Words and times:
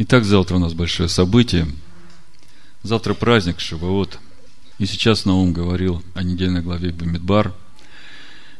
Итак, 0.00 0.24
завтра 0.24 0.54
у 0.54 0.58
нас 0.60 0.74
большое 0.74 1.08
событие. 1.08 1.66
Завтра 2.84 3.14
праздник 3.14 3.58
Шивоот. 3.58 4.20
И 4.78 4.86
сейчас 4.86 5.24
Наум 5.24 5.52
говорил 5.52 6.04
о 6.14 6.22
недельной 6.22 6.62
главе 6.62 6.92
Бамидбар. 6.92 7.52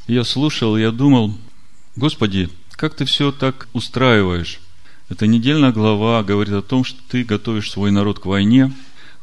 И 0.09 0.14
я 0.14 0.24
слушал, 0.24 0.77
я 0.77 0.90
думал, 0.90 1.32
Господи, 1.95 2.51
как 2.72 2.96
ты 2.96 3.04
все 3.04 3.30
так 3.30 3.69
устраиваешь? 3.72 4.59
Эта 5.09 5.29
недельная 5.29 5.71
глава 5.71 6.24
говорит 6.24 6.55
о 6.55 6.62
том, 6.62 6.82
что 6.82 6.98
ты 7.09 7.23
готовишь 7.23 7.70
свой 7.70 7.93
народ 7.93 8.18
к 8.18 8.27
войне, 8.27 8.73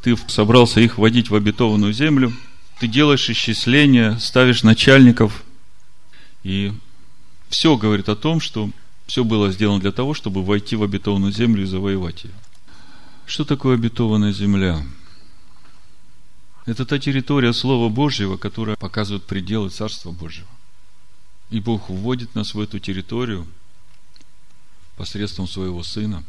ты 0.01 0.15
собрался 0.27 0.79
их 0.79 0.97
вводить 0.97 1.29
в 1.29 1.35
обетованную 1.35 1.91
землю, 1.91 2.31
ты 2.79 2.87
делаешь 2.87 3.29
исчисления, 3.29 4.17
ставишь 4.19 4.63
начальников, 4.63 5.43
и 6.43 6.71
все 7.49 7.75
говорит 7.75 8.07
о 8.07 8.15
том, 8.15 8.39
что 8.39 8.69
все 9.05 9.23
было 9.23 9.51
сделано 9.51 9.79
для 9.79 9.91
того, 9.91 10.13
чтобы 10.13 10.43
войти 10.43 10.75
в 10.75 10.83
обетованную 10.83 11.31
землю 11.31 11.63
и 11.63 11.67
завоевать 11.67 12.23
ее. 12.23 12.33
Что 13.25 13.45
такое 13.45 13.75
обетованная 13.75 14.31
земля? 14.31 14.83
Это 16.65 16.85
та 16.85 16.97
территория 16.97 17.53
Слова 17.53 17.89
Божьего, 17.89 18.37
которая 18.37 18.75
показывает 18.75 19.23
пределы 19.25 19.69
Царства 19.69 20.11
Божьего. 20.11 20.47
И 21.51 21.59
Бог 21.59 21.89
вводит 21.89 22.33
нас 22.33 22.55
в 22.55 22.59
эту 22.59 22.79
территорию 22.79 23.47
посредством 24.95 25.47
своего 25.47 25.83
Сына. 25.83 26.23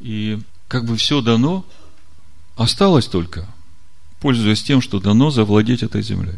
И 0.00 0.40
как 0.68 0.84
бы 0.84 0.96
все 0.96 1.22
дано, 1.22 1.64
осталось 2.56 3.06
только, 3.06 3.48
пользуясь 4.20 4.62
тем, 4.62 4.82
что 4.82 5.00
дано, 5.00 5.30
завладеть 5.30 5.82
этой 5.82 6.02
землей. 6.02 6.36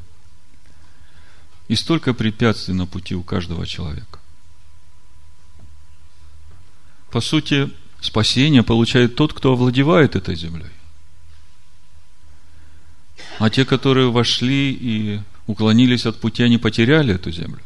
И 1.67 1.75
столько 1.75 2.15
препятствий 2.15 2.75
на 2.75 2.87
пути 2.87 3.17
у 3.17 3.25
каждого 3.25 3.67
человека. 3.67 4.21
По 7.11 7.21
сути, 7.21 7.71
спасение 8.01 8.63
получает 8.63 9.17
тот, 9.17 9.33
кто 9.33 9.53
овладевает 9.53 10.17
этой 10.17 10.37
землей. 10.37 10.71
А 13.39 13.51
те, 13.51 13.65
которые 13.65 14.11
вошли 14.11 14.73
и 14.73 15.21
уклонились 15.47 16.07
от 16.07 16.21
пути, 16.21 16.43
они 16.43 16.59
потеряли 16.59 17.15
эту 17.15 17.31
землю. 17.31 17.61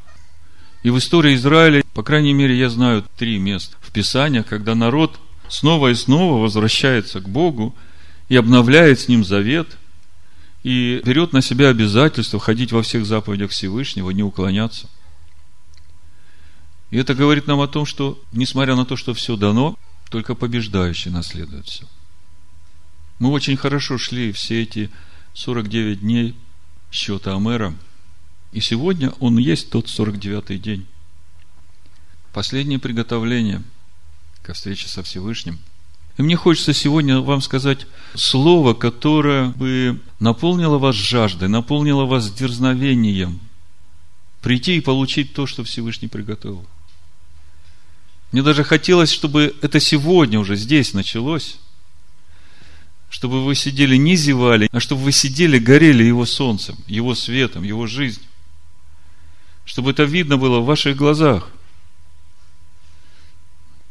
И 0.83 0.91
в 0.91 0.99
истории 0.99 1.35
Израиля, 1.35 1.83
по 1.95 2.03
крайней 2.03 2.33
мере, 2.33 2.59
я 2.59 2.71
знаю 2.71 3.05
три 3.17 3.39
места 3.39 3.77
в 3.81 3.93
Писании, 3.93 4.43
когда 4.43 4.75
народ 4.75 5.19
снова 5.49 5.89
и 5.89 5.95
снова 5.95 6.41
возвращается 6.41 7.21
к 7.21 7.29
Богу 7.29 7.75
и 8.29 8.37
обновляет 8.37 9.01
с 9.01 9.09
Ним 9.09 9.25
завет, 9.25 9.77
и 10.63 11.01
берет 11.05 11.33
на 11.33 11.43
себя 11.43 11.69
обязательство 11.69 12.39
ходить 12.39 12.73
во 12.73 12.83
всех 12.83 13.07
заповедях 13.07 13.51
Всевышнего, 13.51 14.11
не 14.11 14.23
уклоняться– 14.23 14.89
и 16.91 16.99
это 16.99 17.15
говорит 17.15 17.47
нам 17.47 17.61
о 17.61 17.69
том, 17.69 17.87
что, 17.87 18.21
несмотря 18.33 18.75
на 18.75 18.85
то, 18.85 18.97
что 18.97 19.15
все 19.15 19.37
дано, 19.37 19.77
только 20.11 20.35
побеждающий 20.35 21.11
наследует 21.11 21.67
все. 21.67 21.87
Мы 23.19 23.31
очень 23.31 23.57
хорошо 23.57 23.97
шли 23.97 24.33
все 24.33 24.63
эти 24.63 24.91
49 25.35 26.01
дней 26.01 26.35
счета 26.91 27.37
Амера. 27.37 27.75
И 28.53 28.61
сегодня 28.61 29.11
он 29.21 29.39
есть 29.39 29.71
тот 29.71 29.87
49-й 29.87 30.59
день. 30.59 30.87
Последнее 32.33 32.79
приготовление 32.79 33.63
ко 34.43 34.55
встрече 34.55 34.89
со 34.89 35.03
Всевышним. 35.03 35.59
И 36.17 36.23
мне 36.23 36.35
хочется 36.35 36.73
сегодня 36.73 37.21
вам 37.21 37.41
сказать 37.41 37.87
слово, 38.15 38.75
которое 38.75 39.51
бы 39.51 40.01
наполнило 40.19 40.79
вас 40.79 40.97
жаждой, 40.97 41.49
наполнило 41.49 42.05
вас 42.05 42.33
дерзновением 42.33 43.41
прийти 44.41 44.77
и 44.77 44.81
получить 44.81 45.35
то, 45.35 45.47
что 45.47 45.63
Всевышний 45.63 46.09
приготовил. 46.09 46.67
Мне 48.33 48.43
даже 48.43 48.63
хотелось, 48.63 49.11
чтобы 49.11 49.57
это 49.61 49.81
сегодня 49.81 50.39
уже 50.39 50.57
здесь 50.57 50.95
началось. 50.95 51.59
Чтобы 53.09 53.45
вы 53.45 53.57
сидели, 53.57 53.97
не 53.97 54.15
зевали, 54.15 54.69
а 54.71 54.79
чтобы 54.79 55.03
вы 55.03 55.11
сидели, 55.11 55.59
горели 55.59 56.05
Его 56.05 56.25
солнцем, 56.27 56.77
Его 56.87 57.17
светом, 57.17 57.65
Его 57.65 57.87
жизнью. 57.87 58.27
Чтобы 59.65 59.91
это 59.91 60.05
видно 60.05 60.37
было 60.37 60.61
в 60.61 60.67
ваших 60.67 60.97
глазах. 60.97 61.49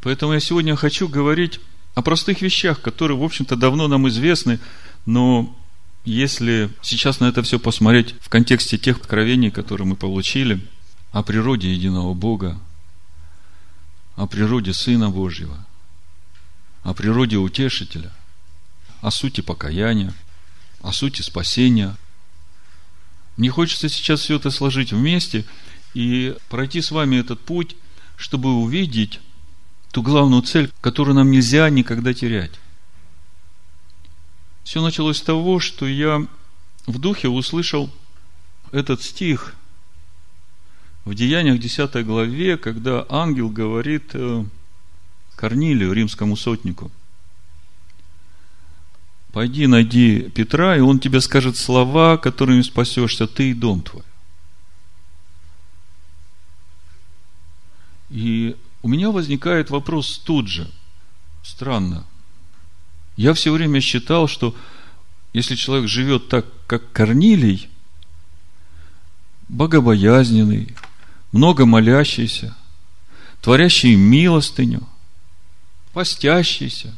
Поэтому 0.00 0.32
я 0.32 0.40
сегодня 0.40 0.74
хочу 0.76 1.06
говорить 1.06 1.60
о 1.94 2.00
простых 2.00 2.40
вещах, 2.40 2.80
которые, 2.80 3.18
в 3.18 3.22
общем-то, 3.22 3.56
давно 3.56 3.88
нам 3.88 4.08
известны, 4.08 4.58
но 5.04 5.54
если 6.06 6.70
сейчас 6.80 7.20
на 7.20 7.26
это 7.26 7.42
все 7.42 7.58
посмотреть 7.58 8.14
в 8.20 8.30
контексте 8.30 8.78
тех 8.78 8.96
откровений, 8.96 9.50
которые 9.50 9.86
мы 9.86 9.96
получили, 9.96 10.60
о 11.12 11.22
природе 11.22 11.72
единого 11.72 12.14
Бога, 12.14 12.58
о 14.20 14.26
природе 14.26 14.74
Сына 14.74 15.08
Божьего, 15.08 15.56
о 16.82 16.92
природе 16.92 17.38
Утешителя, 17.38 18.12
о 19.00 19.10
сути 19.10 19.40
покаяния, 19.40 20.12
о 20.82 20.92
сути 20.92 21.22
спасения. 21.22 21.96
Мне 23.38 23.48
хочется 23.48 23.88
сейчас 23.88 24.20
все 24.20 24.36
это 24.36 24.50
сложить 24.50 24.92
вместе 24.92 25.46
и 25.94 26.36
пройти 26.50 26.82
с 26.82 26.90
вами 26.90 27.16
этот 27.16 27.40
путь, 27.40 27.76
чтобы 28.16 28.52
увидеть 28.52 29.20
ту 29.90 30.02
главную 30.02 30.42
цель, 30.42 30.70
которую 30.82 31.14
нам 31.14 31.30
нельзя 31.30 31.70
никогда 31.70 32.12
терять. 32.12 32.52
Все 34.64 34.82
началось 34.82 35.16
с 35.16 35.22
того, 35.22 35.60
что 35.60 35.86
я 35.86 36.26
в 36.86 36.98
духе 36.98 37.28
услышал 37.28 37.90
этот 38.70 39.00
стих– 39.00 39.54
в 41.04 41.14
Деяниях 41.14 41.58
10 41.58 42.04
главе, 42.04 42.56
когда 42.56 43.06
ангел 43.08 43.48
говорит 43.48 44.10
э, 44.14 44.44
Корнилию, 45.36 45.92
римскому 45.92 46.36
сотнику, 46.36 46.90
пойди 49.32 49.66
найди 49.66 50.20
Петра, 50.30 50.76
и 50.76 50.80
он 50.80 50.98
тебе 50.98 51.20
скажет 51.20 51.56
слова, 51.56 52.18
которыми 52.18 52.62
спасешься 52.62 53.26
ты 53.26 53.50
и 53.50 53.54
дом 53.54 53.82
твой. 53.82 54.02
И 58.10 58.56
у 58.82 58.88
меня 58.88 59.10
возникает 59.10 59.70
вопрос 59.70 60.18
тут 60.18 60.48
же. 60.48 60.70
Странно. 61.42 62.04
Я 63.16 63.32
все 63.34 63.52
время 63.52 63.80
считал, 63.80 64.28
что 64.28 64.54
если 65.32 65.54
человек 65.54 65.88
живет 65.88 66.28
так, 66.28 66.46
как 66.66 66.90
Корнилий, 66.92 67.68
богобоязненный, 69.48 70.74
много 71.32 71.66
молящийся, 71.66 72.56
творящий 73.40 73.94
милостыню, 73.94 74.86
постящийся. 75.92 76.94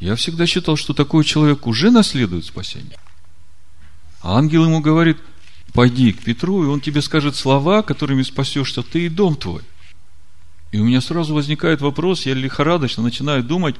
Я 0.00 0.16
всегда 0.16 0.46
считал, 0.46 0.76
что 0.76 0.94
такой 0.94 1.24
человек 1.24 1.66
уже 1.66 1.90
наследует 1.90 2.44
спасение. 2.44 2.98
А 4.20 4.38
ангел 4.38 4.64
ему 4.64 4.80
говорит, 4.80 5.18
пойди 5.72 6.12
к 6.12 6.22
Петру, 6.22 6.64
и 6.64 6.66
он 6.66 6.80
тебе 6.80 7.02
скажет 7.02 7.36
слова, 7.36 7.82
которыми 7.82 8.22
спасешься 8.22 8.82
ты 8.82 9.06
и 9.06 9.08
дом 9.08 9.36
твой. 9.36 9.62
И 10.70 10.78
у 10.78 10.84
меня 10.84 11.00
сразу 11.00 11.34
возникает 11.34 11.80
вопрос, 11.80 12.26
я 12.26 12.34
лихорадочно 12.34 13.02
начинаю 13.02 13.42
думать, 13.42 13.76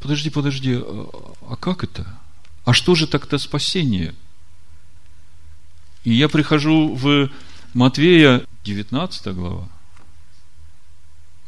подожди, 0.00 0.30
подожди, 0.30 0.74
а, 0.80 1.08
а 1.50 1.56
как 1.56 1.84
это? 1.84 2.06
А 2.64 2.72
что 2.72 2.94
же 2.94 3.06
так-то 3.06 3.36
спасение? 3.38 4.14
И 6.02 6.12
я 6.12 6.28
прихожу 6.28 6.94
в 6.94 7.30
Матвея 7.74 8.44
19 8.64 9.26
глава. 9.34 9.68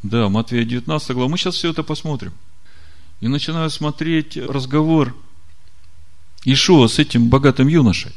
Да, 0.03 0.29
Матвея 0.29 0.63
19 0.63 1.11
глава. 1.11 1.29
Мы 1.29 1.37
сейчас 1.37 1.55
все 1.55 1.71
это 1.71 1.83
посмотрим. 1.83 2.33
И 3.19 3.27
начинаю 3.27 3.69
смотреть 3.71 4.37
разговор 4.37 5.15
Ишуа 6.45 6.87
с 6.87 6.99
этим 6.99 7.29
богатым 7.29 7.67
юношей. 7.67 8.11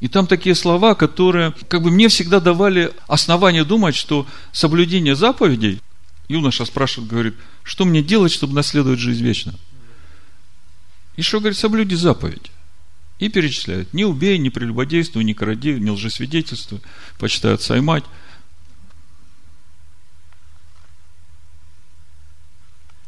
И 0.00 0.08
там 0.08 0.26
такие 0.26 0.54
слова, 0.54 0.94
которые 0.94 1.52
как 1.68 1.82
бы 1.82 1.90
мне 1.90 2.08
всегда 2.08 2.40
давали 2.40 2.92
основание 3.06 3.64
думать, 3.64 3.94
что 3.94 4.26
соблюдение 4.52 5.14
заповедей, 5.14 5.80
юноша 6.28 6.64
спрашивает, 6.64 7.10
говорит, 7.10 7.34
что 7.62 7.84
мне 7.84 8.02
делать, 8.02 8.32
чтобы 8.32 8.54
наследовать 8.54 8.98
жизнь 8.98 9.22
вечно? 9.22 9.54
Ишуа 11.16 11.40
говорит, 11.40 11.58
соблюди 11.58 11.94
заповедь. 11.94 12.50
И 13.18 13.28
перечисляют. 13.28 13.92
Не 13.94 14.04
убей, 14.04 14.38
не 14.38 14.50
прелюбодействуй, 14.50 15.24
не 15.24 15.34
кради, 15.34 15.74
не 15.74 15.90
лжесвидетельствуй, 15.90 16.80
почитай 17.18 17.54
отца 17.54 17.76
и 17.76 17.80
мать. 17.80 18.04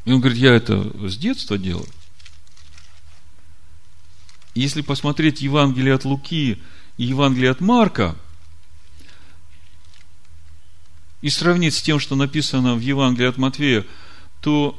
И 0.04 0.12
он 0.12 0.20
говорит, 0.20 0.38
я 0.38 0.54
это 0.54 1.08
с 1.08 1.16
детства 1.16 1.58
делаю. 1.58 1.88
Если 4.54 4.80
посмотреть 4.80 5.42
Евангелие 5.42 5.94
от 5.94 6.04
Луки 6.04 6.62
и 6.96 7.04
Евангелие 7.04 7.50
от 7.50 7.60
Марка, 7.60 8.16
и 11.20 11.28
сравнить 11.28 11.74
с 11.74 11.82
тем, 11.82 11.98
что 11.98 12.14
написано 12.14 12.74
в 12.74 12.80
Евангелии 12.80 13.28
от 13.28 13.36
Матвея, 13.36 13.84
то 14.40 14.78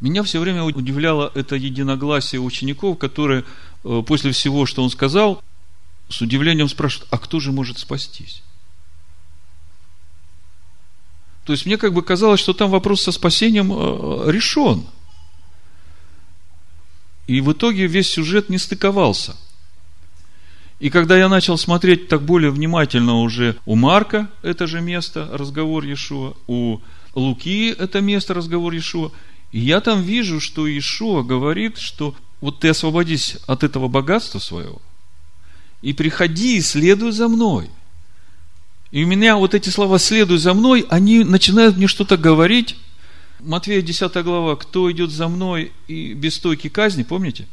меня 0.00 0.22
все 0.22 0.40
время 0.40 0.62
удивляло 0.64 1.30
это 1.34 1.56
единогласие 1.56 2.40
учеников, 2.40 2.98
которые 2.98 3.44
после 4.06 4.32
всего, 4.32 4.66
что 4.66 4.82
он 4.82 4.90
сказал, 4.90 5.42
с 6.08 6.20
удивлением 6.20 6.68
спрашивают, 6.68 7.08
а 7.10 7.18
кто 7.18 7.40
же 7.40 7.52
может 7.52 7.78
спастись? 7.78 8.42
То 11.44 11.52
есть 11.52 11.66
мне 11.66 11.76
как 11.76 11.92
бы 11.92 12.02
казалось, 12.02 12.40
что 12.40 12.54
там 12.54 12.70
вопрос 12.70 13.02
со 13.02 13.12
спасением 13.12 13.70
э, 13.72 14.30
решен. 14.30 14.86
И 17.26 17.40
в 17.40 17.52
итоге 17.52 17.86
весь 17.86 18.08
сюжет 18.08 18.48
не 18.48 18.58
стыковался. 18.58 19.36
И 20.80 20.90
когда 20.90 21.16
я 21.16 21.28
начал 21.28 21.56
смотреть 21.56 22.08
так 22.08 22.22
более 22.22 22.50
внимательно 22.50 23.20
уже 23.20 23.56
у 23.64 23.76
Марка 23.76 24.30
это 24.42 24.66
же 24.66 24.80
место, 24.80 25.28
разговор 25.32 25.84
Иешуа, 25.84 26.34
у 26.46 26.80
Луки 27.14 27.74
это 27.78 28.00
место, 28.00 28.34
разговор 28.34 28.72
Иешуа, 28.72 29.10
и 29.52 29.60
я 29.60 29.80
там 29.80 30.02
вижу, 30.02 30.40
что 30.40 30.66
Иешуа 30.66 31.22
говорит, 31.22 31.78
что 31.78 32.14
вот 32.44 32.60
ты 32.60 32.68
освободись 32.68 33.38
от 33.46 33.64
этого 33.64 33.88
богатства 33.88 34.38
своего, 34.38 34.82
и 35.80 35.94
приходи 35.94 36.58
и 36.58 36.60
следуй 36.60 37.12
за 37.12 37.28
мной. 37.28 37.70
И 38.90 39.02
у 39.02 39.06
меня 39.06 39.36
вот 39.36 39.54
эти 39.54 39.70
слова 39.70 39.98
«следуй 39.98 40.36
за 40.36 40.52
мной», 40.52 40.86
они 40.90 41.24
начинают 41.24 41.76
мне 41.76 41.88
что-то 41.88 42.16
говорить. 42.16 42.76
Матвея 43.40 43.80
10 43.80 44.22
глава, 44.22 44.56
кто 44.56 44.92
идет 44.92 45.10
за 45.10 45.28
мной 45.28 45.72
и 45.88 46.12
без 46.12 46.34
стойки 46.34 46.68
казни, 46.68 47.02
помните? 47.02 47.48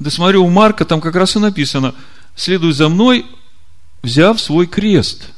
Да 0.00 0.10
смотрю, 0.10 0.44
у 0.44 0.50
Марка 0.50 0.84
там 0.84 1.00
как 1.00 1.14
раз 1.14 1.36
и 1.36 1.38
написано– 1.38 1.94
следуй 2.34 2.72
за 2.72 2.88
мной, 2.88 3.26
взяв 4.02 4.40
свой 4.40 4.66
крест. 4.66 5.30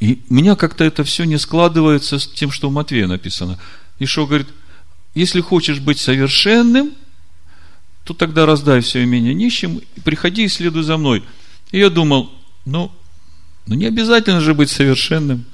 И 0.00 0.22
меня 0.28 0.56
как-то 0.56 0.84
это 0.84 1.04
все 1.04 1.24
не 1.24 1.38
складывается 1.38 2.18
с 2.18 2.26
тем, 2.26 2.50
что 2.50 2.68
у 2.68 2.72
Матвея 2.72 3.06
написано. 3.06 3.58
Ишо 3.98 4.26
говорит, 4.26 4.48
если 5.14 5.40
хочешь 5.40 5.80
быть 5.80 5.98
совершенным, 5.98 6.92
то 8.04 8.14
тогда 8.14 8.46
раздай 8.46 8.80
все 8.80 9.04
имение 9.04 9.34
нищим, 9.34 9.80
и 9.94 10.00
приходи 10.00 10.44
и 10.44 10.48
следуй 10.48 10.82
за 10.82 10.96
мной. 10.96 11.22
И 11.70 11.78
я 11.78 11.90
думал, 11.90 12.32
ну, 12.64 12.90
ну 13.66 13.74
не 13.74 13.86
обязательно 13.86 14.40
же 14.40 14.54
быть 14.54 14.70
совершенным. 14.70 15.44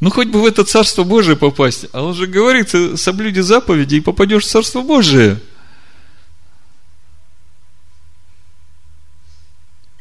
Ну, 0.00 0.10
хоть 0.10 0.28
бы 0.28 0.40
в 0.40 0.46
это 0.46 0.64
Царство 0.64 1.02
Божие 1.02 1.36
попасть. 1.36 1.86
А 1.92 2.02
он 2.02 2.14
же 2.14 2.26
говорит, 2.26 2.72
соблюди 2.96 3.40
заповеди 3.40 3.96
и 3.96 4.00
попадешь 4.00 4.44
в 4.44 4.48
Царство 4.48 4.82
Божие. 4.82 5.40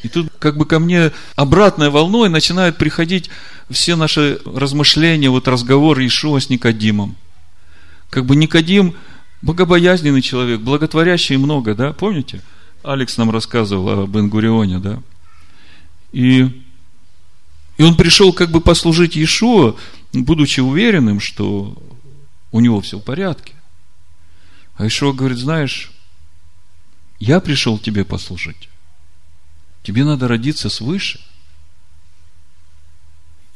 И 0.04 0.10
тут 0.10 0.32
как 0.38 0.58
бы 0.58 0.66
ко 0.66 0.78
мне 0.78 1.12
обратной 1.36 1.90
волной 1.90 2.30
начинают 2.30 2.78
приходить 2.78 3.32
все 3.72 3.96
наши 3.96 4.40
размышления, 4.46 5.30
вот 5.30 5.48
разговор 5.48 6.00
Ишуа 6.00 6.40
с 6.40 6.50
Никодимом. 6.50 7.16
Как 8.10 8.26
бы 8.26 8.36
Никодим 8.36 8.96
богобоязненный 9.42 10.22
человек, 10.22 10.62
благотворящий 10.62 11.38
много, 11.38 11.76
да, 11.76 11.94
помните? 11.94 12.42
Алекс 12.84 13.18
нам 13.18 13.32
рассказывал 13.32 14.04
об 14.04 14.10
Бенгурионе, 14.10 14.80
да. 14.80 15.02
И, 16.12 16.64
и 17.78 17.84
он 17.84 17.96
пришел 17.96 18.34
как 18.34 18.50
бы 18.50 18.62
послужить 18.62 19.16
Иешуа, 19.16 19.76
будучи 20.14 20.60
уверенным, 20.60 21.20
что 21.20 21.78
у 22.52 22.60
него 22.60 22.82
все 22.82 22.98
в 22.98 23.04
порядке. 23.04 23.54
А 24.76 24.88
Ишуа 24.88 25.12
говорит, 25.12 25.38
знаешь, 25.38 25.92
я 27.20 27.40
пришел 27.40 27.78
тебе 27.78 28.06
послужить. 28.06 28.70
Тебе 29.84 30.04
надо 30.04 30.28
родиться 30.28 30.70
свыше. 30.70 31.20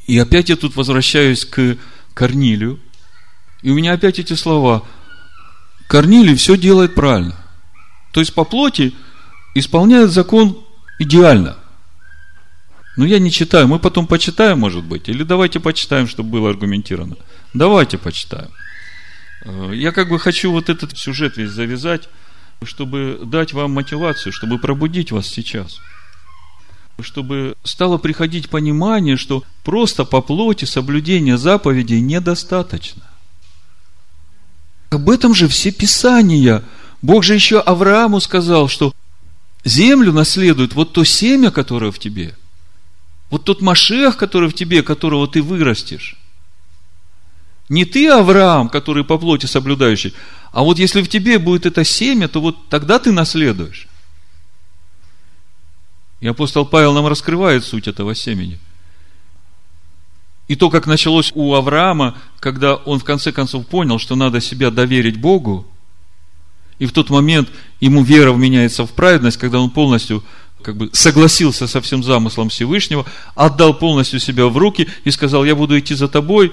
И 0.08 0.18
опять 0.18 0.50
я 0.50 0.56
тут 0.56 0.76
возвращаюсь 0.76 1.46
к 1.46 1.78
Корнилию. 2.14 2.80
И 3.62 3.72
у 3.72 3.76
меня 3.76 3.94
опять 3.94 4.20
эти 4.20 4.34
слова. 4.34 4.84
Корнилий 5.88 6.36
все 6.36 6.58
делает 6.58 6.96
правильно. 6.96 7.36
То 8.12 8.20
есть 8.20 8.34
по 8.34 8.44
плоти 8.44 8.94
исполняет 9.56 10.12
закон 10.12 10.58
идеально. 11.00 11.58
Но 12.98 13.06
я 13.06 13.20
не 13.20 13.32
читаю. 13.32 13.68
Мы 13.68 13.80
потом 13.80 14.08
почитаем, 14.08 14.60
может 14.60 14.84
быть. 14.84 15.10
Или 15.10 15.24
давайте 15.24 15.60
почитаем, 15.60 16.08
чтобы 16.08 16.30
было 16.30 16.50
аргументировано. 16.50 17.16
Давайте 17.54 17.98
почитаем. 17.98 18.50
Э, 19.44 19.72
я 19.74 19.92
как 19.92 20.10
бы 20.10 20.20
хочу 20.20 20.52
вот 20.52 20.70
этот 20.70 20.98
сюжет 20.98 21.38
весь 21.38 21.52
завязать, 21.52 22.10
чтобы 22.64 23.20
дать 23.24 23.54
вам 23.54 23.72
мотивацию, 23.72 24.34
чтобы 24.34 24.60
пробудить 24.60 25.12
вас 25.12 25.28
сейчас 25.28 25.80
чтобы 27.04 27.56
стало 27.64 27.98
приходить 27.98 28.50
понимание, 28.50 29.18
что 29.18 29.44
просто 29.64 30.06
по 30.06 30.22
плоти 30.22 30.66
соблюдения 30.66 31.38
заповедей 31.38 32.00
недостаточно. 32.00 33.04
Об 34.92 35.10
этом 35.10 35.34
же 35.34 35.48
все 35.48 35.72
Писания. 35.72 36.64
Бог 37.02 37.24
же 37.24 37.34
еще 37.34 37.60
Аврааму 37.60 38.20
сказал, 38.20 38.68
что 38.68 38.94
землю 39.64 40.12
наследует 40.12 40.74
вот 40.74 40.92
то 40.92 41.06
семя, 41.06 41.50
которое 41.50 41.92
в 41.92 41.98
тебе. 41.98 42.36
Вот 43.30 43.46
тот 43.46 43.62
Машех, 43.62 44.18
который 44.18 44.50
в 44.50 44.54
тебе, 44.54 44.84
которого 44.84 45.28
ты 45.30 45.42
вырастешь. 45.42 46.18
Не 47.70 47.86
ты, 47.86 48.10
Авраам, 48.10 48.68
который 48.68 49.06
по 49.06 49.18
плоти 49.18 49.46
соблюдающий, 49.46 50.14
а 50.52 50.62
вот 50.62 50.78
если 50.78 51.02
в 51.02 51.08
тебе 51.08 51.40
будет 51.40 51.66
это 51.66 51.86
семя, 51.86 52.28
то 52.28 52.42
вот 52.42 52.68
тогда 52.68 53.00
ты 53.00 53.14
наследуешь. 53.14 53.88
И 56.20 56.28
апостол 56.28 56.66
Павел 56.66 56.94
нам 56.94 57.08
раскрывает 57.08 57.64
суть 57.64 57.88
этого 57.88 58.14
семени. 58.14 58.60
И 60.52 60.56
то, 60.58 60.70
как 60.70 60.86
началось 60.86 61.32
у 61.34 61.54
Авраама, 61.54 62.18
когда 62.42 62.76
он 62.76 63.00
в 63.00 63.06
конце 63.06 63.32
концов 63.32 63.66
понял, 63.68 64.00
что 64.00 64.18
надо 64.18 64.42
себя 64.42 64.70
доверить 64.70 65.16
Богу, 65.18 65.66
и 66.78 66.86
в 66.86 66.92
тот 66.92 67.10
момент 67.10 67.48
ему 67.80 68.04
вера 68.04 68.34
вменяется 68.34 68.86
в 68.86 68.92
праведность, 68.92 69.38
когда 69.38 69.62
он 69.62 69.70
полностью 69.70 70.26
как 70.62 70.76
бы 70.76 70.90
согласился 70.92 71.68
со 71.68 71.80
всем 71.80 72.04
замыслом 72.04 72.50
Всевышнего, 72.50 73.06
отдал 73.34 73.74
полностью 73.74 74.20
себя 74.20 74.48
в 74.48 74.58
руки 74.58 74.90
и 75.06 75.12
сказал, 75.12 75.46
я 75.46 75.56
буду 75.56 75.80
идти 75.80 75.96
за 75.96 76.10
тобой, 76.10 76.52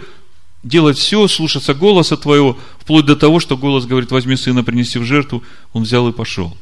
делать 0.62 0.96
все, 0.96 1.26
слушаться 1.26 1.74
голоса 1.74 2.16
твоего, 2.16 2.56
вплоть 2.78 3.04
до 3.04 3.16
того, 3.16 3.40
что 3.40 3.56
голос 3.56 3.84
говорит, 3.86 4.12
возьми 4.12 4.36
сына, 4.36 4.62
принеси 4.62 5.00
в 5.00 5.04
жертву, 5.04 5.42
он 5.72 5.82
взял 5.82 6.08
и 6.08 6.12
пошел. 6.12 6.56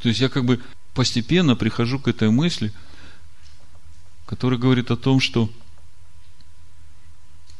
То 0.00 0.08
есть 0.08 0.22
я 0.22 0.30
как 0.30 0.46
бы 0.46 0.62
постепенно 0.94 1.56
прихожу 1.56 1.98
к 1.98 2.08
этой 2.08 2.30
мысли, 2.30 2.72
которая 4.24 4.58
говорит 4.58 4.90
о 4.90 4.96
том, 4.96 5.20
что 5.20 5.50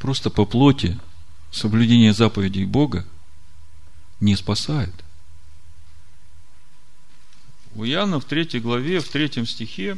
просто 0.04 0.28
по 0.28 0.44
плоти 0.44 1.00
соблюдение 1.50 2.12
заповедей 2.12 2.66
Бога 2.66 3.06
не 4.20 4.36
спасает. 4.36 4.92
У 7.74 7.86
Иоанна 7.86 8.20
в 8.20 8.26
третьей 8.26 8.60
главе, 8.60 9.00
в 9.00 9.08
третьем 9.08 9.46
стихе 9.46 9.96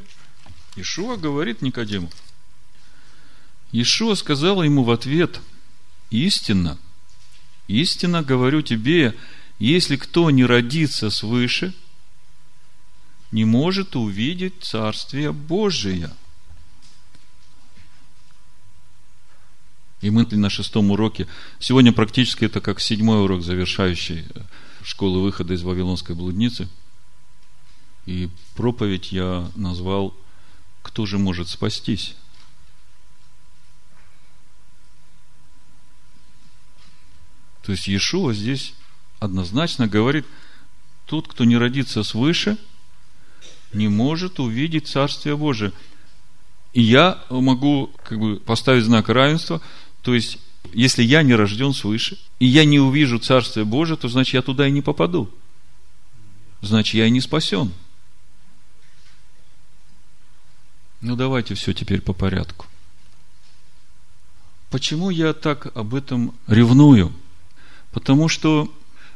Ишуа 0.77 1.17
говорит 1.17 1.61
Никодиму. 1.61 2.09
Ишуа 3.73 4.15
сказал 4.15 4.63
ему 4.63 4.85
в 4.85 4.93
ответ, 4.93 5.41
истинно, 6.11 6.79
истинно 7.67 8.23
говорю 8.23 8.63
тебе, 8.63 9.13
если 9.59 9.97
кто 9.97 10.31
не 10.31 10.45
родится 10.45 11.11
свыше– 11.11 11.75
не 13.33 13.45
может 13.45 13.97
увидеть 13.97 14.63
Царствие 14.63 15.33
Божие. 15.33 16.13
И 20.07 20.11
мы 20.11 20.25
на 20.31 20.51
шестом 20.51 20.93
уроке, 20.93 21.27
сегодня 21.59 21.93
практически 21.93 22.45
это 22.45 22.61
как 22.61 22.79
седьмой 22.81 23.25
урок, 23.25 23.43
завершающий 23.43 24.25
э, 24.33 24.41
школы 24.85 25.21
выхода 25.21 25.55
из 25.55 25.65
Вавилонской 25.65 26.15
блудницы. 26.15 26.69
И 28.05 28.29
проповедь 28.55 29.11
я 29.11 29.51
назвал 29.57 30.15
«Кто 30.83 31.07
же 31.07 31.19
может 31.19 31.49
спастись?» 31.49 32.15
То 37.65 37.73
есть 37.73 37.89
Иешуа 37.89 38.33
здесь 38.33 38.75
однозначно 39.19 39.89
говорит, 39.89 40.25
тот, 41.07 41.27
кто 41.27 41.45
не 41.45 41.57
родится 41.57 42.05
свыше– 42.05 42.57
не 43.73 43.89
может 43.89 44.39
увидеть 44.39 44.87
Царствие 44.87 45.37
Божие. 45.37 45.73
И 46.73 46.83
я 46.83 47.25
могу 47.31 47.91
как 48.05 48.19
бы 48.19 48.37
поставить 48.37 48.85
знак 48.85 49.09
равенства, 49.09 49.61
то 50.07 50.15
есть, 50.15 50.39
если 50.73 51.03
я 51.03 51.25
не 51.25 51.35
рожден 51.35 51.75
свыше, 51.75 52.17
и 52.39 52.47
я 52.47 52.65
не 52.65 52.79
увижу 52.79 53.19
Царствие 53.19 53.65
Божие, 53.65 53.97
то 53.97 54.07
значит, 54.07 54.35
я 54.35 54.43
туда 54.43 54.69
и 54.69 54.71
не 54.71 54.81
попаду. 54.81 55.29
Значит, 56.61 56.95
я 56.95 57.09
и 57.09 57.11
не 57.11 57.21
спасен. 57.21 57.73
Ну, 61.01 61.17
давайте 61.17 61.55
все 61.57 61.75
теперь 61.75 62.01
по 62.01 62.13
порядку. 62.13 62.67
Почему 64.71 65.11
я 65.11 65.33
так 65.33 65.77
об 65.77 65.93
этом 65.93 66.33
ревную? 66.47 67.13
Потому 67.91 68.29
что 68.29 68.73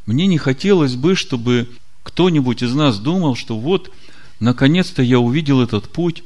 мне 0.07 0.27
не 0.27 0.39
хотелось 0.39 0.97
бы, 0.97 1.15
чтобы 1.15 1.71
кто-нибудь 2.03 2.65
из 2.65 2.75
нас 2.75 2.99
думал, 2.99 3.37
что 3.37 3.57
вот 3.57 3.93
наконец-то 4.41 5.03
я 5.03 5.21
увидел 5.21 5.63
этот 5.63 5.89
путь, 5.89 6.25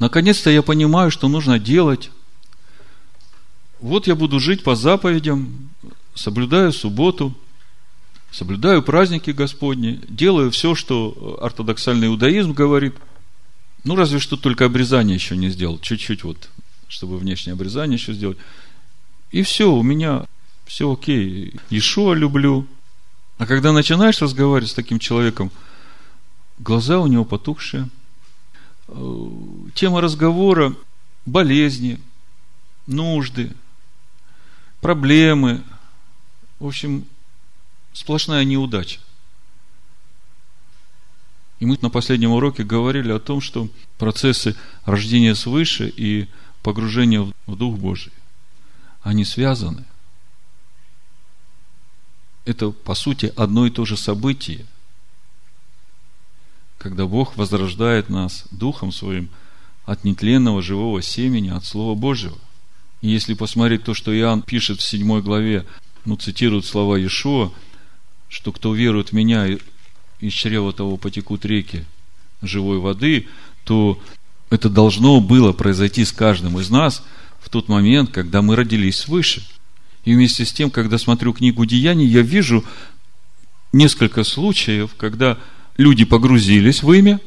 наконец-то 0.00 0.50
я 0.50 0.62
понимаю, 0.62 1.12
что 1.12 1.28
нужно 1.28 1.60
делать. 1.60 2.10
Вот 3.86 4.08
я 4.08 4.16
буду 4.16 4.40
жить 4.40 4.64
по 4.64 4.74
заповедям, 4.74 5.70
соблюдаю 6.12 6.72
субботу, 6.72 7.32
соблюдаю 8.32 8.82
праздники 8.82 9.30
Господни, 9.30 10.00
делаю 10.08 10.50
все, 10.50 10.74
что 10.74 11.38
ортодоксальный 11.40 12.08
иудаизм 12.08 12.52
говорит. 12.52 12.96
Ну, 13.84 13.94
разве 13.94 14.18
что 14.18 14.36
только 14.36 14.64
обрезание 14.64 15.14
еще 15.14 15.36
не 15.36 15.50
сделал. 15.50 15.78
Чуть-чуть 15.78 16.24
вот, 16.24 16.48
чтобы 16.88 17.16
внешнее 17.16 17.52
обрезание 17.52 17.96
еще 17.96 18.12
сделать. 18.12 18.38
И 19.30 19.42
все, 19.42 19.72
у 19.72 19.84
меня 19.84 20.26
все 20.64 20.92
окей. 20.92 21.54
Ишуа 21.70 22.14
люблю. 22.14 22.66
А 23.38 23.46
когда 23.46 23.70
начинаешь 23.70 24.20
разговаривать 24.20 24.72
с 24.72 24.74
таким 24.74 24.98
человеком, 24.98 25.52
глаза 26.58 26.98
у 26.98 27.06
него 27.06 27.24
потухшие. 27.24 27.88
Э, 28.88 29.28
тема 29.76 30.00
разговора– 30.00 30.74
болезни, 31.24 32.00
нужды, 32.88 33.52
проблемы. 34.86 35.64
В 36.60 36.66
общем, 36.68 37.06
сплошная 37.92 38.44
неудача. 38.44 39.00
И 41.58 41.66
мы 41.66 41.76
на 41.82 41.90
последнем 41.90 42.30
уроке 42.30 42.62
говорили 42.62 43.10
о 43.10 43.18
том, 43.18 43.40
что 43.40 43.68
процессы 43.98 44.54
рождения 44.84 45.34
свыше 45.34 45.88
и 45.88 46.28
погружения 46.62 47.20
в 47.46 47.56
Дух 47.56 47.76
Божий, 47.78 48.12
они 49.02 49.24
связаны. 49.24 49.84
Это, 52.44 52.70
по 52.70 52.94
сути, 52.94 53.32
одно 53.34 53.66
и 53.66 53.70
то 53.70 53.84
же 53.84 53.96
событие. 53.96 54.66
Когда 56.78 57.06
Бог 57.06 57.36
возрождает 57.36 58.08
нас 58.08 58.44
Духом 58.52 58.92
Своим 58.92 59.30
от 59.84 60.04
нетленного 60.04 60.62
живого 60.62 61.02
семени, 61.02 61.48
от 61.48 61.64
Слова 61.64 61.96
Божьего. 61.96 62.38
Если 63.06 63.34
посмотреть 63.34 63.84
то, 63.84 63.94
что 63.94 64.12
Иоанн 64.12 64.42
пишет 64.42 64.80
в 64.80 64.82
7 64.82 65.20
главе, 65.20 65.64
ну, 66.04 66.16
цитирует 66.16 66.64
слова 66.64 66.98
Иешуа, 66.98 67.52
что 68.28 68.50
кто 68.50 68.74
верует 68.74 69.10
в 69.10 69.12
меня, 69.12 69.46
из 70.18 70.32
чрева 70.32 70.72
того 70.72 70.96
потекут 70.96 71.44
реки 71.44 71.84
живой 72.42 72.78
воды, 72.80 73.28
то 73.62 74.00
это 74.50 74.68
должно 74.68 75.20
было 75.20 75.52
произойти 75.52 76.04
с 76.04 76.10
каждым 76.10 76.58
из 76.58 76.68
нас 76.68 77.04
в 77.38 77.48
тот 77.48 77.68
момент, 77.68 78.10
когда 78.10 78.42
мы 78.42 78.56
родились 78.56 78.98
свыше. 78.98 79.46
И 80.04 80.12
вместе 80.12 80.44
с 80.44 80.52
тем, 80.52 80.70
когда 80.70 80.98
смотрю 80.98 81.32
книгу 81.32 81.64
Деяний, 81.64 82.06
я 82.06 82.22
вижу 82.22 82.64
несколько 83.72 84.24
случаев, 84.24 84.96
когда 84.96 85.38
люди 85.76 86.04
погрузились 86.04 86.82
в 86.82 86.92
имя, 86.92 87.20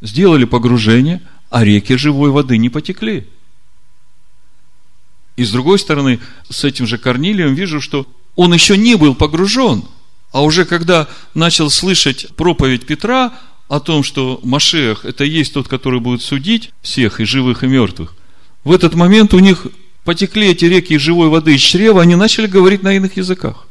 сделали 0.00 0.44
погружение, 0.44 1.20
а 1.50 1.64
реки 1.64 1.96
живой 1.96 2.30
воды 2.30 2.56
не 2.56 2.70
потекли. 2.70 3.26
И 5.36 5.44
с 5.44 5.50
другой 5.50 5.78
стороны, 5.78 6.20
с 6.50 6.64
этим 6.64 6.86
же 6.86 6.98
Корнилием 6.98 7.54
вижу, 7.54 7.80
что 7.80 8.06
он 8.36 8.52
еще 8.52 8.76
не 8.76 8.96
был 8.96 9.14
погружен– 9.14 9.84
а 10.32 10.42
уже 10.42 10.64
когда 10.64 11.08
начал 11.34 11.70
слышать 11.70 12.34
проповедь 12.36 12.86
Петра 12.86 13.34
о 13.68 13.80
том, 13.80 14.02
что 14.02 14.40
Машех– 14.42 15.04
это 15.04 15.24
есть 15.24 15.52
тот, 15.52 15.68
который 15.68 16.00
будет 16.00 16.22
судить 16.22 16.72
всех, 16.80 17.20
и 17.20 17.24
живых, 17.24 17.62
и 17.62 17.66
мертвых, 17.66 18.14
в 18.64 18.72
этот 18.72 18.94
момент 18.94 19.34
у 19.34 19.38
них 19.38 19.66
потекли 20.04 20.48
эти 20.48 20.64
реки 20.64 20.96
живой 20.98 21.28
воды 21.28 21.54
из 21.54 21.60
чрева, 21.60 22.02
они 22.02 22.16
начали 22.16 22.46
говорить 22.46 22.82
на 22.82 22.94
иных 22.94 23.16
языках. 23.16 23.68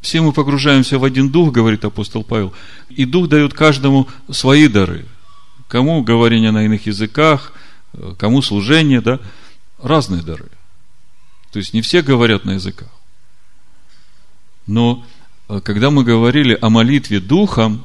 Все 0.00 0.22
мы 0.22 0.32
погружаемся 0.32 0.98
в 0.98 1.04
один 1.04 1.30
дух, 1.30 1.52
говорит 1.52 1.84
апостол 1.84 2.24
Павел, 2.24 2.54
и 2.88 3.04
дух 3.04 3.28
дает 3.28 3.52
каждому 3.52 4.08
свои 4.30 4.68
дары. 4.68 5.06
Кому 5.68 6.02
говорение 6.02 6.50
на 6.50 6.64
иных 6.64 6.86
языках, 6.86 7.52
кому 8.16 8.40
служение, 8.40 9.00
да, 9.00 9.20
разные 9.82 10.22
дары. 10.22 10.48
То 11.52 11.58
есть 11.58 11.72
не 11.72 11.82
все 11.82 12.02
говорят 12.02 12.44
на 12.44 12.52
языках. 12.52 12.90
Но 14.66 15.04
Э, 15.48 15.60
когда 15.62 15.90
мы 15.90 16.04
говорили 16.04 16.56
о 16.60 16.68
молитве 16.68 17.20
духом, 17.20 17.84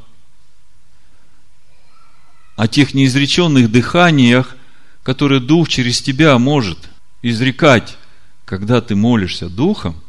о 2.55 2.67
тех 2.67 2.93
неизреченных 2.93 3.71
дыханиях, 3.71 4.55
которые 5.01 5.41
дух 5.41 5.69
через 5.69 6.01
тебя 6.01 6.37
может 6.37 6.77
изрекать, 7.21 7.97
когда 8.45 8.81
ты 8.81 8.95
молишься 8.95 9.49
духом, 9.49 10.01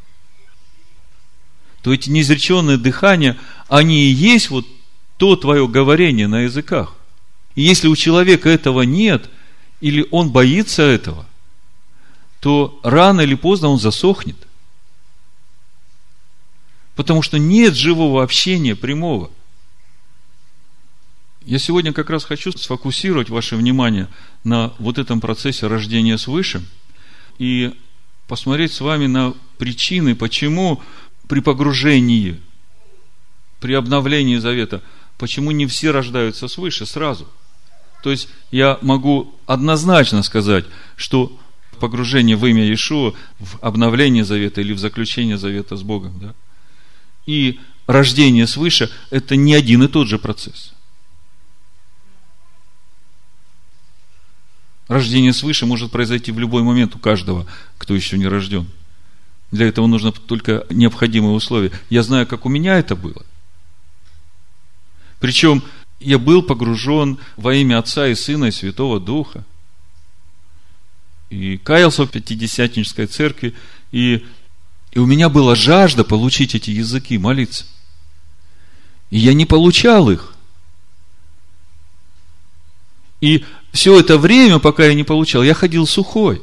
то 1.82 1.92
эти 1.92 2.10
неизреченные 2.10 2.76
дыхания, 2.76 3.36
они 3.68 4.04
и 4.04 4.12
есть 4.12 4.50
вот 4.50 4.66
то 5.16 5.36
твое 5.36 5.68
говорение 5.68 6.26
на 6.26 6.40
языках. 6.40 6.94
И 7.54 7.62
если 7.62 7.88
у 7.88 7.96
человека 7.96 8.48
этого 8.48 8.82
нет, 8.82 9.30
или 9.80 10.06
он 10.10 10.30
боится 10.30 10.82
этого, 10.82 11.26
то 12.44 12.78
рано 12.82 13.22
или 13.22 13.34
поздно 13.34 13.68
он 13.68 13.80
засохнет– 13.80 14.36
Потому 16.94 17.22
что 17.22 17.38
нет 17.38 17.74
живого 17.74 18.22
общения 18.22 18.76
прямого. 18.76 19.30
Я 21.44 21.58
сегодня 21.58 21.92
как 21.92 22.08
раз 22.08 22.24
хочу 22.24 22.52
сфокусировать 22.52 23.28
ваше 23.28 23.56
внимание 23.56 24.08
на 24.44 24.72
вот 24.78 24.98
этом 24.98 25.20
процессе 25.20 25.66
рождения 25.66 26.16
свыше 26.16 26.64
и 27.38 27.74
посмотреть 28.28 28.72
с 28.72 28.80
вами 28.80 29.06
на 29.06 29.34
причины, 29.58 30.14
почему 30.14 30.82
при 31.28 31.40
погружении, 31.40 32.40
при 33.60 33.74
обновлении 33.74 34.36
завета, 34.36 34.82
почему 35.18 35.50
не 35.50 35.66
все 35.66 35.90
рождаются 35.90 36.48
свыше 36.48 36.86
сразу. 36.86 37.28
То 38.02 38.10
есть 38.10 38.28
я 38.50 38.78
могу 38.82 39.34
однозначно 39.46 40.22
сказать, 40.22 40.64
что 40.96 41.36
погружение 41.84 42.34
в 42.34 42.46
имя 42.46 42.64
Иешуа, 42.64 43.12
в 43.38 43.58
обновление 43.60 44.24
завета 44.24 44.62
или 44.62 44.72
в 44.72 44.78
заключение 44.78 45.36
завета 45.36 45.76
с 45.76 45.82
Богом, 45.82 46.18
да, 46.18 46.34
и 47.26 47.60
рождение 47.86 48.46
свыше– 48.46 48.90
это 49.10 49.36
не 49.36 49.54
один 49.54 49.82
и 49.82 49.88
тот 49.88 50.08
же 50.08 50.18
процесс. 50.18 50.72
Рождение 54.88 55.34
свыше 55.34 55.66
может 55.66 55.90
произойти 55.90 56.32
в 56.32 56.38
любой 56.38 56.62
момент 56.62 56.94
у 56.94 56.98
каждого, 56.98 57.46
кто 57.76 57.94
еще 57.94 58.16
не 58.16 58.26
рожден. 58.26 58.66
Для 59.50 59.68
этого 59.68 59.86
нужно 59.86 60.10
только 60.12 60.66
необходимые 60.70 61.34
условия. 61.34 61.70
Я 61.90 62.02
знаю, 62.02 62.26
как 62.26 62.46
у 62.46 62.48
меня 62.48 62.78
это 62.78 62.96
было. 62.96 63.26
Причем 65.20 65.62
я 66.00 66.18
был 66.18 66.42
погружен 66.42 67.18
во 67.36 67.54
имя 67.54 67.78
Отца 67.78 68.08
и 68.08 68.14
Сына 68.14 68.46
и 68.46 68.50
Святого 68.50 69.00
Духа. 69.00 69.44
И 71.34 71.58
каялся 71.58 72.04
в 72.04 72.10
Пятидесятнической 72.10 73.06
церкви, 73.06 73.54
и 73.90 74.24
и 74.94 75.00
у 75.00 75.06
меня 75.06 75.28
была 75.28 75.56
жажда 75.56 76.04
получить 76.04 76.54
эти 76.54 76.70
языки, 76.70 77.18
молиться. 77.18 77.66
И 79.10 79.18
я 79.18 79.34
не 79.34 79.44
получал 79.44 80.08
их. 80.08 80.34
И 83.20 83.44
все 83.72 83.98
это 83.98 84.16
время, 84.18 84.60
пока 84.60 84.86
я 84.86 84.94
не 84.94 85.02
получал, 85.02 85.42
я 85.42 85.52
ходил 85.52 85.86
сухой. 85.86 86.40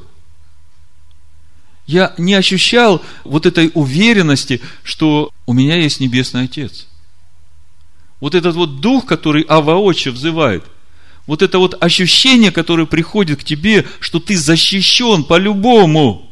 Я 1.88 2.14
не 2.18 2.34
ощущал 2.34 3.02
вот 3.24 3.46
этой 3.46 3.72
уверенности, 3.74 4.62
что 4.84 5.32
у 5.46 5.54
меня 5.54 5.78
есть 5.78 6.02
Небесный 6.02 6.44
Отец. 6.44 6.88
Вот 8.20 8.36
этот 8.36 8.56
вот 8.56 8.82
дух, 8.82 9.06
который 9.06 9.44
Аваочи 9.44 10.10
взывает, 10.10 10.66
вот 11.32 11.42
это 11.42 11.60
вот 11.60 11.82
ощущение, 11.82 12.52
которое 12.52 12.86
приходит 12.86 13.40
к 13.40 13.46
тебе, 13.46 13.88
что 14.02 14.20
ты 14.20 14.36
защищен 14.36 15.24
по-любому, 15.24 16.30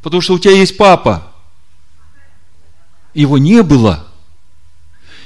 потому 0.00 0.22
что 0.22 0.32
у 0.32 0.38
тебя 0.38 0.54
есть 0.54 0.78
папа– 0.78 1.26
его 3.14 3.36
не 3.36 3.62
было. 3.62 4.06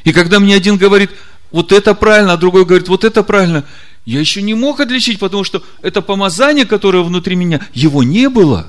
И 0.03 0.13
когда 0.13 0.41
мне 0.41 0.57
один 0.57 0.79
говорит, 0.79 1.11
вот 1.53 1.71
это 1.71 1.95
правильно, 1.95 2.33
а 2.33 2.37
другой 2.37 2.65
говорит, 2.65 2.89
вот 2.89 3.05
это 3.05 3.23
правильно, 3.23 3.65
я 4.05 4.19
еще 4.19 4.43
не 4.43 4.55
мог 4.55 4.81
отличить, 4.81 5.21
потому 5.21 5.45
что 5.45 5.63
это 5.81 6.03
помазание, 6.03 6.67
которое 6.67 7.05
внутри 7.05 7.37
меня, 7.37 7.61
его 7.73 8.03
не 8.03 8.29
было. 8.29 8.67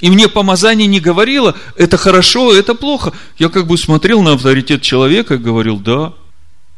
И 0.00 0.10
мне 0.10 0.28
помазание 0.28 0.88
не 0.88 0.98
говорило, 0.98 1.54
это 1.76 1.96
хорошо, 1.96 2.52
это 2.52 2.74
плохо. 2.74 3.12
Я 3.38 3.50
как 3.50 3.68
бы 3.68 3.78
смотрел 3.78 4.20
на 4.22 4.32
авторитет 4.32 4.82
человека 4.82 5.34
и 5.34 5.38
говорил, 5.38 5.78
да, 5.78 6.12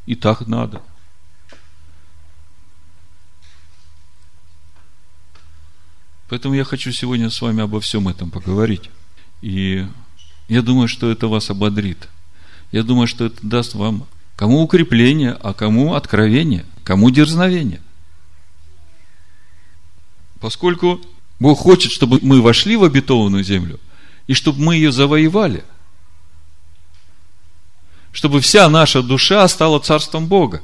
и 0.05 0.15
так 0.15 0.47
надо. 0.47 0.83
Поэтому 6.29 6.55
я 6.55 6.65
хочу 6.65 6.91
сегодня 6.93 7.31
с 7.31 7.41
вами 7.41 7.63
обо 7.63 7.81
всем 7.81 8.09
этом 8.09 8.31
поговорить. 8.31 8.91
И 9.43 9.87
я 10.49 10.63
думаю, 10.63 10.89
что 10.89 11.11
это 11.11 11.29
вас 11.29 11.51
ободрит. 11.51 12.09
Я 12.73 12.83
думаю, 12.83 13.07
что 13.07 13.27
это 13.27 13.37
даст 13.43 13.75
вам 13.75 14.07
кому 14.37 14.63
укрепление, 14.63 15.33
а 15.43 15.53
кому 15.53 15.95
откровение, 15.95 16.65
кому 16.83 17.11
дерзновение. 17.11 17.81
Поскольку 20.41 21.01
Бог 21.39 21.59
хочет, 21.59 21.93
чтобы 21.93 22.19
мы 22.23 22.41
вошли 22.41 22.77
в 22.77 22.85
обетованную 22.85 23.45
землю, 23.45 23.81
и 24.27 24.35
чтобы 24.35 24.61
мы 24.61 24.77
ее 24.77 24.93
завоевали. 24.93 25.65
Чтобы 28.13 28.41
вся 28.41 28.69
наша 28.69 29.03
душа 29.03 29.47
стала 29.49 29.79
царством 29.81 30.27
Бога. 30.27 30.63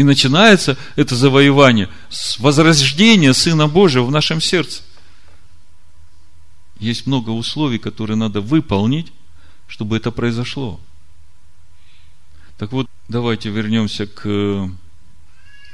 И 0.00 0.02
начинается 0.02 0.78
это 0.96 1.14
завоевание 1.14 1.90
с 2.08 2.38
возрождения 2.38 3.34
Сына 3.34 3.68
Божьего 3.68 4.06
в 4.06 4.10
нашем 4.10 4.40
сердце. 4.40 4.82
Есть 6.78 7.06
много 7.06 7.28
условий, 7.28 7.78
которые 7.78 8.16
надо 8.16 8.40
выполнить, 8.40 9.12
чтобы 9.68 9.98
это 9.98 10.10
произошло. 10.10 10.80
Так 12.56 12.72
вот, 12.72 12.86
давайте 13.10 13.50
вернемся 13.50 14.06
к 14.06 14.70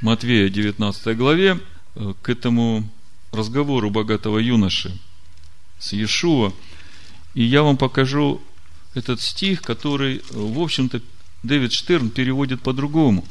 Матвея 0.01 0.49
19 0.49 1.15
главе, 1.15 1.61
э, 1.95 2.13
к 2.21 2.27
этому 2.27 2.83
разговору 3.31 3.89
богатого 3.91 4.39
юноши 4.39 4.99
с 5.79 5.93
Иешуа. 5.93 6.51
И 7.33 7.45
я 7.45 7.63
вам 7.63 7.77
покажу 7.77 8.41
этот 8.93 9.21
стих, 9.21 9.61
который, 9.61 10.17
э, 10.17 10.21
в 10.33 10.59
общем-то, 10.59 11.01
Дэвид 11.43 11.71
Штерн 11.71 12.09
переводит 12.09 12.61
по-другому. 12.61 13.25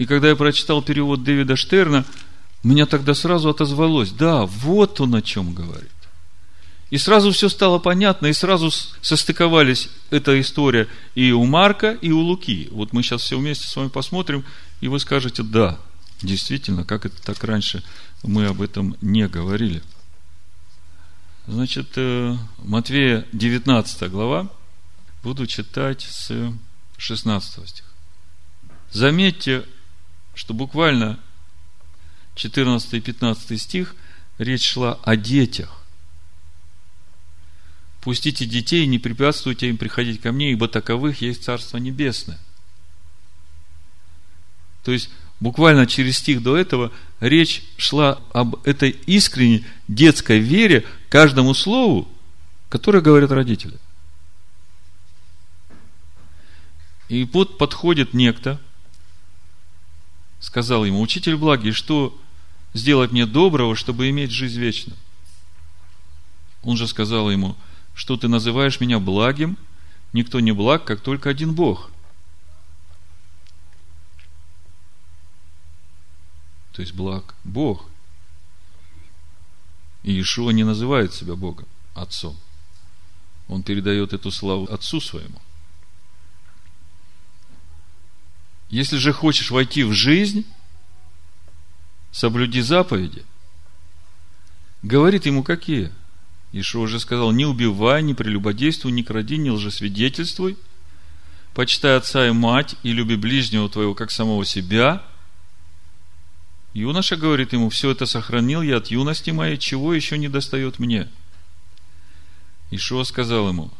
И 0.00 0.06
когда 0.06 0.30
я 0.30 0.34
прочитал 0.34 0.80
перевод 0.80 1.24
Дэвида 1.24 1.56
Штерна, 1.56 2.06
меня 2.62 2.86
тогда 2.86 3.12
сразу 3.12 3.50
отозвалось, 3.50 4.12
да, 4.12 4.46
вот 4.46 4.98
он 4.98 5.14
о 5.14 5.20
чем 5.20 5.52
говорит. 5.52 5.92
И 6.88 6.96
сразу 6.96 7.32
все 7.32 7.50
стало 7.50 7.78
понятно, 7.78 8.28
и 8.28 8.32
сразу 8.32 8.70
состыковались 9.02 9.90
эта 10.08 10.40
история 10.40 10.88
и 11.14 11.32
у 11.32 11.44
Марка, 11.44 11.90
и 12.00 12.12
у 12.12 12.20
Луки. 12.20 12.68
Вот 12.70 12.94
мы 12.94 13.02
сейчас 13.02 13.20
все 13.20 13.38
вместе 13.38 13.66
с 13.66 13.76
вами 13.76 13.88
посмотрим, 13.88 14.42
и 14.80 14.88
вы 14.88 14.98
скажете, 15.00 15.42
да, 15.42 15.78
действительно, 16.22 16.86
как 16.86 17.04
это 17.04 17.20
так 17.22 17.44
раньше 17.44 17.84
мы 18.22 18.46
об 18.46 18.62
этом 18.62 18.96
не 19.02 19.28
говорили. 19.28 19.82
Значит, 21.46 21.88
э, 21.96 22.38
Матвея 22.56 23.26
19 23.32 24.10
глава, 24.10 24.48
буду 25.22 25.46
читать 25.46 26.08
с 26.10 26.54
16 26.96 27.68
стиха. 27.68 27.88
Заметьте, 28.92 29.66
что 30.40 30.54
буквально 30.54 31.20
14 32.34 32.94
и 32.94 33.00
15 33.00 33.60
стих 33.60 33.94
речь 34.38 34.66
шла 34.66 34.98
о 35.02 35.14
детях. 35.14 35.82
Пустите 38.00 38.46
детей, 38.46 38.86
не 38.86 38.98
препятствуйте 38.98 39.68
им 39.68 39.76
приходить 39.76 40.22
ко 40.22 40.32
мне, 40.32 40.52
ибо 40.52 40.66
таковых 40.66 41.20
есть 41.20 41.44
Царство 41.44 41.76
Небесное. 41.76 42.38
То 44.82 44.92
есть, 44.92 45.10
буквально 45.40 45.86
через 45.86 46.16
стих 46.16 46.42
до 46.42 46.56
этого 46.56 46.90
речь 47.20 47.62
шла 47.76 48.22
об 48.32 48.66
этой 48.66 48.92
искренней 49.04 49.66
детской 49.88 50.38
вере 50.38 50.86
каждому 51.10 51.52
слову, 51.52 52.08
которое 52.70 53.02
говорят 53.02 53.30
родители. 53.30 53.76
И 57.10 57.24
вот 57.24 57.58
подходит 57.58 58.14
некто, 58.14 58.58
сказал 60.40 60.84
ему, 60.84 61.00
учитель 61.00 61.36
благий, 61.36 61.72
что 61.72 62.18
сделать 62.74 63.12
мне 63.12 63.26
доброго, 63.26 63.76
чтобы 63.76 64.08
иметь 64.10 64.30
жизнь 64.30 64.58
вечную? 64.58 64.98
Он 66.62 66.76
же 66.76 66.88
сказал 66.88 67.30
ему, 67.30 67.56
что 67.94 68.16
ты 68.16 68.28
называешь 68.28 68.80
меня 68.80 68.98
благим, 68.98 69.56
никто 70.12 70.40
не 70.40 70.52
благ, 70.52 70.84
как 70.84 71.00
только 71.00 71.30
один 71.30 71.54
Бог. 71.54 71.90
То 76.72 76.82
есть 76.82 76.94
благ 76.94 77.34
Бог. 77.44 77.86
И 80.02 80.12
Иешуа 80.12 80.50
не 80.50 80.64
называет 80.64 81.12
себя 81.12 81.36
Богом, 81.36 81.66
Отцом. 81.94 82.36
Он 83.48 83.62
передает 83.62 84.14
эту 84.14 84.30
славу 84.30 84.64
Отцу 84.72 85.00
своему. 85.00 85.40
Если 88.70 88.96
же 88.96 89.12
хочешь 89.12 89.50
войти 89.50 89.82
в 89.82 89.92
жизнь, 89.92 90.46
соблюди 92.12 92.60
заповеди. 92.60 93.24
Говорит 94.82 95.26
ему, 95.26 95.42
какие? 95.42 95.90
Ишуа 96.52 96.82
уже 96.82 97.00
сказал, 97.00 97.32
не 97.32 97.44
убивай, 97.44 98.02
не 98.02 98.14
прелюбодействуй, 98.14 98.92
не 98.92 99.02
кради, 99.02 99.36
не 99.38 99.50
лжесвидетельствуй, 99.50 100.56
почитай 101.52 101.96
отца 101.96 102.26
и 102.26 102.30
мать 102.30 102.76
и 102.82 102.92
люби 102.92 103.16
ближнего 103.16 103.68
твоего, 103.68 103.94
как 103.94 104.10
самого 104.10 104.44
себя. 104.44 105.02
Юноша 106.72 107.16
говорит 107.16 107.52
ему, 107.52 107.68
все 107.70 107.90
это 107.90 108.06
сохранил 108.06 108.62
я 108.62 108.76
от 108.76 108.88
юности 108.88 109.30
моей, 109.30 109.58
чего 109.58 109.92
еще 109.92 110.16
не 110.16 110.28
достает 110.28 110.78
мне? 110.78 111.08
Ишуа 112.70 113.02
сказал 113.02 113.48
ему, 113.48 113.72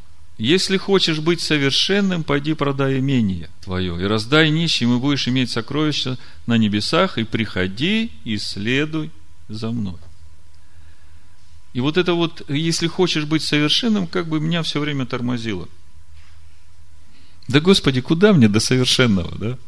если 0.43 0.79
хочешь 0.79 1.19
быть 1.19 1.43
совершенным, 1.43 2.25
пойди 2.25 2.55
продай 2.55 2.99
имение 2.99 3.51
твое 3.63 4.01
и 4.01 4.07
раздай 4.07 4.49
нищим, 4.49 4.97
и 4.97 4.99
будешь 4.99 5.29
иметь 5.29 5.51
сокровища 5.51 6.17
на 6.47 6.57
небесах, 6.57 7.19
и 7.19 7.25
приходи 7.25 8.11
и 8.25 8.39
следуй 8.39 9.11
за 9.49 9.71
мной. 9.71 9.99
И 11.75 11.81
вот 11.81 11.99
это 11.99 12.15
вот, 12.15 12.49
если 12.49 12.87
хочешь 12.87 13.27
быть 13.27 13.43
совершенным, 13.43 14.07
как 14.07 14.29
бы 14.29 14.41
меня 14.41 14.63
все 14.63 14.81
время 14.81 15.05
тормозило. 15.05 15.69
Да, 17.47 17.61
Господи, 17.61 18.01
куда 18.01 18.33
мне 18.33 18.49
до 18.49 18.61
совершенного, 18.61 19.37
да? 19.37 19.59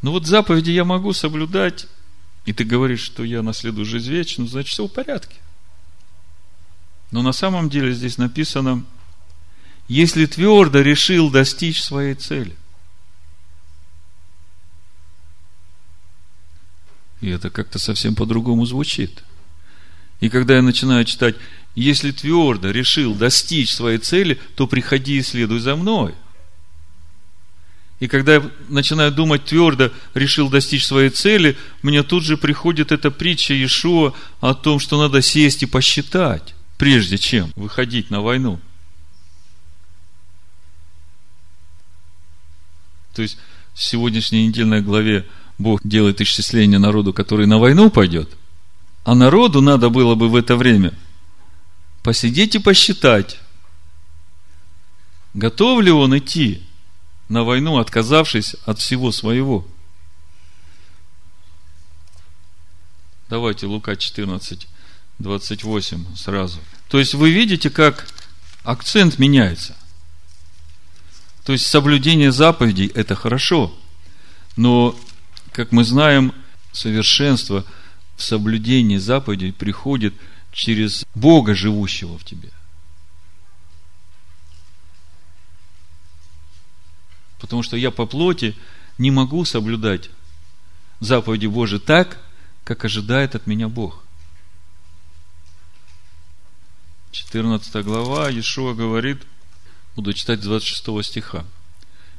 Ну 0.00 0.12
вот 0.12 0.26
заповеди 0.26 0.70
я 0.70 0.84
могу 0.84 1.12
соблюдать, 1.12 1.86
и 2.46 2.52
ты 2.52 2.62
говоришь, 2.62 3.02
что 3.02 3.24
я 3.24 3.42
наследую 3.42 3.84
жизнь 3.84 4.12
вечную, 4.12 4.48
значит, 4.48 4.70
все 4.70 4.86
в 4.86 4.92
порядке. 4.92 5.36
Но 7.10 7.22
на 7.22 7.32
самом 7.32 7.68
деле 7.68 7.92
здесь 7.92 8.16
написано, 8.16 8.84
если 9.88 10.26
твердо 10.26 10.80
решил 10.80 11.30
достичь 11.30 11.82
своей 11.82 12.14
цели. 12.14 12.56
И 17.20 17.28
это 17.28 17.50
как-то 17.50 17.78
совсем 17.78 18.14
по-другому 18.14 18.66
звучит– 18.66 19.22
и 20.22 20.28
когда 20.28 20.54
я 20.54 20.62
начинаю 20.62 21.04
читать, 21.04 21.34
если 21.74 22.12
твердо 22.12 22.70
решил 22.70 23.12
достичь 23.12 23.72
своей 23.72 23.98
цели, 23.98 24.38
то 24.54 24.68
приходи 24.68 25.16
и 25.16 25.22
следуй 25.22 25.58
за 25.58 25.74
мной. 25.74 26.14
И 27.98 28.06
когда 28.06 28.34
я 28.34 28.50
начинаю 28.68 29.10
думать 29.10 29.46
твердо, 29.46 29.90
решил 30.14 30.48
достичь 30.48 30.86
своей 30.86 31.10
цели, 31.10 31.56
мне 31.82 32.04
тут 32.04 32.22
же 32.22 32.36
приходит 32.36 32.92
эта 32.92 33.10
притча 33.10 33.52
Иешуа 33.52 34.14
о 34.40 34.54
том, 34.54 34.78
что 34.78 34.96
надо 34.96 35.22
сесть 35.22 35.64
и 35.64 35.66
посчитать, 35.66 36.54
прежде 36.78 37.18
чем 37.18 37.50
выходить 37.56 38.10
на 38.10 38.20
войну. 38.20 38.60
То 43.14 43.22
есть, 43.22 43.38
в 43.74 43.82
сегодняшней 43.82 44.46
недельной 44.46 44.80
главе 44.80 45.26
Бог 45.58 45.80
делает 45.84 46.20
исчисление 46.20 46.78
народу, 46.78 47.12
который 47.12 47.46
на 47.46 47.58
войну 47.58 47.90
пойдет– 47.90 48.30
а 49.04 49.14
народу 49.14 49.60
надо 49.60 49.90
было 49.90 50.14
бы 50.14 50.28
в 50.28 50.36
это 50.36 50.56
время 50.56 50.94
посидеть 52.02 52.54
и 52.54 52.58
посчитать, 52.58 53.38
готов 55.34 55.82
ли 55.82 55.90
он 55.90 56.16
идти 56.16 56.62
на 57.28 57.42
войну, 57.42 57.78
отказавшись 57.78 58.54
от 58.64 58.78
всего 58.78 59.10
своего. 59.12 59.66
Давайте 63.28 63.66
Лука 63.66 63.96
14, 63.96 64.68
28 65.18 66.16
сразу. 66.16 66.60
То 66.88 66.98
есть 66.98 67.14
вы 67.14 67.30
видите, 67.30 67.70
как 67.70 68.06
акцент 68.62 69.18
меняется. 69.18 69.76
То 71.44 71.52
есть 71.52 71.66
соблюдение 71.66 72.32
заповедей– 72.32 72.86
это 72.94 73.14
хорошо. 73.14 73.74
Но, 74.56 74.98
как 75.52 75.72
мы 75.72 75.84
знаем, 75.84 76.32
совершенство– 76.72 77.64
соблюдение 78.22 79.00
заповедей 79.00 79.52
приходит 79.52 80.14
через 80.52 81.04
Бога, 81.14 81.54
живущего 81.54 82.18
в 82.18 82.24
тебе. 82.24 82.50
Потому 87.38 87.62
что 87.62 87.76
я 87.76 87.90
по 87.90 88.06
плоти 88.06 88.56
не 88.98 89.10
могу 89.10 89.44
соблюдать 89.44 90.10
заповеди 91.00 91.46
Божии 91.46 91.78
так, 91.78 92.18
как 92.64 92.84
ожидает 92.84 93.34
от 93.34 93.46
меня 93.46 93.68
Бог. 93.68 94.04
14 97.10 97.84
глава, 97.84 98.30
Иешуа 98.30 98.74
говорит, 98.74 99.22
буду 99.96 100.12
читать 100.12 100.40
26 100.40 101.04
стиха. 101.04 101.44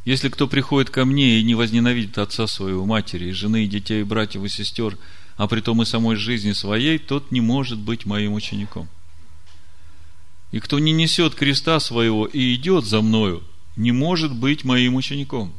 Если 0.05 0.29
кто 0.29 0.47
приходит 0.47 0.89
ко 0.89 1.05
мне 1.05 1.39
и 1.39 1.43
не 1.43 1.55
возненавидит 1.55 2.17
отца 2.17 2.45
своего, 2.45 2.85
матери, 2.85 3.29
и 3.29 3.31
жены, 3.31 3.65
и 3.65 3.69
детей, 3.69 4.01
и 4.01 4.03
братьев, 4.03 4.43
и 4.43 4.49
сестер, 4.49 4.97
а 5.37 5.47
при 5.47 5.61
том 5.61 5.81
и 5.81 5.85
самой 5.85 6.17
жизни 6.17 6.51
своей, 6.51 6.97
тот 6.97 7.31
не 7.31 7.41
может 7.41 7.79
быть 7.79 8.05
моим 8.05 8.33
учеником. 8.33 8.89
И 10.51 10.59
кто 10.59 10.77
не 10.77 10.91
несет 10.91 11.35
креста 11.35 11.79
своего 11.79 12.25
и 12.25 12.53
идет 12.53 12.85
за 12.85 13.01
мною, 13.01 13.43
не 13.75 13.91
может 13.91 14.35
быть 14.35 14.63
моим 14.63 14.95
учеником. 14.95 15.53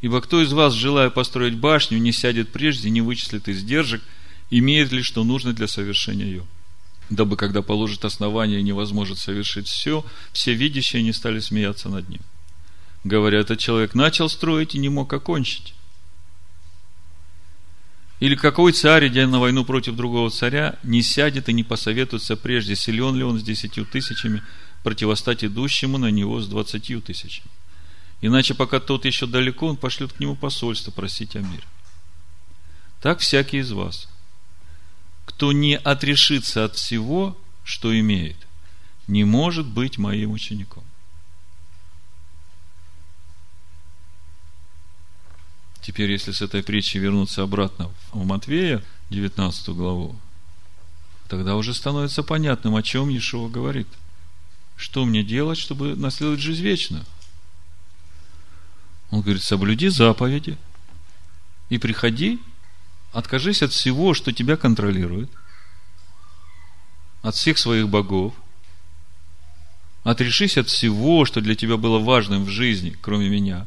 Ибо 0.00 0.20
кто 0.20 0.42
из 0.42 0.52
вас, 0.52 0.74
желая 0.74 1.08
построить 1.08 1.56
башню, 1.56 1.98
не 1.98 2.12
сядет 2.12 2.52
прежде, 2.52 2.90
не 2.90 3.00
вычислит 3.00 3.48
издержек, 3.48 4.02
имеет 4.50 4.92
ли 4.92 5.02
что 5.02 5.24
нужно 5.24 5.54
для 5.54 5.66
совершения 5.66 6.26
ее? 6.26 6.46
Дабы, 7.10 7.36
когда 7.36 7.62
положит 7.62 8.04
основание, 8.04 8.62
невозможно 8.62 9.14
совершить 9.14 9.68
все, 9.68 10.04
все 10.32 10.54
видящие 10.54 11.02
не 11.02 11.12
стали 11.12 11.40
смеяться 11.40 11.88
над 11.88 12.08
ним. 12.08 12.20
Говоря, 13.04 13.40
этот 13.40 13.58
человек 13.58 13.94
начал 13.94 14.28
строить 14.28 14.74
и 14.74 14.78
не 14.78 14.88
мог 14.88 15.12
окончить. 15.12 15.74
Или 18.20 18.36
какой 18.36 18.72
царь, 18.72 19.08
идя 19.08 19.26
на 19.26 19.38
войну 19.38 19.64
против 19.64 19.96
другого 19.96 20.30
царя, 20.30 20.78
не 20.82 21.02
сядет 21.02 21.48
и 21.50 21.52
не 21.52 21.62
посоветуется 21.62 22.36
прежде, 22.36 22.74
силен 22.74 23.14
ли 23.16 23.22
он 23.22 23.38
с 23.38 23.42
десятью 23.42 23.84
тысячами 23.84 24.42
противостать 24.82 25.44
идущему 25.44 25.98
на 25.98 26.10
него 26.10 26.40
с 26.40 26.46
двадцатью 26.46 27.02
тысячами. 27.02 27.48
Иначе, 28.22 28.54
пока 28.54 28.80
тот 28.80 29.04
еще 29.04 29.26
далеко, 29.26 29.66
он 29.66 29.76
пошлет 29.76 30.14
к 30.14 30.20
нему 30.20 30.36
посольство 30.36 30.90
просить 30.90 31.36
о 31.36 31.40
мире. 31.40 31.64
Так 33.02 33.18
всякий 33.18 33.58
из 33.58 33.72
вас, 33.72 34.08
кто 35.34 35.50
не 35.50 35.76
отрешится 35.76 36.64
от 36.64 36.76
всего, 36.76 37.36
что 37.64 37.98
имеет, 37.98 38.36
не 39.08 39.24
может 39.24 39.66
быть 39.66 39.98
моим 39.98 40.30
учеником. 40.30 40.84
Теперь, 45.80 46.12
если 46.12 46.30
с 46.30 46.40
этой 46.40 46.62
притчи 46.62 46.98
вернуться 46.98 47.42
обратно 47.42 47.90
в 48.12 48.24
Матвея, 48.24 48.84
19 49.10 49.70
главу, 49.70 50.16
тогда 51.26 51.56
уже 51.56 51.74
становится 51.74 52.22
понятным, 52.22 52.76
о 52.76 52.82
чем 52.84 53.08
Иешуа 53.08 53.48
говорит. 53.48 53.88
Что 54.76 55.04
мне 55.04 55.24
делать, 55.24 55.58
чтобы 55.58 55.96
наследовать 55.96 56.40
жизнь 56.40 56.62
вечную? 56.62 57.04
Он 59.10 59.20
говорит, 59.20 59.42
соблюди 59.42 59.88
заповеди 59.88 60.56
и 61.70 61.78
приходи, 61.78 62.40
откажись 63.14 63.62
от 63.62 63.72
всего, 63.72 64.12
что 64.12 64.32
тебя 64.32 64.56
контролирует, 64.56 65.30
от 67.22 67.34
всех 67.34 67.56
своих 67.56 67.88
богов, 67.88 68.34
отрешись 70.02 70.58
от 70.58 70.68
всего, 70.68 71.24
что 71.24 71.40
для 71.40 71.54
тебя 71.54 71.78
было 71.78 71.98
важным 71.98 72.44
в 72.44 72.50
жизни, 72.50 72.96
кроме 73.00 73.28
меня. 73.28 73.66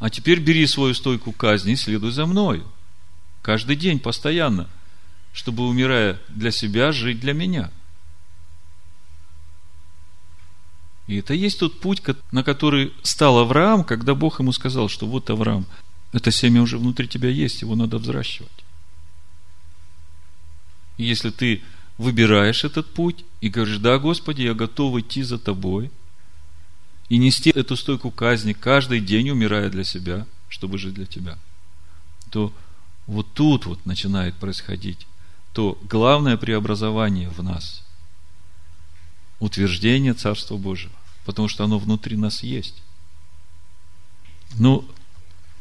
А 0.00 0.10
теперь 0.10 0.40
бери 0.40 0.66
свою 0.66 0.94
стойку 0.94 1.30
казни 1.30 1.74
и 1.74 1.76
следуй 1.76 2.10
за 2.10 2.26
мною. 2.26 2.66
Каждый 3.42 3.76
день, 3.76 4.00
постоянно, 4.00 4.68
чтобы, 5.32 5.68
умирая 5.68 6.18
для 6.28 6.50
себя, 6.50 6.90
жить 6.90 7.20
для 7.20 7.34
меня– 7.34 7.70
И 11.06 11.16
это 11.16 11.34
есть 11.34 11.60
тот 11.60 11.80
путь, 11.80 12.02
на 12.32 12.42
который 12.42 12.92
стал 13.02 13.38
Авраам, 13.38 13.84
когда 13.84 14.14
Бог 14.14 14.40
ему 14.40 14.52
сказал, 14.52 14.88
что 14.88 15.06
вот 15.06 15.28
Авраам, 15.28 15.66
это 16.14 16.30
семя 16.30 16.62
уже 16.62 16.78
внутри 16.78 17.08
тебя 17.08 17.28
есть, 17.28 17.62
его 17.62 17.74
надо 17.74 17.98
взращивать. 17.98 18.64
Если 20.96 21.30
ты 21.30 21.60
выбираешь 21.98 22.62
этот 22.62 22.94
путь 22.94 23.24
и 23.40 23.48
говоришь, 23.48 23.78
да, 23.78 23.98
Господи, 23.98 24.42
я 24.42 24.54
готов 24.54 24.96
идти 24.98 25.24
за 25.24 25.38
тобой 25.38 25.90
и 27.08 27.18
нести 27.18 27.50
эту 27.50 27.76
стойку 27.76 28.12
казни 28.12 28.52
каждый 28.52 29.00
день, 29.00 29.30
умирая 29.30 29.68
для 29.70 29.82
себя, 29.82 30.24
чтобы 30.48 30.78
жить 30.78 30.94
для 30.94 31.06
тебя, 31.06 31.36
то 32.30 32.52
вот 33.08 33.34
тут 33.34 33.66
вот 33.66 33.84
начинает 33.84 34.36
происходить 34.36 35.08
то 35.52 35.76
главное 35.82 36.36
преобразование 36.36 37.28
в 37.28 37.42
нас– 37.42 37.82
утверждение 39.40 40.14
Царства 40.14 40.56
Божьего, 40.56 40.94
потому 41.24 41.48
что 41.48 41.64
оно 41.64 41.78
внутри 41.78 42.16
нас 42.16 42.42
есть. 42.42 42.82
Ну, 44.58 44.88